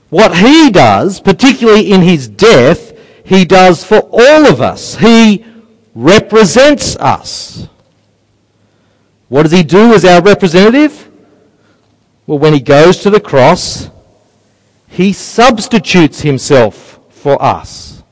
What 0.08 0.34
he 0.34 0.70
does, 0.70 1.20
particularly 1.20 1.92
in 1.92 2.00
his 2.00 2.26
death, 2.26 2.96
he 3.22 3.44
does 3.44 3.84
for 3.84 3.98
all 4.10 4.46
of 4.46 4.62
us. 4.62 4.96
He 4.96 5.44
represents 5.94 6.96
us. 6.96 7.68
What 9.28 9.42
does 9.42 9.52
he 9.52 9.62
do 9.62 9.92
as 9.92 10.06
our 10.06 10.22
representative? 10.22 11.08
Well, 12.26 12.38
when 12.38 12.54
he 12.54 12.60
goes 12.60 12.96
to 13.02 13.10
the 13.10 13.20
cross, 13.20 13.90
he 14.88 15.12
substitutes 15.12 16.22
himself 16.22 16.98
for 17.10 17.40
us. 17.40 18.02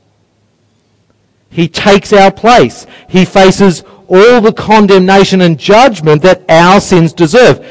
He 1.51 1.68
takes 1.68 2.12
our 2.12 2.30
place. 2.30 2.86
He 3.09 3.24
faces 3.24 3.82
all 4.09 4.40
the 4.40 4.52
condemnation 4.52 5.42
and 5.42 5.59
judgment 5.59 6.22
that 6.22 6.42
our 6.50 6.80
sins 6.80 7.12
deserve. 7.12 7.64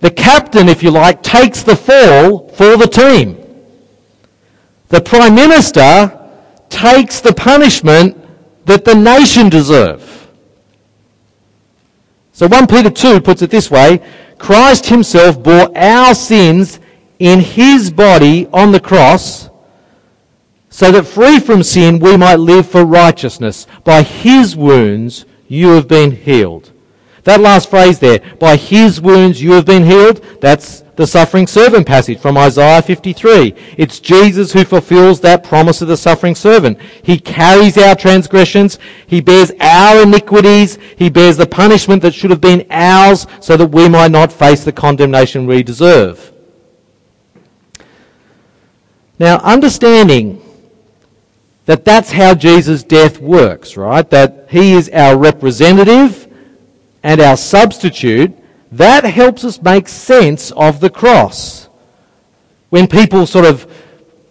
The 0.00 0.10
captain, 0.10 0.68
if 0.68 0.82
you 0.82 0.90
like, 0.90 1.22
takes 1.22 1.62
the 1.62 1.76
fall 1.76 2.48
for 2.48 2.76
the 2.76 2.86
team. 2.86 3.36
The 4.88 5.00
Prime 5.00 5.34
Minister 5.34 6.14
takes 6.68 7.20
the 7.20 7.32
punishment 7.32 8.16
that 8.64 8.84
the 8.84 8.94
nation 8.94 9.48
deserve. 9.48 10.28
So 12.32 12.46
1 12.46 12.68
Peter 12.68 12.90
2 12.90 13.20
puts 13.20 13.42
it 13.42 13.50
this 13.50 13.70
way, 13.70 14.00
Christ 14.38 14.86
himself 14.86 15.42
bore 15.42 15.76
our 15.76 16.14
sins 16.14 16.78
in 17.18 17.40
his 17.40 17.90
body 17.90 18.46
on 18.52 18.70
the 18.70 18.78
cross 18.78 19.50
so 20.70 20.92
that 20.92 21.04
free 21.04 21.40
from 21.40 21.64
sin 21.64 21.98
we 21.98 22.16
might 22.16 22.36
live 22.36 22.68
for 22.68 22.84
righteousness. 22.84 23.66
By 23.82 24.02
his 24.02 24.54
wounds 24.54 25.26
you 25.48 25.70
have 25.70 25.88
been 25.88 26.12
healed. 26.12 26.70
That 27.24 27.40
last 27.40 27.68
phrase 27.68 27.98
there, 27.98 28.20
by 28.38 28.56
his 28.56 29.00
wounds 29.00 29.42
you 29.42 29.52
have 29.52 29.66
been 29.66 29.84
healed, 29.84 30.24
that's 30.40 30.82
the 30.96 31.06
suffering 31.06 31.46
servant 31.46 31.86
passage 31.86 32.18
from 32.18 32.36
Isaiah 32.36 32.82
53. 32.82 33.54
It's 33.76 34.00
Jesus 34.00 34.52
who 34.52 34.64
fulfills 34.64 35.20
that 35.20 35.44
promise 35.44 35.82
of 35.82 35.88
the 35.88 35.96
suffering 35.96 36.34
servant. 36.34 36.78
He 37.02 37.18
carries 37.18 37.78
our 37.78 37.94
transgressions. 37.94 38.78
He 39.06 39.20
bears 39.20 39.52
our 39.60 40.02
iniquities. 40.02 40.78
He 40.96 41.08
bears 41.08 41.36
the 41.36 41.46
punishment 41.46 42.02
that 42.02 42.14
should 42.14 42.30
have 42.30 42.40
been 42.40 42.66
ours 42.70 43.26
so 43.40 43.56
that 43.56 43.68
we 43.68 43.88
might 43.88 44.10
not 44.10 44.32
face 44.32 44.64
the 44.64 44.72
condemnation 44.72 45.46
we 45.46 45.62
deserve. 45.62 46.32
Now, 49.18 49.38
understanding 49.38 50.42
that 51.68 51.84
that's 51.84 52.10
how 52.10 52.32
Jesus' 52.32 52.82
death 52.82 53.20
works, 53.20 53.76
right? 53.76 54.08
That 54.08 54.46
he 54.48 54.72
is 54.72 54.88
our 54.88 55.18
representative 55.18 56.26
and 57.02 57.20
our 57.20 57.36
substitute, 57.36 58.34
that 58.72 59.04
helps 59.04 59.44
us 59.44 59.60
make 59.60 59.86
sense 59.86 60.50
of 60.52 60.80
the 60.80 60.88
cross. 60.88 61.68
When 62.70 62.86
people 62.86 63.26
sort 63.26 63.44
of 63.44 63.70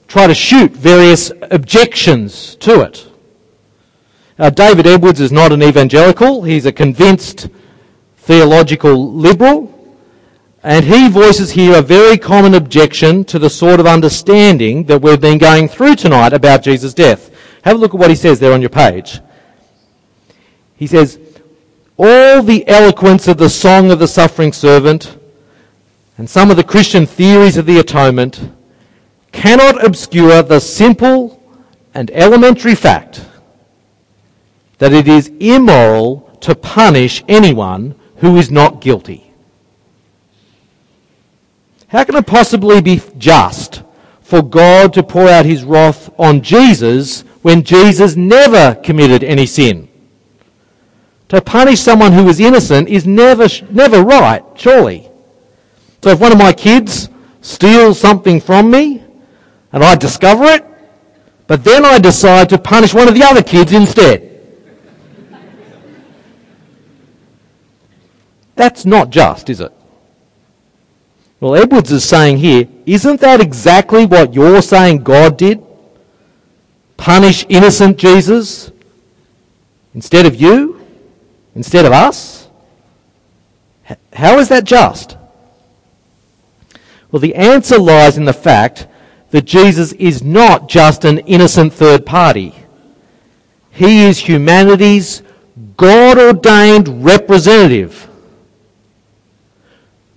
try 0.08 0.26
to 0.26 0.34
shoot 0.34 0.72
various 0.72 1.32
objections 1.52 2.56
to 2.56 2.82
it. 2.82 3.08
Uh, 4.40 4.50
David 4.50 4.88
Edwards 4.88 5.22
is 5.22 5.32
not 5.32 5.52
an 5.52 5.62
evangelical, 5.62 6.42
he's 6.42 6.66
a 6.66 6.72
convinced 6.72 7.50
theological 8.18 9.14
liberal. 9.14 9.77
And 10.64 10.84
he 10.84 11.08
voices 11.08 11.52
here 11.52 11.78
a 11.78 11.82
very 11.82 12.18
common 12.18 12.56
objection 12.56 13.24
to 13.26 13.40
the 13.40 13.50
sort 13.50 13.80
of 13.80 13.86
understanding 13.86 14.86
that 14.86 15.02
we've 15.02 15.22
been 15.22 15.38
going 15.38 15.68
through 15.68 15.96
tonight 15.96 16.34
about 16.34 16.64
Jesus' 16.64 16.94
death. 16.94 17.32
Have 17.64 17.76
a 17.76 17.80
look 17.80 17.94
at 17.94 18.00
what 18.00 18.10
he 18.10 18.16
says 18.16 18.40
there 18.40 18.54
on 18.54 18.62
your 18.62 18.70
page. 18.70 19.20
He 20.76 20.88
says, 20.88 21.20
All 21.98 22.42
the 22.42 22.68
eloquence 22.68 23.28
of 23.28 23.38
the 23.38 23.50
song 23.50 23.92
of 23.92 24.00
the 24.00 24.08
suffering 24.08 24.52
servant 24.52 25.18
and 26.18 26.30
some 26.30 26.50
of 26.50 26.58
the 26.58 26.64
Christian 26.64 27.06
theories 27.06 27.58
of 27.58 27.66
the 27.66 27.80
atonement 27.80 28.52
cannot 29.32 29.86
obscure 29.86 30.42
the 30.42 30.60
simple 30.60 31.44
and 31.94 32.10
elementary 32.12 32.76
fact 32.76 33.26
that 34.80 34.94
it 34.94 35.08
is 35.08 35.32
immoral 35.40 36.38
to 36.42 36.56
punish 36.56 37.24
anyone 37.28 37.96
who 38.18 38.38
is 38.38 38.50
not 38.50 38.82
guilty. 38.82 39.27
How 41.88 42.04
can 42.04 42.16
it 42.16 42.28
possibly 42.28 42.82
be 42.82 43.02
just 43.18 43.84
for 44.22 44.42
God 44.42 44.94
to 44.94 45.04
pour 45.04 45.30
out 45.30 45.46
his 45.46 45.64
wrath 45.64 46.10
on 46.20 46.42
Jesus 46.42 47.22
when 47.42 47.64
Jesus 47.64 48.16
never 48.16 48.76
committed 48.76 49.24
any 49.24 49.46
sin? 49.46 49.88
To 51.30 51.42
punish 51.42 51.80
someone 51.80 52.12
who 52.12 52.28
is 52.28 52.40
innocent 52.40 52.90
is 52.90 53.06
never, 53.06 53.48
never 53.70 54.04
right, 54.04 54.44
surely. 54.56 55.10
So 56.04 56.10
if 56.10 56.20
one 56.20 56.32
of 56.32 56.38
my 56.38 56.54
kids 56.54 57.10
steals 57.42 58.00
something 58.00 58.42
from 58.42 58.70
me 58.70 59.04
and 59.72 59.84
I 59.84 59.96
discover 59.96 60.46
it, 60.46 60.66
but 61.48 61.64
then 61.64 61.86
I 61.86 62.00
decide 62.00 62.50
to 62.50 62.58
punish 62.58 62.94
one 62.94 63.08
of 63.08 63.14
the 63.14 63.24
other 63.24 63.44
kids 63.44 63.72
instead. 63.72 64.24
That's 68.56 68.86
not 68.86 69.10
just, 69.10 69.50
is 69.50 69.62
it? 69.62 69.77
Well, 71.40 71.56
Edwards 71.56 71.92
is 71.92 72.04
saying 72.04 72.38
here, 72.38 72.68
isn't 72.86 73.22
that 73.22 73.42
exactly 73.42 74.06
what 74.06 74.34
you're 74.34 74.62
saying 74.62 75.04
God 75.04 75.38
did? 75.38 75.64
Punish 76.98 77.46
innocent 77.48 77.98
Jesus 77.98 78.72
instead 79.94 80.26
of 80.26 80.36
you? 80.36 80.82
Instead 81.54 81.86
of 81.86 81.92
us? 81.92 82.50
How 84.14 84.40
is 84.40 84.50
that 84.50 84.64
just? 84.64 85.16
Well, 87.12 87.20
the 87.20 87.36
answer 87.36 87.78
lies 87.78 88.18
in 88.18 88.26
the 88.26 88.34
fact 88.34 88.88
that 89.30 89.46
Jesus 89.46 89.94
is 89.94 90.24
not 90.24 90.68
just 90.68 91.06
an 91.06 91.20
innocent 91.20 91.72
third 91.74 92.06
party. 92.06 92.56
He 93.72 94.06
is 94.06 94.18
humanity's 94.18 95.22
God 95.78 96.18
ordained 96.18 97.06
representative 97.06 98.08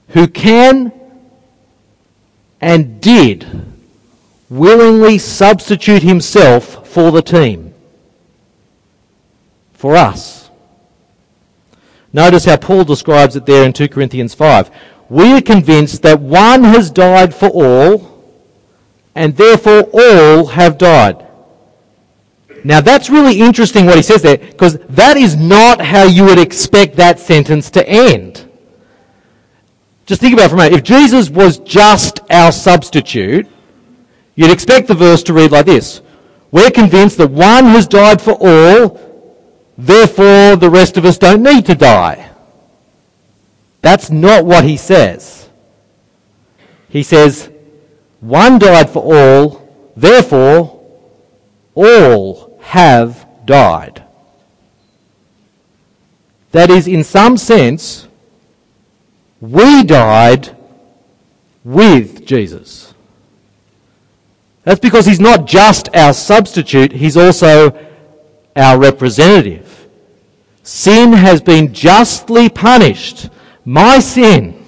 who 0.08 0.26
can 0.26 0.92
and 2.60 3.00
did 3.00 3.46
willingly 4.48 5.16
substitute 5.16 6.02
himself 6.02 6.86
for 6.86 7.10
the 7.10 7.22
team, 7.22 7.72
for 9.72 9.96
us. 9.96 10.50
Notice 12.12 12.44
how 12.44 12.56
Paul 12.56 12.84
describes 12.84 13.36
it 13.36 13.46
there 13.46 13.64
in 13.64 13.72
2 13.72 13.88
Corinthians 13.88 14.34
5. 14.34 14.70
We 15.08 15.32
are 15.32 15.40
convinced 15.40 16.02
that 16.02 16.20
one 16.20 16.64
has 16.64 16.90
died 16.90 17.34
for 17.34 17.48
all, 17.48 18.24
and 19.14 19.36
therefore 19.36 19.82
all 19.92 20.46
have 20.46 20.76
died. 20.76 21.26
Now 22.64 22.80
that's 22.80 23.08
really 23.08 23.40
interesting 23.40 23.86
what 23.86 23.96
he 23.96 24.02
says 24.02 24.22
there, 24.22 24.38
because 24.38 24.78
that 24.88 25.16
is 25.16 25.36
not 25.36 25.80
how 25.80 26.02
you 26.02 26.24
would 26.24 26.38
expect 26.38 26.96
that 26.96 27.18
sentence 27.18 27.70
to 27.70 27.88
end. 27.88 28.49
Just 30.10 30.20
think 30.20 30.34
about 30.34 30.46
it 30.46 30.48
for 30.48 30.54
a 30.56 30.58
moment. 30.58 30.74
If 30.74 30.82
Jesus 30.82 31.30
was 31.30 31.58
just 31.58 32.18
our 32.32 32.50
substitute, 32.50 33.46
you'd 34.34 34.50
expect 34.50 34.88
the 34.88 34.94
verse 34.94 35.22
to 35.22 35.32
read 35.32 35.52
like 35.52 35.66
this. 35.66 36.02
We're 36.50 36.72
convinced 36.72 37.16
that 37.18 37.30
one 37.30 37.66
has 37.66 37.86
died 37.86 38.20
for 38.20 38.32
all, 38.40 38.98
therefore 39.78 40.56
the 40.56 40.68
rest 40.68 40.96
of 40.96 41.04
us 41.04 41.16
don't 41.16 41.44
need 41.44 41.64
to 41.66 41.76
die. 41.76 42.28
That's 43.82 44.10
not 44.10 44.44
what 44.44 44.64
he 44.64 44.76
says. 44.76 45.48
He 46.88 47.04
says, 47.04 47.48
one 48.18 48.58
died 48.58 48.90
for 48.90 49.14
all, 49.14 49.92
therefore 49.96 50.90
all 51.76 52.58
have 52.62 53.28
died. 53.46 54.02
That 56.50 56.68
is, 56.68 56.88
in 56.88 57.04
some 57.04 57.36
sense, 57.36 58.08
we 59.40 59.82
died 59.82 60.56
with 61.64 62.26
Jesus. 62.26 62.94
That's 64.64 64.80
because 64.80 65.06
he's 65.06 65.20
not 65.20 65.46
just 65.46 65.94
our 65.94 66.12
substitute, 66.12 66.92
he's 66.92 67.16
also 67.16 67.76
our 68.54 68.78
representative. 68.78 69.88
Sin 70.62 71.12
has 71.12 71.40
been 71.40 71.72
justly 71.72 72.48
punished. 72.48 73.30
My 73.64 73.98
sin 73.98 74.64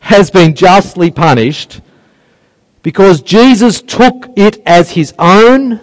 has 0.00 0.30
been 0.30 0.54
justly 0.54 1.10
punished 1.10 1.80
because 2.82 3.20
Jesus 3.20 3.82
took 3.82 4.30
it 4.36 4.62
as 4.64 4.90
his 4.90 5.12
own, 5.18 5.80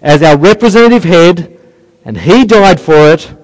as 0.00 0.22
our 0.22 0.36
representative 0.36 1.04
head, 1.04 1.58
and 2.04 2.16
he 2.16 2.44
died 2.44 2.80
for 2.80 3.12
it, 3.12 3.34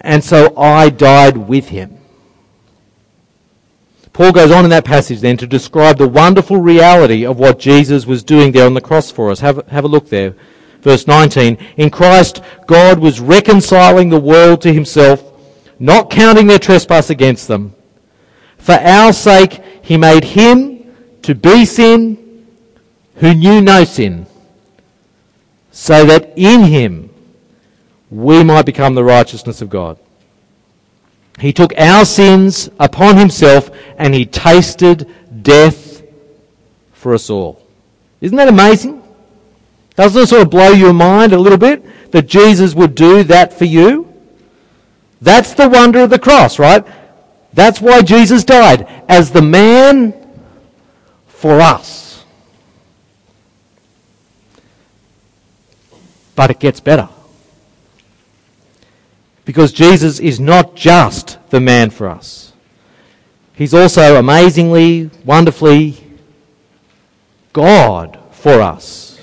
and 0.00 0.22
so 0.22 0.56
I 0.56 0.90
died 0.90 1.36
with 1.36 1.68
him. 1.68 1.95
Paul 4.16 4.32
goes 4.32 4.50
on 4.50 4.64
in 4.64 4.70
that 4.70 4.86
passage 4.86 5.20
then 5.20 5.36
to 5.36 5.46
describe 5.46 5.98
the 5.98 6.08
wonderful 6.08 6.56
reality 6.56 7.26
of 7.26 7.38
what 7.38 7.58
Jesus 7.58 8.06
was 8.06 8.24
doing 8.24 8.50
there 8.50 8.64
on 8.64 8.72
the 8.72 8.80
cross 8.80 9.10
for 9.10 9.30
us. 9.30 9.40
Have, 9.40 9.68
have 9.68 9.84
a 9.84 9.88
look 9.88 10.08
there. 10.08 10.34
Verse 10.80 11.06
19. 11.06 11.58
In 11.76 11.90
Christ, 11.90 12.40
God 12.66 12.98
was 12.98 13.20
reconciling 13.20 14.08
the 14.08 14.18
world 14.18 14.62
to 14.62 14.72
himself, 14.72 15.22
not 15.78 16.08
counting 16.08 16.46
their 16.46 16.58
trespass 16.58 17.10
against 17.10 17.46
them. 17.46 17.74
For 18.56 18.72
our 18.72 19.12
sake, 19.12 19.62
he 19.82 19.98
made 19.98 20.24
him 20.24 20.96
to 21.20 21.34
be 21.34 21.66
sin 21.66 22.46
who 23.16 23.34
knew 23.34 23.60
no 23.60 23.84
sin, 23.84 24.26
so 25.72 26.06
that 26.06 26.32
in 26.36 26.62
him 26.62 27.10
we 28.10 28.42
might 28.42 28.64
become 28.64 28.94
the 28.94 29.04
righteousness 29.04 29.60
of 29.60 29.68
God. 29.68 29.98
He 31.38 31.52
took 31.52 31.76
our 31.78 32.04
sins 32.04 32.70
upon 32.78 33.16
himself 33.16 33.70
and 33.98 34.14
he 34.14 34.24
tasted 34.24 35.08
death 35.42 36.02
for 36.92 37.14
us 37.14 37.28
all. 37.28 37.62
Isn't 38.20 38.36
that 38.36 38.48
amazing? 38.48 39.02
Doesn't 39.96 40.22
it 40.22 40.26
sort 40.28 40.42
of 40.42 40.50
blow 40.50 40.70
your 40.70 40.92
mind 40.92 41.32
a 41.32 41.38
little 41.38 41.58
bit 41.58 42.10
that 42.12 42.26
Jesus 42.26 42.74
would 42.74 42.94
do 42.94 43.22
that 43.24 43.52
for 43.52 43.64
you? 43.64 44.12
That's 45.20 45.54
the 45.54 45.68
wonder 45.68 46.00
of 46.00 46.10
the 46.10 46.18
cross, 46.18 46.58
right? 46.58 46.86
That's 47.52 47.80
why 47.80 48.02
Jesus 48.02 48.44
died 48.44 48.86
as 49.08 49.30
the 49.30 49.42
man 49.42 50.14
for 51.26 51.60
us. 51.60 52.24
But 56.34 56.50
it 56.50 56.60
gets 56.60 56.80
better. 56.80 57.08
Because 59.46 59.72
Jesus 59.72 60.20
is 60.20 60.38
not 60.38 60.74
just 60.74 61.38
the 61.48 61.60
man 61.60 61.88
for 61.88 62.08
us. 62.08 62.52
He's 63.54 63.72
also 63.72 64.18
amazingly, 64.18 65.10
wonderfully 65.24 65.96
God 67.54 68.18
for 68.32 68.60
us. 68.60 69.18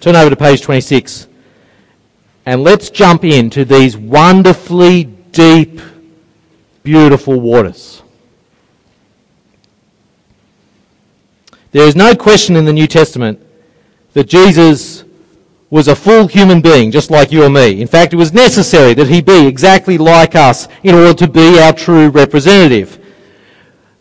Turn 0.00 0.16
over 0.16 0.28
to 0.28 0.36
page 0.36 0.60
26 0.60 1.28
and 2.44 2.62
let's 2.62 2.90
jump 2.90 3.24
into 3.24 3.64
these 3.64 3.96
wonderfully 3.96 5.04
deep, 5.04 5.80
beautiful 6.82 7.40
waters. 7.40 8.02
There 11.72 11.86
is 11.86 11.96
no 11.96 12.14
question 12.14 12.54
in 12.56 12.66
the 12.66 12.72
New 12.72 12.86
Testament 12.86 13.40
that 14.12 14.24
Jesus 14.24 15.04
was 15.74 15.88
a 15.88 15.96
full 15.96 16.28
human 16.28 16.60
being, 16.60 16.92
just 16.92 17.10
like 17.10 17.32
you 17.32 17.42
or 17.42 17.50
me. 17.50 17.80
In 17.80 17.88
fact, 17.88 18.12
it 18.12 18.16
was 18.16 18.32
necessary 18.32 18.94
that 18.94 19.08
he 19.08 19.20
be 19.20 19.44
exactly 19.44 19.98
like 19.98 20.36
us 20.36 20.68
in 20.84 20.94
order 20.94 21.12
to 21.14 21.26
be 21.26 21.58
our 21.58 21.72
true 21.72 22.10
representative. 22.10 23.00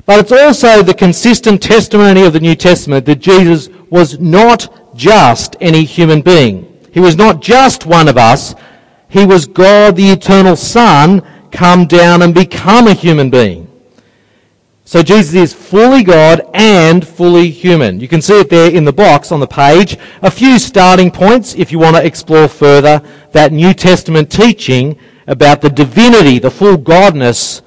But 0.06 0.20
it's 0.20 0.32
also 0.32 0.84
the 0.84 0.94
consistent 0.94 1.64
testimony 1.64 2.26
of 2.26 2.34
the 2.34 2.40
New 2.40 2.54
Testament 2.54 3.08
that 3.08 3.16
Jesus 3.16 3.70
was 3.90 4.20
not 4.20 4.96
just 4.96 5.56
any 5.62 5.84
human 5.84 6.22
being. 6.22 6.80
He 6.92 7.00
was 7.00 7.16
not 7.16 7.42
just 7.42 7.88
one 7.88 8.08
of 8.08 8.18
us. 8.18 8.54
He 9.10 9.26
was 9.26 9.48
God, 9.48 9.96
the 9.96 10.12
eternal 10.12 10.56
Son, 10.56 11.24
come 11.52 11.88
down 11.88 12.22
and 12.22 12.36
become 12.36 12.86
a 12.86 12.94
human 12.94 13.32
being. 13.32 13.68
So 14.86 15.02
Jesus 15.02 15.34
is 15.34 15.54
fully 15.54 16.04
God 16.04 16.42
and 16.54 17.08
fully 17.08 17.50
human. 17.50 18.00
You 18.00 18.08
can 18.08 18.22
see 18.22 18.40
it 18.40 18.50
there 18.50 18.70
in 18.70 18.84
the 18.84 18.92
box 18.92 19.32
on 19.32 19.40
the 19.40 19.48
page. 19.48 19.98
A 20.22 20.30
few 20.30 20.60
starting 20.60 21.10
points 21.10 21.56
if 21.56 21.72
you 21.72 21.80
want 21.80 21.96
to 21.96 22.06
explore 22.06 22.48
further 22.48 23.02
that 23.32 23.54
New 23.54 23.74
Testament 23.74 24.30
teaching 24.30 25.00
about 25.28 25.62
the 25.62 25.70
divinity, 25.70 26.38
the 26.38 26.52
full 26.52 26.76
godness 26.76 27.62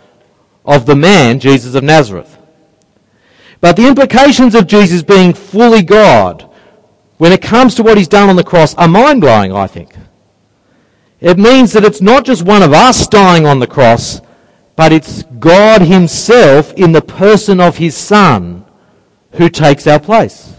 of 0.67 0.85
the 0.85 0.97
man, 0.97 1.41
Jesus 1.41 1.75
of 1.75 1.85
Nazareth. 1.85 2.37
But 3.61 3.77
the 3.77 3.89
implications 3.89 4.55
of 4.55 4.67
Jesus 4.67 5.03
being 5.03 5.33
fully 5.33 5.83
God 5.83 6.51
when 7.17 7.33
it 7.33 7.41
comes 7.41 7.75
to 7.77 7.83
what 7.83 7.97
he's 7.97 8.09
done 8.09 8.29
on 8.29 8.37
the 8.37 8.45
cross 8.45 8.75
are 8.75 8.89
mind 8.89 9.23
blowing, 9.23 9.53
I 9.53 9.67
think. 9.67 9.95
It 11.21 11.39
means 11.39 11.73
that 11.73 11.85
it's 11.85 12.03
not 12.03 12.27
just 12.27 12.43
one 12.43 12.63
of 12.63 12.75
us 12.75 13.09
dying 13.09 13.47
on 13.47 13.59
the 13.59 13.67
cross, 13.67 14.21
but 14.77 14.93
it's 14.93 15.23
God 15.41 15.83
Himself 15.83 16.73
in 16.75 16.93
the 16.93 17.03
person 17.03 17.61
of 17.61 17.79
His 17.79 17.97
Son 17.97 18.65
who 19.33 19.49
takes 19.49 19.87
our 19.87 19.99
place. 19.99 20.55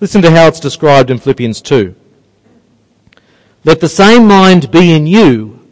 Listen 0.00 0.22
to 0.22 0.30
how 0.30 0.46
it's 0.48 0.60
described 0.60 1.10
in 1.10 1.18
Philippians 1.18 1.62
2. 1.62 1.94
Let 3.64 3.80
the 3.80 3.88
same 3.88 4.26
mind 4.26 4.70
be 4.70 4.92
in 4.92 5.06
you 5.06 5.66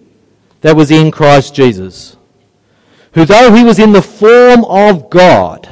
that 0.62 0.76
was 0.76 0.90
in 0.90 1.10
Christ 1.10 1.54
Jesus, 1.54 2.16
who 3.12 3.24
though 3.24 3.52
he 3.52 3.62
was 3.62 3.78
in 3.78 3.92
the 3.92 4.02
form 4.02 4.64
of 4.64 5.10
God, 5.10 5.68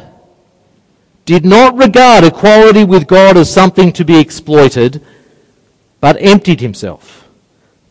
did 1.24 1.44
not 1.44 1.76
regard 1.76 2.24
equality 2.24 2.84
with 2.84 3.06
God 3.06 3.36
as 3.36 3.52
something 3.52 3.92
to 3.94 4.04
be 4.04 4.18
exploited, 4.18 5.02
but 6.00 6.16
emptied 6.20 6.60
himself, 6.60 7.28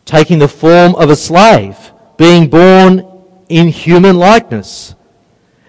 taking 0.04 0.38
the 0.38 0.48
form 0.48 0.94
of 0.94 1.10
a 1.10 1.16
slave, 1.16 1.76
being 2.16 2.48
born 2.48 3.11
in 3.52 3.68
human 3.68 4.16
likeness. 4.16 4.94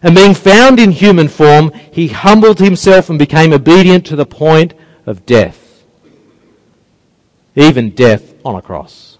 And 0.01 0.15
being 0.15 0.33
found 0.33 0.79
in 0.79 0.91
human 0.91 1.27
form, 1.27 1.71
he 1.91 2.07
humbled 2.07 2.59
himself 2.59 3.09
and 3.09 3.19
became 3.19 3.53
obedient 3.53 4.05
to 4.07 4.15
the 4.15 4.25
point 4.25 4.73
of 5.05 5.25
death. 5.25 5.83
Even 7.55 7.91
death 7.91 8.33
on 8.43 8.55
a 8.55 8.61
cross. 8.61 9.17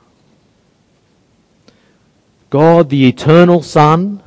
God, 2.50 2.90
the 2.90 3.08
eternal 3.08 3.62
Son, 3.62 4.24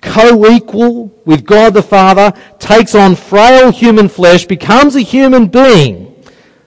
co-equal 0.00 1.12
with 1.24 1.44
God 1.44 1.74
the 1.74 1.82
Father, 1.82 2.32
takes 2.58 2.94
on 2.94 3.14
frail 3.14 3.70
human 3.70 4.08
flesh, 4.08 4.46
becomes 4.46 4.96
a 4.96 5.00
human 5.00 5.46
being, 5.46 6.14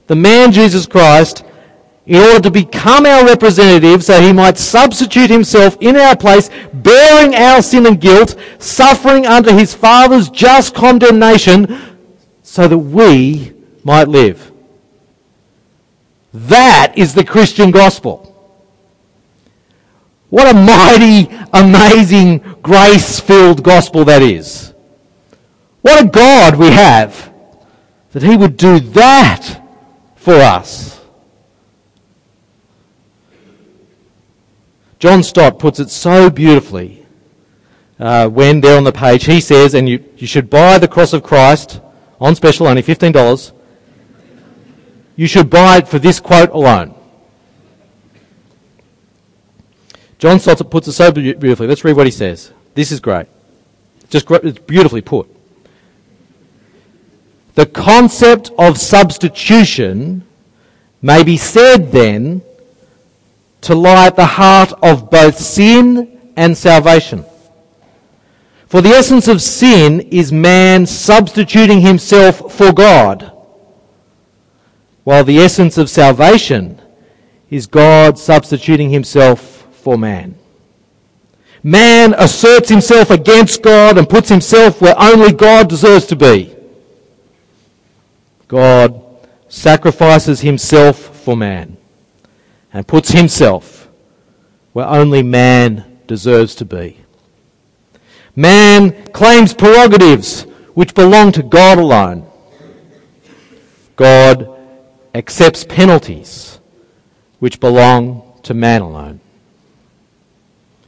the 0.07 0.15
man 0.15 0.51
Jesus 0.51 0.85
Christ, 0.85 1.43
in 2.09 2.15
order 2.15 2.39
to 2.39 2.49
become 2.49 3.05
our 3.05 3.23
representative 3.23 4.03
so 4.03 4.19
he 4.19 4.33
might 4.33 4.57
substitute 4.57 5.29
himself 5.29 5.77
in 5.79 5.95
our 5.95 6.17
place, 6.17 6.49
bearing 6.73 7.35
our 7.35 7.61
sin 7.61 7.85
and 7.85 8.01
guilt, 8.01 8.35
suffering 8.57 9.27
under 9.27 9.53
his 9.53 9.75
Father's 9.75 10.27
just 10.27 10.73
condemnation, 10.73 11.79
so 12.41 12.67
that 12.67 12.77
we 12.79 13.53
might 13.83 14.07
live. 14.07 14.51
That 16.33 16.93
is 16.95 17.13
the 17.13 17.23
Christian 17.23 17.69
gospel. 17.69 18.25
What 20.31 20.49
a 20.49 20.57
mighty, 20.57 21.29
amazing, 21.53 22.39
grace-filled 22.63 23.61
gospel 23.61 24.03
that 24.05 24.23
is. 24.23 24.73
What 25.81 26.03
a 26.03 26.07
God 26.07 26.55
we 26.55 26.71
have 26.71 27.31
that 28.13 28.23
he 28.23 28.35
would 28.35 28.57
do 28.57 28.79
that 28.79 29.61
for 30.15 30.33
us. 30.33 30.98
John 34.99 35.23
Stott 35.23 35.59
puts 35.59 35.79
it 35.79 35.89
so 35.89 36.29
beautifully 36.29 37.05
uh, 37.99 38.27
when 38.27 38.59
there 38.59 38.77
on 38.77 38.83
the 38.83 38.91
page 38.91 39.25
he 39.25 39.39
says, 39.39 39.73
and 39.73 39.87
you, 39.87 40.03
you 40.17 40.27
should 40.27 40.49
buy 40.49 40.77
the 40.77 40.87
cross 40.87 41.13
of 41.13 41.23
Christ 41.23 41.79
on 42.19 42.35
special, 42.35 42.67
only 42.67 42.83
$15. 42.83 43.53
You 45.15 45.27
should 45.27 45.49
buy 45.49 45.77
it 45.77 45.87
for 45.87 45.99
this 45.99 46.19
quote 46.19 46.49
alone. 46.49 46.95
John 50.17 50.37
Stott 50.39 50.69
puts 50.69 50.89
it 50.89 50.93
so 50.93 51.11
beautifully. 51.13 51.67
Let's 51.67 51.85
read 51.85 51.95
what 51.95 52.05
he 52.05 52.11
says. 52.11 52.51
This 52.75 52.91
is 52.91 52.99
great. 52.99 53.27
Just 54.09 54.29
it's 54.29 54.59
beautifully 54.59 55.01
put. 55.01 55.33
The 57.55 57.65
concept 57.65 58.51
of 58.57 58.77
substitution 58.77 60.25
may 61.01 61.23
be 61.23 61.37
said 61.37 61.91
then 61.91 62.41
to 63.61 63.75
lie 63.75 64.07
at 64.07 64.15
the 64.15 64.25
heart 64.25 64.73
of 64.81 65.09
both 65.09 65.37
sin 65.37 66.31
and 66.35 66.57
salvation. 66.57 67.25
For 68.67 68.81
the 68.81 68.89
essence 68.89 69.27
of 69.27 69.41
sin 69.41 69.99
is 70.11 70.31
man 70.31 70.85
substituting 70.85 71.81
himself 71.81 72.53
for 72.53 72.71
God, 72.71 73.31
while 75.03 75.23
the 75.23 75.39
essence 75.39 75.77
of 75.77 75.89
salvation 75.89 76.79
is 77.49 77.65
God 77.65 78.17
substituting 78.19 78.91
himself 78.91 79.67
for 79.71 79.97
man. 79.97 80.35
Man 81.63 82.13
asserts 82.17 82.69
himself 82.69 83.09
against 83.09 83.61
God 83.63 83.97
and 83.97 84.07
puts 84.07 84.29
himself 84.29 84.81
where 84.81 84.95
only 84.97 85.33
God 85.33 85.67
deserves 85.67 86.05
to 86.05 86.15
be. 86.15 86.55
God 88.47 89.01
sacrifices 89.49 90.39
himself 90.39 90.97
for 90.97 91.35
man 91.35 91.78
and 92.73 92.87
puts 92.87 93.11
himself 93.11 93.89
where 94.73 94.87
only 94.87 95.23
man 95.23 95.99
deserves 96.07 96.55
to 96.55 96.65
be. 96.65 96.97
Man 98.35 99.05
claims 99.07 99.53
prerogatives 99.53 100.43
which 100.73 100.93
belong 100.93 101.31
to 101.33 101.43
God 101.43 101.77
alone. 101.77 102.25
God 103.95 104.49
accepts 105.13 105.63
penalties 105.63 106.59
which 107.39 107.59
belong 107.59 108.39
to 108.43 108.53
man 108.53 108.81
alone. 108.81 109.19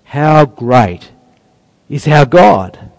How 0.05 0.45
great 0.45 1.11
is 1.89 2.07
our 2.07 2.25
God! 2.25 2.90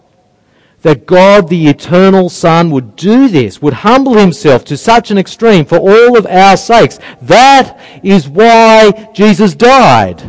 That 0.83 1.05
God, 1.05 1.47
the 1.47 1.67
eternal 1.67 2.29
Son, 2.29 2.69
would 2.69 2.95
do 2.95 3.29
this, 3.29 3.61
would 3.61 3.73
humble 3.73 4.15
himself 4.15 4.65
to 4.65 4.77
such 4.77 5.11
an 5.11 5.17
extreme 5.17 5.65
for 5.65 5.77
all 5.77 6.17
of 6.17 6.27
our 6.27 6.55
sakes. 6.57 6.99
That 7.21 7.79
is 8.03 8.27
why 8.27 9.09
Jesus 9.13 9.55
died. 9.55 10.21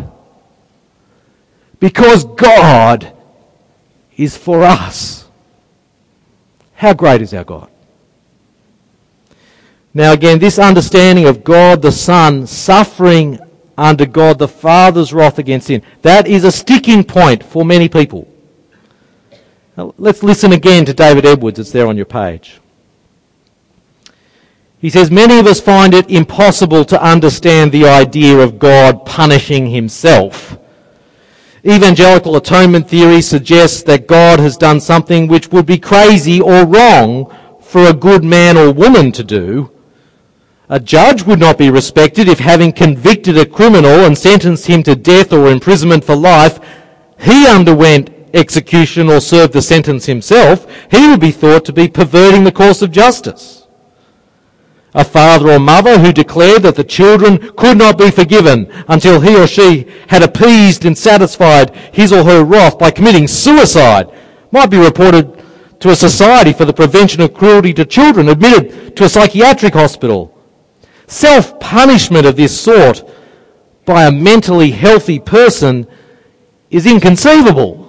Because 1.80 2.24
God 2.24 3.12
is 4.16 4.36
for 4.36 4.62
us. 4.62 5.26
How 6.76 6.94
great 6.94 7.20
is 7.20 7.34
our 7.34 7.44
God? 7.44 7.68
Now 9.92 10.12
again, 10.12 10.38
this 10.38 10.58
understanding 10.58 11.26
of 11.26 11.42
God 11.42 11.82
the 11.82 11.92
Son 11.92 12.46
suffering 12.46 13.40
under 13.76 14.06
God 14.06 14.38
the 14.38 14.48
Father's 14.48 15.12
wrath 15.12 15.40
against 15.40 15.66
sin, 15.66 15.82
that 16.02 16.28
is 16.28 16.44
a 16.44 16.52
sticking 16.52 17.02
point 17.02 17.42
for 17.42 17.64
many 17.64 17.88
people. 17.88 18.28
Now, 19.76 19.92
let's 19.98 20.22
listen 20.22 20.52
again 20.52 20.84
to 20.84 20.94
David 20.94 21.26
Edwards. 21.26 21.58
It's 21.58 21.72
there 21.72 21.88
on 21.88 21.96
your 21.96 22.06
page. 22.06 22.60
He 24.78 24.90
says, 24.90 25.10
Many 25.10 25.38
of 25.38 25.46
us 25.46 25.60
find 25.60 25.94
it 25.94 26.10
impossible 26.10 26.84
to 26.84 27.02
understand 27.02 27.72
the 27.72 27.86
idea 27.86 28.38
of 28.38 28.58
God 28.58 29.04
punishing 29.04 29.66
himself. 29.66 30.58
Evangelical 31.66 32.36
atonement 32.36 32.88
theory 32.88 33.22
suggests 33.22 33.82
that 33.84 34.06
God 34.06 34.38
has 34.38 34.56
done 34.56 34.80
something 34.80 35.26
which 35.26 35.48
would 35.48 35.66
be 35.66 35.78
crazy 35.78 36.40
or 36.40 36.66
wrong 36.66 37.34
for 37.60 37.86
a 37.86 37.94
good 37.94 38.22
man 38.22 38.56
or 38.56 38.70
woman 38.70 39.10
to 39.12 39.24
do. 39.24 39.70
A 40.68 40.78
judge 40.78 41.24
would 41.24 41.40
not 41.40 41.58
be 41.58 41.70
respected 41.70 42.28
if 42.28 42.38
having 42.38 42.72
convicted 42.72 43.38
a 43.38 43.46
criminal 43.46 44.04
and 44.04 44.16
sentenced 44.16 44.66
him 44.66 44.82
to 44.84 44.94
death 44.94 45.32
or 45.32 45.50
imprisonment 45.50 46.04
for 46.04 46.14
life, 46.14 46.60
he 47.18 47.46
underwent 47.48 48.13
execution 48.34 49.08
or 49.08 49.20
serve 49.20 49.52
the 49.52 49.62
sentence 49.62 50.06
himself, 50.06 50.66
he 50.90 51.08
would 51.08 51.20
be 51.20 51.30
thought 51.30 51.64
to 51.64 51.72
be 51.72 51.88
perverting 51.88 52.44
the 52.44 52.52
course 52.52 52.82
of 52.82 52.90
justice. 52.90 53.66
A 54.94 55.04
father 55.04 55.50
or 55.50 55.58
mother 55.58 55.98
who 55.98 56.12
declared 56.12 56.62
that 56.62 56.76
the 56.76 56.84
children 56.84 57.38
could 57.56 57.78
not 57.78 57.98
be 57.98 58.10
forgiven 58.10 58.70
until 58.88 59.20
he 59.20 59.36
or 59.36 59.46
she 59.46 59.86
had 60.08 60.22
appeased 60.22 60.84
and 60.84 60.96
satisfied 60.96 61.74
his 61.92 62.12
or 62.12 62.22
her 62.22 62.44
wrath 62.44 62.78
by 62.78 62.90
committing 62.90 63.26
suicide 63.26 64.08
might 64.52 64.70
be 64.70 64.78
reported 64.78 65.42
to 65.80 65.90
a 65.90 65.96
society 65.96 66.52
for 66.52 66.64
the 66.64 66.72
prevention 66.72 67.20
of 67.20 67.34
cruelty 67.34 67.72
to 67.74 67.84
children, 67.84 68.28
admitted 68.28 68.96
to 68.96 69.04
a 69.04 69.08
psychiatric 69.08 69.74
hospital. 69.74 70.30
Self-punishment 71.08 72.24
of 72.24 72.36
this 72.36 72.58
sort 72.58 73.02
by 73.84 74.04
a 74.04 74.12
mentally 74.12 74.70
healthy 74.70 75.18
person 75.18 75.86
is 76.70 76.86
inconceivable. 76.86 77.83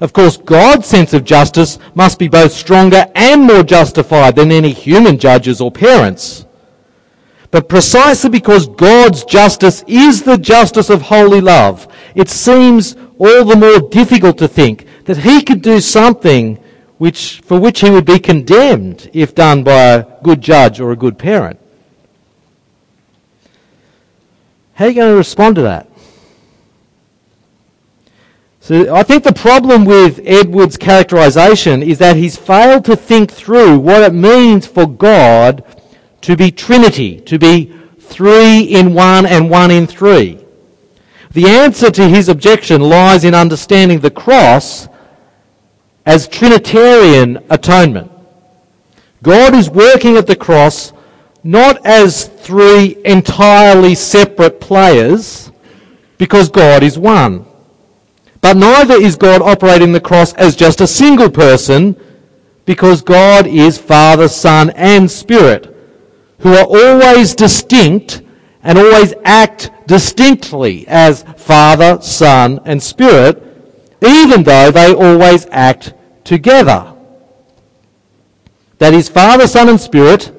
Of 0.00 0.12
course, 0.12 0.36
God's 0.36 0.86
sense 0.86 1.14
of 1.14 1.24
justice 1.24 1.78
must 1.94 2.18
be 2.18 2.28
both 2.28 2.52
stronger 2.52 3.06
and 3.14 3.42
more 3.42 3.62
justified 3.62 4.36
than 4.36 4.52
any 4.52 4.72
human 4.72 5.18
judges 5.18 5.60
or 5.60 5.70
parents. 5.70 6.44
But 7.50 7.68
precisely 7.68 8.28
because 8.28 8.68
God's 8.68 9.24
justice 9.24 9.82
is 9.86 10.22
the 10.22 10.36
justice 10.36 10.90
of 10.90 11.02
holy 11.02 11.40
love, 11.40 11.88
it 12.14 12.28
seems 12.28 12.96
all 13.18 13.44
the 13.44 13.56
more 13.56 13.88
difficult 13.88 14.36
to 14.38 14.48
think 14.48 14.86
that 15.04 15.18
he 15.18 15.42
could 15.42 15.62
do 15.62 15.80
something 15.80 16.58
which, 16.98 17.40
for 17.44 17.58
which 17.58 17.80
he 17.80 17.90
would 17.90 18.04
be 18.04 18.18
condemned 18.18 19.08
if 19.14 19.34
done 19.34 19.64
by 19.64 19.72
a 19.72 20.04
good 20.22 20.40
judge 20.40 20.80
or 20.80 20.92
a 20.92 20.96
good 20.96 21.18
parent. 21.18 21.58
How 24.74 24.84
are 24.84 24.88
you 24.88 24.94
going 24.94 25.12
to 25.12 25.16
respond 25.16 25.56
to 25.56 25.62
that? 25.62 25.85
So 28.66 28.92
I 28.92 29.04
think 29.04 29.22
the 29.22 29.32
problem 29.32 29.84
with 29.84 30.20
Edwards' 30.24 30.76
characterization 30.76 31.84
is 31.84 31.98
that 31.98 32.16
he's 32.16 32.36
failed 32.36 32.84
to 32.86 32.96
think 32.96 33.30
through 33.30 33.78
what 33.78 34.02
it 34.02 34.12
means 34.12 34.66
for 34.66 34.88
God 34.88 35.62
to 36.22 36.36
be 36.36 36.50
Trinity, 36.50 37.20
to 37.20 37.38
be 37.38 37.72
three 38.00 38.62
in 38.62 38.92
one 38.92 39.24
and 39.24 39.48
one 39.48 39.70
in 39.70 39.86
three. 39.86 40.44
The 41.30 41.46
answer 41.46 41.92
to 41.92 42.08
his 42.08 42.28
objection 42.28 42.80
lies 42.80 43.22
in 43.22 43.36
understanding 43.36 44.00
the 44.00 44.10
cross 44.10 44.88
as 46.04 46.26
Trinitarian 46.26 47.38
atonement. 47.50 48.10
God 49.22 49.54
is 49.54 49.70
working 49.70 50.16
at 50.16 50.26
the 50.26 50.34
cross 50.34 50.92
not 51.44 51.86
as 51.86 52.24
three 52.26 52.96
entirely 53.04 53.94
separate 53.94 54.60
players, 54.60 55.52
because 56.18 56.48
God 56.48 56.82
is 56.82 56.98
one. 56.98 57.46
But 58.46 58.58
neither 58.58 58.94
is 58.94 59.16
God 59.16 59.42
operating 59.42 59.90
the 59.90 60.00
cross 60.00 60.32
as 60.34 60.54
just 60.54 60.80
a 60.80 60.86
single 60.86 61.28
person, 61.28 61.96
because 62.64 63.02
God 63.02 63.48
is 63.48 63.76
Father, 63.76 64.28
Son, 64.28 64.70
and 64.76 65.10
Spirit, 65.10 65.74
who 66.38 66.54
are 66.54 66.64
always 66.64 67.34
distinct 67.34 68.22
and 68.62 68.78
always 68.78 69.14
act 69.24 69.72
distinctly 69.88 70.86
as 70.86 71.24
Father, 71.36 72.00
Son, 72.00 72.60
and 72.64 72.80
Spirit, 72.80 73.42
even 74.00 74.44
though 74.44 74.70
they 74.70 74.94
always 74.94 75.48
act 75.50 75.94
together. 76.22 76.94
That 78.78 78.94
is, 78.94 79.08
Father, 79.08 79.48
Son, 79.48 79.70
and 79.70 79.80
Spirit, 79.80 80.30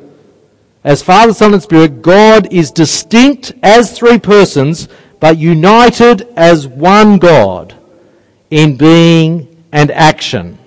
as 0.86 1.04
Father, 1.04 1.34
Son, 1.34 1.54
and 1.54 1.62
Spirit, 1.62 2.02
God 2.02 2.54
is 2.54 2.72
distinct 2.72 3.52
as 3.64 3.92
three 3.92 4.18
persons, 4.18 4.88
but 5.20 5.38
united 5.38 6.22
as 6.38 6.68
one 6.70 7.18
God 7.18 7.77
in 8.52 8.78
being 8.78 9.66
and 9.72 9.92
action. 9.92 10.58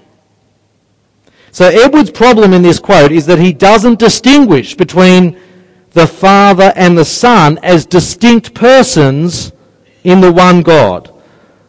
So 1.52 1.66
Edwards' 1.66 2.10
problem 2.10 2.52
in 2.52 2.62
this 2.62 2.78
quote 2.78 3.12
is 3.12 3.26
that 3.26 3.38
he 3.38 3.52
doesn't 3.52 3.98
distinguish 3.98 4.74
between 4.74 5.38
the 5.92 6.06
Father 6.06 6.72
and 6.76 6.96
the 6.96 7.04
Son 7.04 7.58
as 7.62 7.86
distinct 7.86 8.54
persons 8.54 9.52
in 10.04 10.20
the 10.20 10.32
one 10.32 10.62
God. 10.62 11.12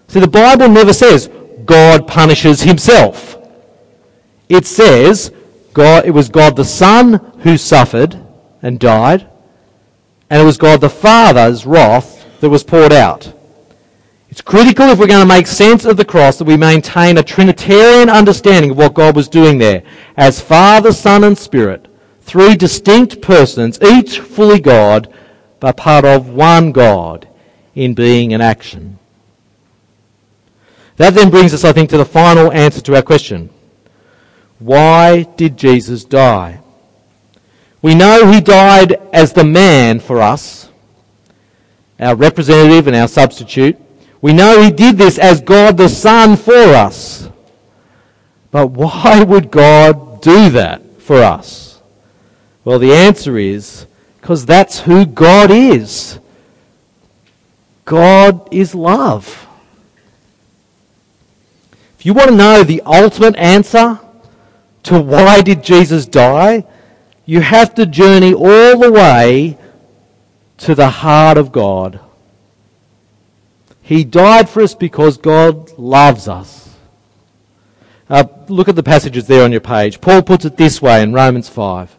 See, 0.07 0.19
the 0.19 0.27
Bible 0.27 0.69
never 0.69 0.93
says 0.93 1.29
God 1.65 2.07
punishes 2.07 2.61
himself. 2.61 3.37
It 4.49 4.65
says 4.65 5.31
God, 5.73 6.05
it 6.05 6.11
was 6.11 6.29
God 6.29 6.55
the 6.55 6.65
Son 6.65 7.13
who 7.39 7.57
suffered 7.57 8.19
and 8.61 8.79
died, 8.79 9.27
and 10.29 10.41
it 10.41 10.45
was 10.45 10.57
God 10.57 10.81
the 10.81 10.89
Father's 10.89 11.65
wrath 11.65 12.25
that 12.41 12.49
was 12.49 12.63
poured 12.63 12.93
out. 12.93 13.33
It's 14.31 14.41
critical 14.41 14.87
if 14.87 14.97
we're 14.97 15.07
going 15.07 15.21
to 15.21 15.25
make 15.25 15.45
sense 15.45 15.85
of 15.85 15.97
the 15.97 16.05
cross 16.05 16.39
that 16.39 16.45
we 16.45 16.57
maintain 16.57 17.17
a 17.17 17.23
Trinitarian 17.23 18.09
understanding 18.09 18.71
of 18.71 18.77
what 18.77 18.95
God 18.95 19.15
was 19.15 19.27
doing 19.27 19.59
there 19.59 19.83
as 20.17 20.41
Father, 20.41 20.91
Son, 20.91 21.23
and 21.23 21.37
Spirit 21.37 21.87
Three 22.31 22.55
distinct 22.55 23.21
persons, 23.21 23.77
each 23.81 24.19
fully 24.19 24.61
God, 24.61 25.13
but 25.59 25.75
part 25.75 26.05
of 26.05 26.29
one 26.29 26.71
God 26.71 27.27
in 27.75 27.93
being 27.93 28.33
and 28.33 28.41
action. 28.41 28.99
That 30.95 31.13
then 31.13 31.29
brings 31.29 31.53
us, 31.53 31.65
I 31.65 31.73
think, 31.73 31.89
to 31.89 31.97
the 31.97 32.05
final 32.05 32.51
answer 32.53 32.79
to 32.79 32.95
our 32.95 33.01
question. 33.01 33.49
Why 34.59 35.23
did 35.23 35.57
Jesus 35.57 36.05
die? 36.05 36.61
We 37.81 37.95
know 37.95 38.31
he 38.31 38.39
died 38.39 38.93
as 39.11 39.33
the 39.33 39.43
man 39.43 39.99
for 39.99 40.21
us, 40.21 40.69
our 41.99 42.15
representative 42.15 42.87
and 42.87 42.95
our 42.95 43.09
substitute. 43.09 43.77
We 44.21 44.33
know 44.33 44.61
he 44.61 44.71
did 44.71 44.97
this 44.97 45.17
as 45.17 45.41
God 45.41 45.77
the 45.77 45.89
Son 45.89 46.35
for 46.35 46.53
us. 46.53 47.29
But 48.51 48.67
why 48.67 49.23
would 49.23 49.49
God 49.49 50.21
do 50.21 50.49
that 50.51 51.01
for 51.01 51.17
us? 51.17 51.81
Well, 52.63 52.77
the 52.77 52.93
answer 52.93 53.37
is 53.37 53.87
because 54.19 54.45
that's 54.45 54.81
who 54.81 55.05
God 55.05 55.49
is. 55.49 56.19
God 57.85 58.47
is 58.53 58.75
love. 58.75 59.47
If 61.97 62.05
you 62.05 62.13
want 62.13 62.29
to 62.29 62.35
know 62.35 62.63
the 62.63 62.81
ultimate 62.85 63.35
answer 63.35 63.99
to 64.83 64.99
why 64.99 65.41
did 65.41 65.63
Jesus 65.63 66.05
die, 66.05 66.65
you 67.25 67.41
have 67.41 67.73
to 67.75 67.85
journey 67.85 68.33
all 68.33 68.77
the 68.77 68.91
way 68.91 69.57
to 70.57 70.75
the 70.75 70.89
heart 70.89 71.37
of 71.37 71.51
God. 71.51 71.99
He 73.81 74.03
died 74.03 74.49
for 74.49 74.61
us 74.61 74.75
because 74.75 75.17
God 75.17 75.77
loves 75.77 76.27
us. 76.27 76.75
Uh, 78.09 78.23
look 78.47 78.67
at 78.67 78.75
the 78.75 78.83
passages 78.83 79.27
there 79.27 79.43
on 79.43 79.51
your 79.51 79.61
page. 79.61 80.01
Paul 80.01 80.21
puts 80.21 80.45
it 80.45 80.57
this 80.57 80.81
way 80.81 81.01
in 81.01 81.13
Romans 81.13 81.49
5. 81.49 81.97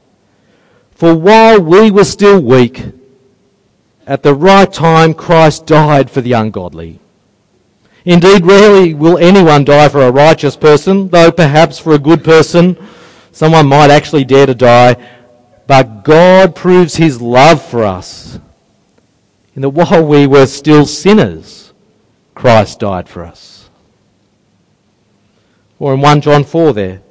For 0.93 1.14
while 1.14 1.61
we 1.61 1.91
were 1.91 2.05
still 2.05 2.41
weak, 2.41 2.85
at 4.07 4.22
the 4.22 4.35
right 4.35 4.70
time 4.72 5.14
Christ 5.14 5.66
died 5.66 6.11
for 6.11 6.20
the 6.20 6.33
ungodly. 6.33 7.01
Indeed, 8.05 8.45
rarely 8.45 8.95
will 8.95 9.16
anyone 9.18 9.64
die 9.64 9.89
for 9.89 10.03
a 10.03 10.11
righteous 10.11 10.57
person, 10.57 11.09
though 11.09 11.30
perhaps 11.30 11.78
for 11.78 11.95
a 11.95 11.99
good 11.99 12.24
person 12.24 12.76
someone 13.30 13.66
might 13.66 13.91
actually 13.91 14.24
dare 14.24 14.47
to 14.47 14.55
die. 14.55 14.97
But 15.66 16.05
God 16.05 16.55
proves 16.55 16.97
his 16.97 17.22
love 17.22 17.64
for 17.64 17.85
us 17.85 18.39
in 19.55 19.62
that 19.62 19.70
while 19.70 20.05
we 20.05 20.26
were 20.26 20.47
still 20.47 20.87
sinners, 20.87 21.62
Christ 22.35 22.80
died 22.80 23.09
for 23.09 23.24
us. 23.24 23.70
Or 25.78 25.95
in 25.95 26.01
1 26.01 26.20
John 26.20 26.45
4 26.45 26.72
there, 26.72 27.03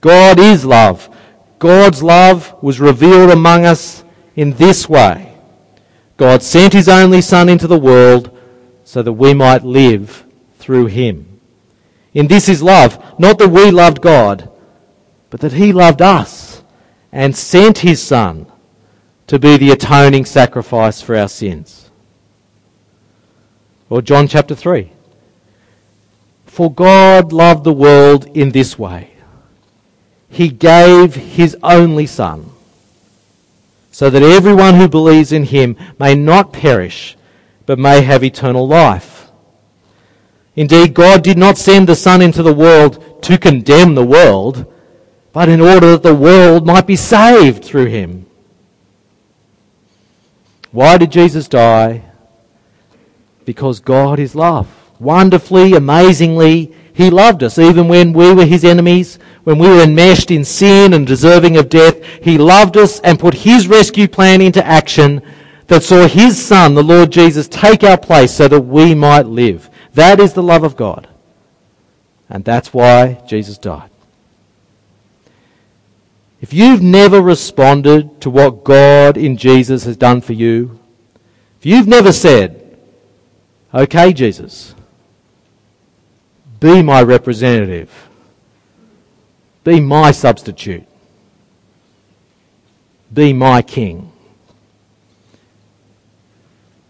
God 0.00 0.38
is 0.38 0.64
love. 0.64 1.08
God's 1.58 2.02
love 2.02 2.54
was 2.62 2.80
revealed 2.80 3.30
among 3.30 3.64
us 3.64 4.04
in 4.36 4.52
this 4.52 4.88
way. 4.88 5.34
God 6.16 6.42
sent 6.42 6.72
his 6.72 6.88
only 6.88 7.20
Son 7.20 7.48
into 7.48 7.66
the 7.66 7.78
world 7.78 8.36
so 8.84 9.02
that 9.02 9.12
we 9.12 9.34
might 9.34 9.64
live 9.64 10.24
through 10.58 10.86
him. 10.86 11.40
In 12.14 12.26
this 12.26 12.48
is 12.48 12.62
love, 12.62 13.18
not 13.18 13.38
that 13.38 13.48
we 13.48 13.70
loved 13.70 14.00
God, 14.00 14.50
but 15.30 15.40
that 15.40 15.52
he 15.52 15.72
loved 15.72 16.02
us 16.02 16.62
and 17.12 17.36
sent 17.36 17.78
his 17.78 18.02
Son 18.02 18.46
to 19.26 19.38
be 19.38 19.56
the 19.56 19.70
atoning 19.70 20.24
sacrifice 20.24 21.00
for 21.00 21.16
our 21.16 21.28
sins. 21.28 21.87
Or 23.90 24.02
John 24.02 24.28
chapter 24.28 24.54
3. 24.54 24.92
For 26.46 26.72
God 26.72 27.32
loved 27.32 27.64
the 27.64 27.72
world 27.72 28.26
in 28.34 28.50
this 28.50 28.78
way 28.78 29.12
he 30.30 30.48
gave 30.48 31.14
his 31.14 31.56
only 31.62 32.06
Son, 32.06 32.50
so 33.90 34.10
that 34.10 34.22
everyone 34.22 34.74
who 34.74 34.88
believes 34.88 35.32
in 35.32 35.44
him 35.44 35.76
may 35.98 36.14
not 36.14 36.52
perish, 36.52 37.16
but 37.66 37.78
may 37.78 38.02
have 38.02 38.22
eternal 38.22 38.66
life. 38.66 39.30
Indeed, 40.54 40.94
God 40.94 41.22
did 41.22 41.38
not 41.38 41.56
send 41.56 41.88
the 41.88 41.96
Son 41.96 42.20
into 42.20 42.42
the 42.42 42.54
world 42.54 43.22
to 43.22 43.38
condemn 43.38 43.94
the 43.94 44.04
world, 44.04 44.72
but 45.32 45.48
in 45.48 45.60
order 45.60 45.92
that 45.92 46.02
the 46.02 46.14
world 46.14 46.66
might 46.66 46.86
be 46.86 46.96
saved 46.96 47.64
through 47.64 47.86
him. 47.86 48.26
Why 50.70 50.98
did 50.98 51.10
Jesus 51.10 51.48
die? 51.48 52.02
Because 53.48 53.80
God 53.80 54.18
is 54.18 54.34
love. 54.34 54.68
Wonderfully, 55.00 55.72
amazingly, 55.72 56.70
he 56.92 57.08
loved 57.08 57.42
us 57.42 57.58
even 57.58 57.88
when 57.88 58.12
we 58.12 58.34
were 58.34 58.44
his 58.44 58.62
enemies, 58.62 59.18
when 59.44 59.58
we 59.58 59.66
were 59.68 59.80
enmeshed 59.80 60.30
in 60.30 60.44
sin 60.44 60.92
and 60.92 61.06
deserving 61.06 61.56
of 61.56 61.70
death. 61.70 61.96
He 62.22 62.36
loved 62.36 62.76
us 62.76 63.00
and 63.00 63.18
put 63.18 63.32
his 63.32 63.66
rescue 63.66 64.06
plan 64.06 64.42
into 64.42 64.62
action 64.66 65.22
that 65.68 65.82
saw 65.82 66.06
his 66.06 66.44
son, 66.44 66.74
the 66.74 66.82
Lord 66.82 67.10
Jesus, 67.10 67.48
take 67.48 67.82
our 67.84 67.96
place 67.96 68.34
so 68.34 68.48
that 68.48 68.60
we 68.60 68.94
might 68.94 69.24
live. 69.24 69.70
That 69.94 70.20
is 70.20 70.34
the 70.34 70.42
love 70.42 70.62
of 70.62 70.76
God. 70.76 71.08
And 72.28 72.44
that's 72.44 72.74
why 72.74 73.22
Jesus 73.26 73.56
died. 73.56 73.88
If 76.42 76.52
you've 76.52 76.82
never 76.82 77.22
responded 77.22 78.20
to 78.20 78.28
what 78.28 78.62
God 78.62 79.16
in 79.16 79.38
Jesus 79.38 79.84
has 79.84 79.96
done 79.96 80.20
for 80.20 80.34
you, 80.34 80.78
if 81.58 81.64
you've 81.64 81.88
never 81.88 82.12
said, 82.12 82.67
okay, 83.72 84.12
Jesus, 84.12 84.74
be 86.60 86.82
my 86.82 87.02
representative. 87.02 88.08
Be 89.64 89.80
my 89.80 90.10
substitute. 90.10 90.86
Be 93.12 93.32
my 93.32 93.62
king. 93.62 94.12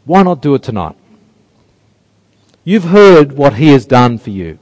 Why 0.05 0.23
not 0.23 0.41
do 0.41 0.55
it 0.55 0.63
tonight? 0.63 0.97
You've 2.65 2.85
heard 2.85 3.33
what 3.33 3.55
he 3.55 3.69
has 3.69 3.85
done 3.85 4.19
for 4.19 4.31
you. 4.31 4.59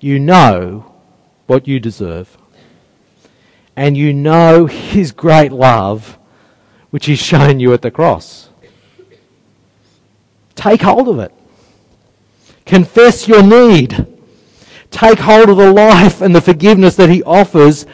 You 0.00 0.18
know 0.18 0.92
what 1.46 1.66
you 1.66 1.80
deserve. 1.80 2.36
And 3.74 3.96
you 3.96 4.12
know 4.12 4.66
his 4.66 5.12
great 5.12 5.52
love, 5.52 6.18
which 6.90 7.06
he's 7.06 7.18
shown 7.30 7.60
you 7.60 7.72
at 7.72 7.82
the 7.82 7.90
cross. 7.90 8.45
Take 10.56 10.82
hold 10.82 11.08
of 11.08 11.20
it. 11.20 11.32
Confess 12.64 13.28
your 13.28 13.42
need. 13.42 14.06
Take 14.90 15.20
hold 15.20 15.50
of 15.50 15.56
the 15.56 15.72
life 15.72 16.20
and 16.20 16.34
the 16.34 16.40
forgiveness 16.40 16.96
that 16.96 17.08
He 17.08 17.22
offers 17.22 17.86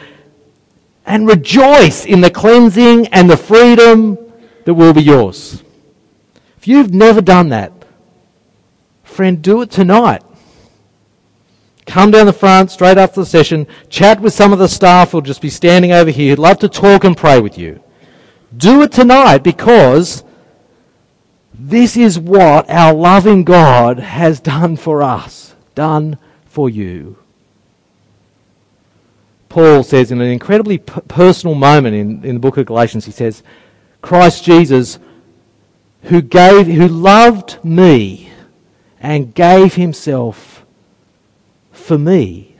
and 1.05 1.27
rejoice 1.27 2.05
in 2.05 2.21
the 2.21 2.31
cleansing 2.31 3.07
and 3.07 3.29
the 3.29 3.37
freedom 3.37 4.17
that 4.65 4.73
will 4.73 4.93
be 4.93 5.03
yours. 5.03 5.61
If 6.57 6.67
you've 6.67 6.93
never 6.93 7.21
done 7.21 7.49
that, 7.49 7.73
friend, 9.03 9.41
do 9.41 9.61
it 9.61 9.69
tonight. 9.69 10.23
come 11.85 12.11
down 12.11 12.25
the 12.25 12.33
front 12.33 12.71
straight 12.71 12.97
after 12.97 13.19
the 13.19 13.25
session, 13.25 13.67
chat 13.89 14.21
with 14.21 14.33
some 14.33 14.53
of 14.53 14.59
the 14.59 14.69
staff 14.69 15.11
who'll 15.11 15.21
just 15.21 15.41
be 15.41 15.49
standing 15.49 15.91
over 15.91 16.09
here 16.09 16.37
love 16.37 16.57
to 16.59 16.69
talk 16.69 17.03
and 17.03 17.17
pray 17.17 17.41
with 17.41 17.57
you. 17.57 17.83
Do 18.55 18.81
it 18.83 18.93
tonight 18.93 19.39
because 19.39 20.23
this 21.53 21.95
is 21.95 22.17
what 22.17 22.69
our 22.69 22.93
loving 22.93 23.43
God 23.43 23.99
has 23.99 24.39
done 24.39 24.75
for 24.75 25.03
us, 25.03 25.55
done 25.75 26.17
for 26.45 26.69
you. 26.69 27.17
Paul 29.49 29.83
says 29.83 30.11
in 30.11 30.19
an 30.19 30.29
incredibly 30.29 30.79
personal 30.79 31.53
moment 31.53 31.95
in, 31.95 32.25
in 32.25 32.35
the 32.35 32.39
book 32.39 32.57
of 32.57 32.65
Galatians, 32.65 33.05
he 33.05 33.11
says, 33.11 33.43
Christ 34.01 34.43
Jesus, 34.43 34.97
who 36.03 36.21
gave, 36.21 36.65
who 36.65 36.87
loved 36.87 37.63
me 37.63 38.31
and 38.99 39.33
gave 39.35 39.75
himself 39.75 40.65
for 41.71 41.99
me. 41.99 42.55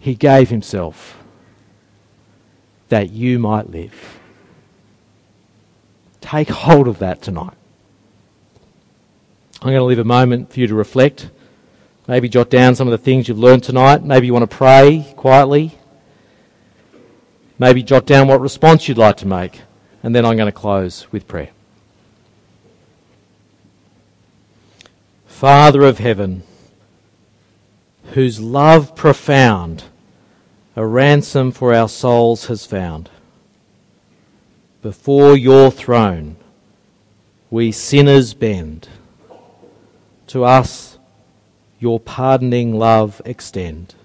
He 0.00 0.14
gave 0.14 0.48
himself 0.48 1.17
that 2.88 3.10
you 3.10 3.38
might 3.38 3.70
live. 3.70 4.18
Take 6.20 6.48
hold 6.48 6.88
of 6.88 6.98
that 6.98 7.22
tonight. 7.22 7.54
I'm 9.60 9.68
going 9.68 9.76
to 9.76 9.84
leave 9.84 9.98
a 9.98 10.04
moment 10.04 10.52
for 10.52 10.60
you 10.60 10.66
to 10.66 10.74
reflect. 10.74 11.30
Maybe 12.06 12.28
jot 12.28 12.48
down 12.48 12.74
some 12.74 12.86
of 12.86 12.92
the 12.92 12.98
things 12.98 13.28
you've 13.28 13.38
learned 13.38 13.64
tonight. 13.64 14.02
Maybe 14.04 14.26
you 14.26 14.32
want 14.32 14.48
to 14.48 14.56
pray 14.56 15.12
quietly. 15.16 15.76
Maybe 17.58 17.82
jot 17.82 18.06
down 18.06 18.28
what 18.28 18.40
response 18.40 18.88
you'd 18.88 18.98
like 18.98 19.16
to 19.18 19.26
make. 19.26 19.62
And 20.02 20.14
then 20.14 20.24
I'm 20.24 20.36
going 20.36 20.46
to 20.46 20.52
close 20.52 21.10
with 21.10 21.26
prayer. 21.26 21.50
Father 25.26 25.82
of 25.82 25.98
heaven, 25.98 26.42
whose 28.12 28.40
love 28.40 28.96
profound 28.96 29.84
a 30.78 30.86
ransom 30.86 31.50
for 31.50 31.74
our 31.74 31.88
souls 31.88 32.46
has 32.46 32.64
found, 32.64 33.10
before 34.80 35.36
your 35.36 35.72
throne 35.72 36.36
we 37.50 37.72
sinners 37.72 38.32
bend. 38.32 38.88
To 40.28 40.44
us 40.44 40.96
your 41.80 41.98
pardoning 41.98 42.78
love 42.78 43.20
extend. 43.24 43.96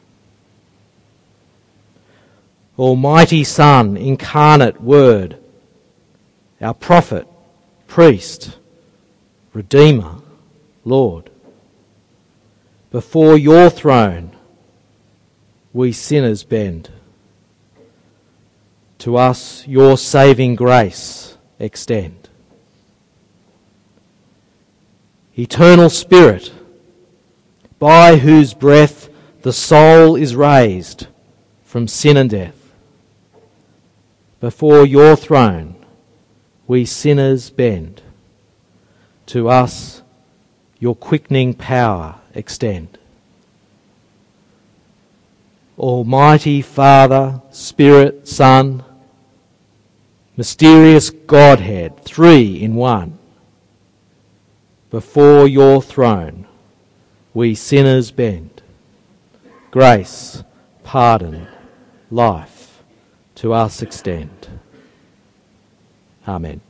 Almighty 2.80 3.44
Son, 3.44 3.96
incarnate 3.96 4.82
Word, 4.82 5.38
our 6.60 6.74
prophet, 6.74 7.28
priest, 7.86 8.58
Redeemer, 9.54 10.16
Lord, 10.84 11.30
before 12.90 13.38
your 13.38 13.70
throne 13.70 14.33
we 15.74 15.92
sinners 15.92 16.44
bend. 16.44 16.90
To 19.00 19.18
us 19.18 19.68
your 19.68 19.98
saving 19.98 20.56
grace 20.56 21.38
extend. 21.60 22.30
Eternal 25.38 25.90
Spirit, 25.90 26.54
by 27.80 28.18
whose 28.18 28.54
breath 28.54 29.10
the 29.42 29.52
soul 29.52 30.16
is 30.16 30.36
raised 30.36 31.08
from 31.64 31.88
sin 31.88 32.16
and 32.18 32.30
death 32.30 32.72
before 34.40 34.86
your 34.86 35.16
throne 35.16 35.76
we 36.68 36.86
sinners 36.86 37.50
bend. 37.50 38.02
To 39.28 39.50
us 39.50 40.02
your 40.80 40.96
quickening 40.96 41.54
power 41.54 42.20
extend. 42.34 43.00
Almighty 45.78 46.62
Father, 46.62 47.42
Spirit, 47.52 48.28
Son, 48.28 48.84
mysterious 50.38 51.10
Godhead, 51.10 52.04
three 52.04 52.62
in 52.62 52.76
one, 52.76 53.18
before 54.90 55.48
your 55.48 55.82
throne 55.82 56.46
we 57.34 57.56
sinners 57.56 58.12
bend. 58.12 58.62
Grace, 59.72 60.44
pardon, 60.84 61.48
life 62.12 62.84
to 63.36 63.54
us 63.54 63.82
extend. 63.82 64.48
Amen. 66.28 66.62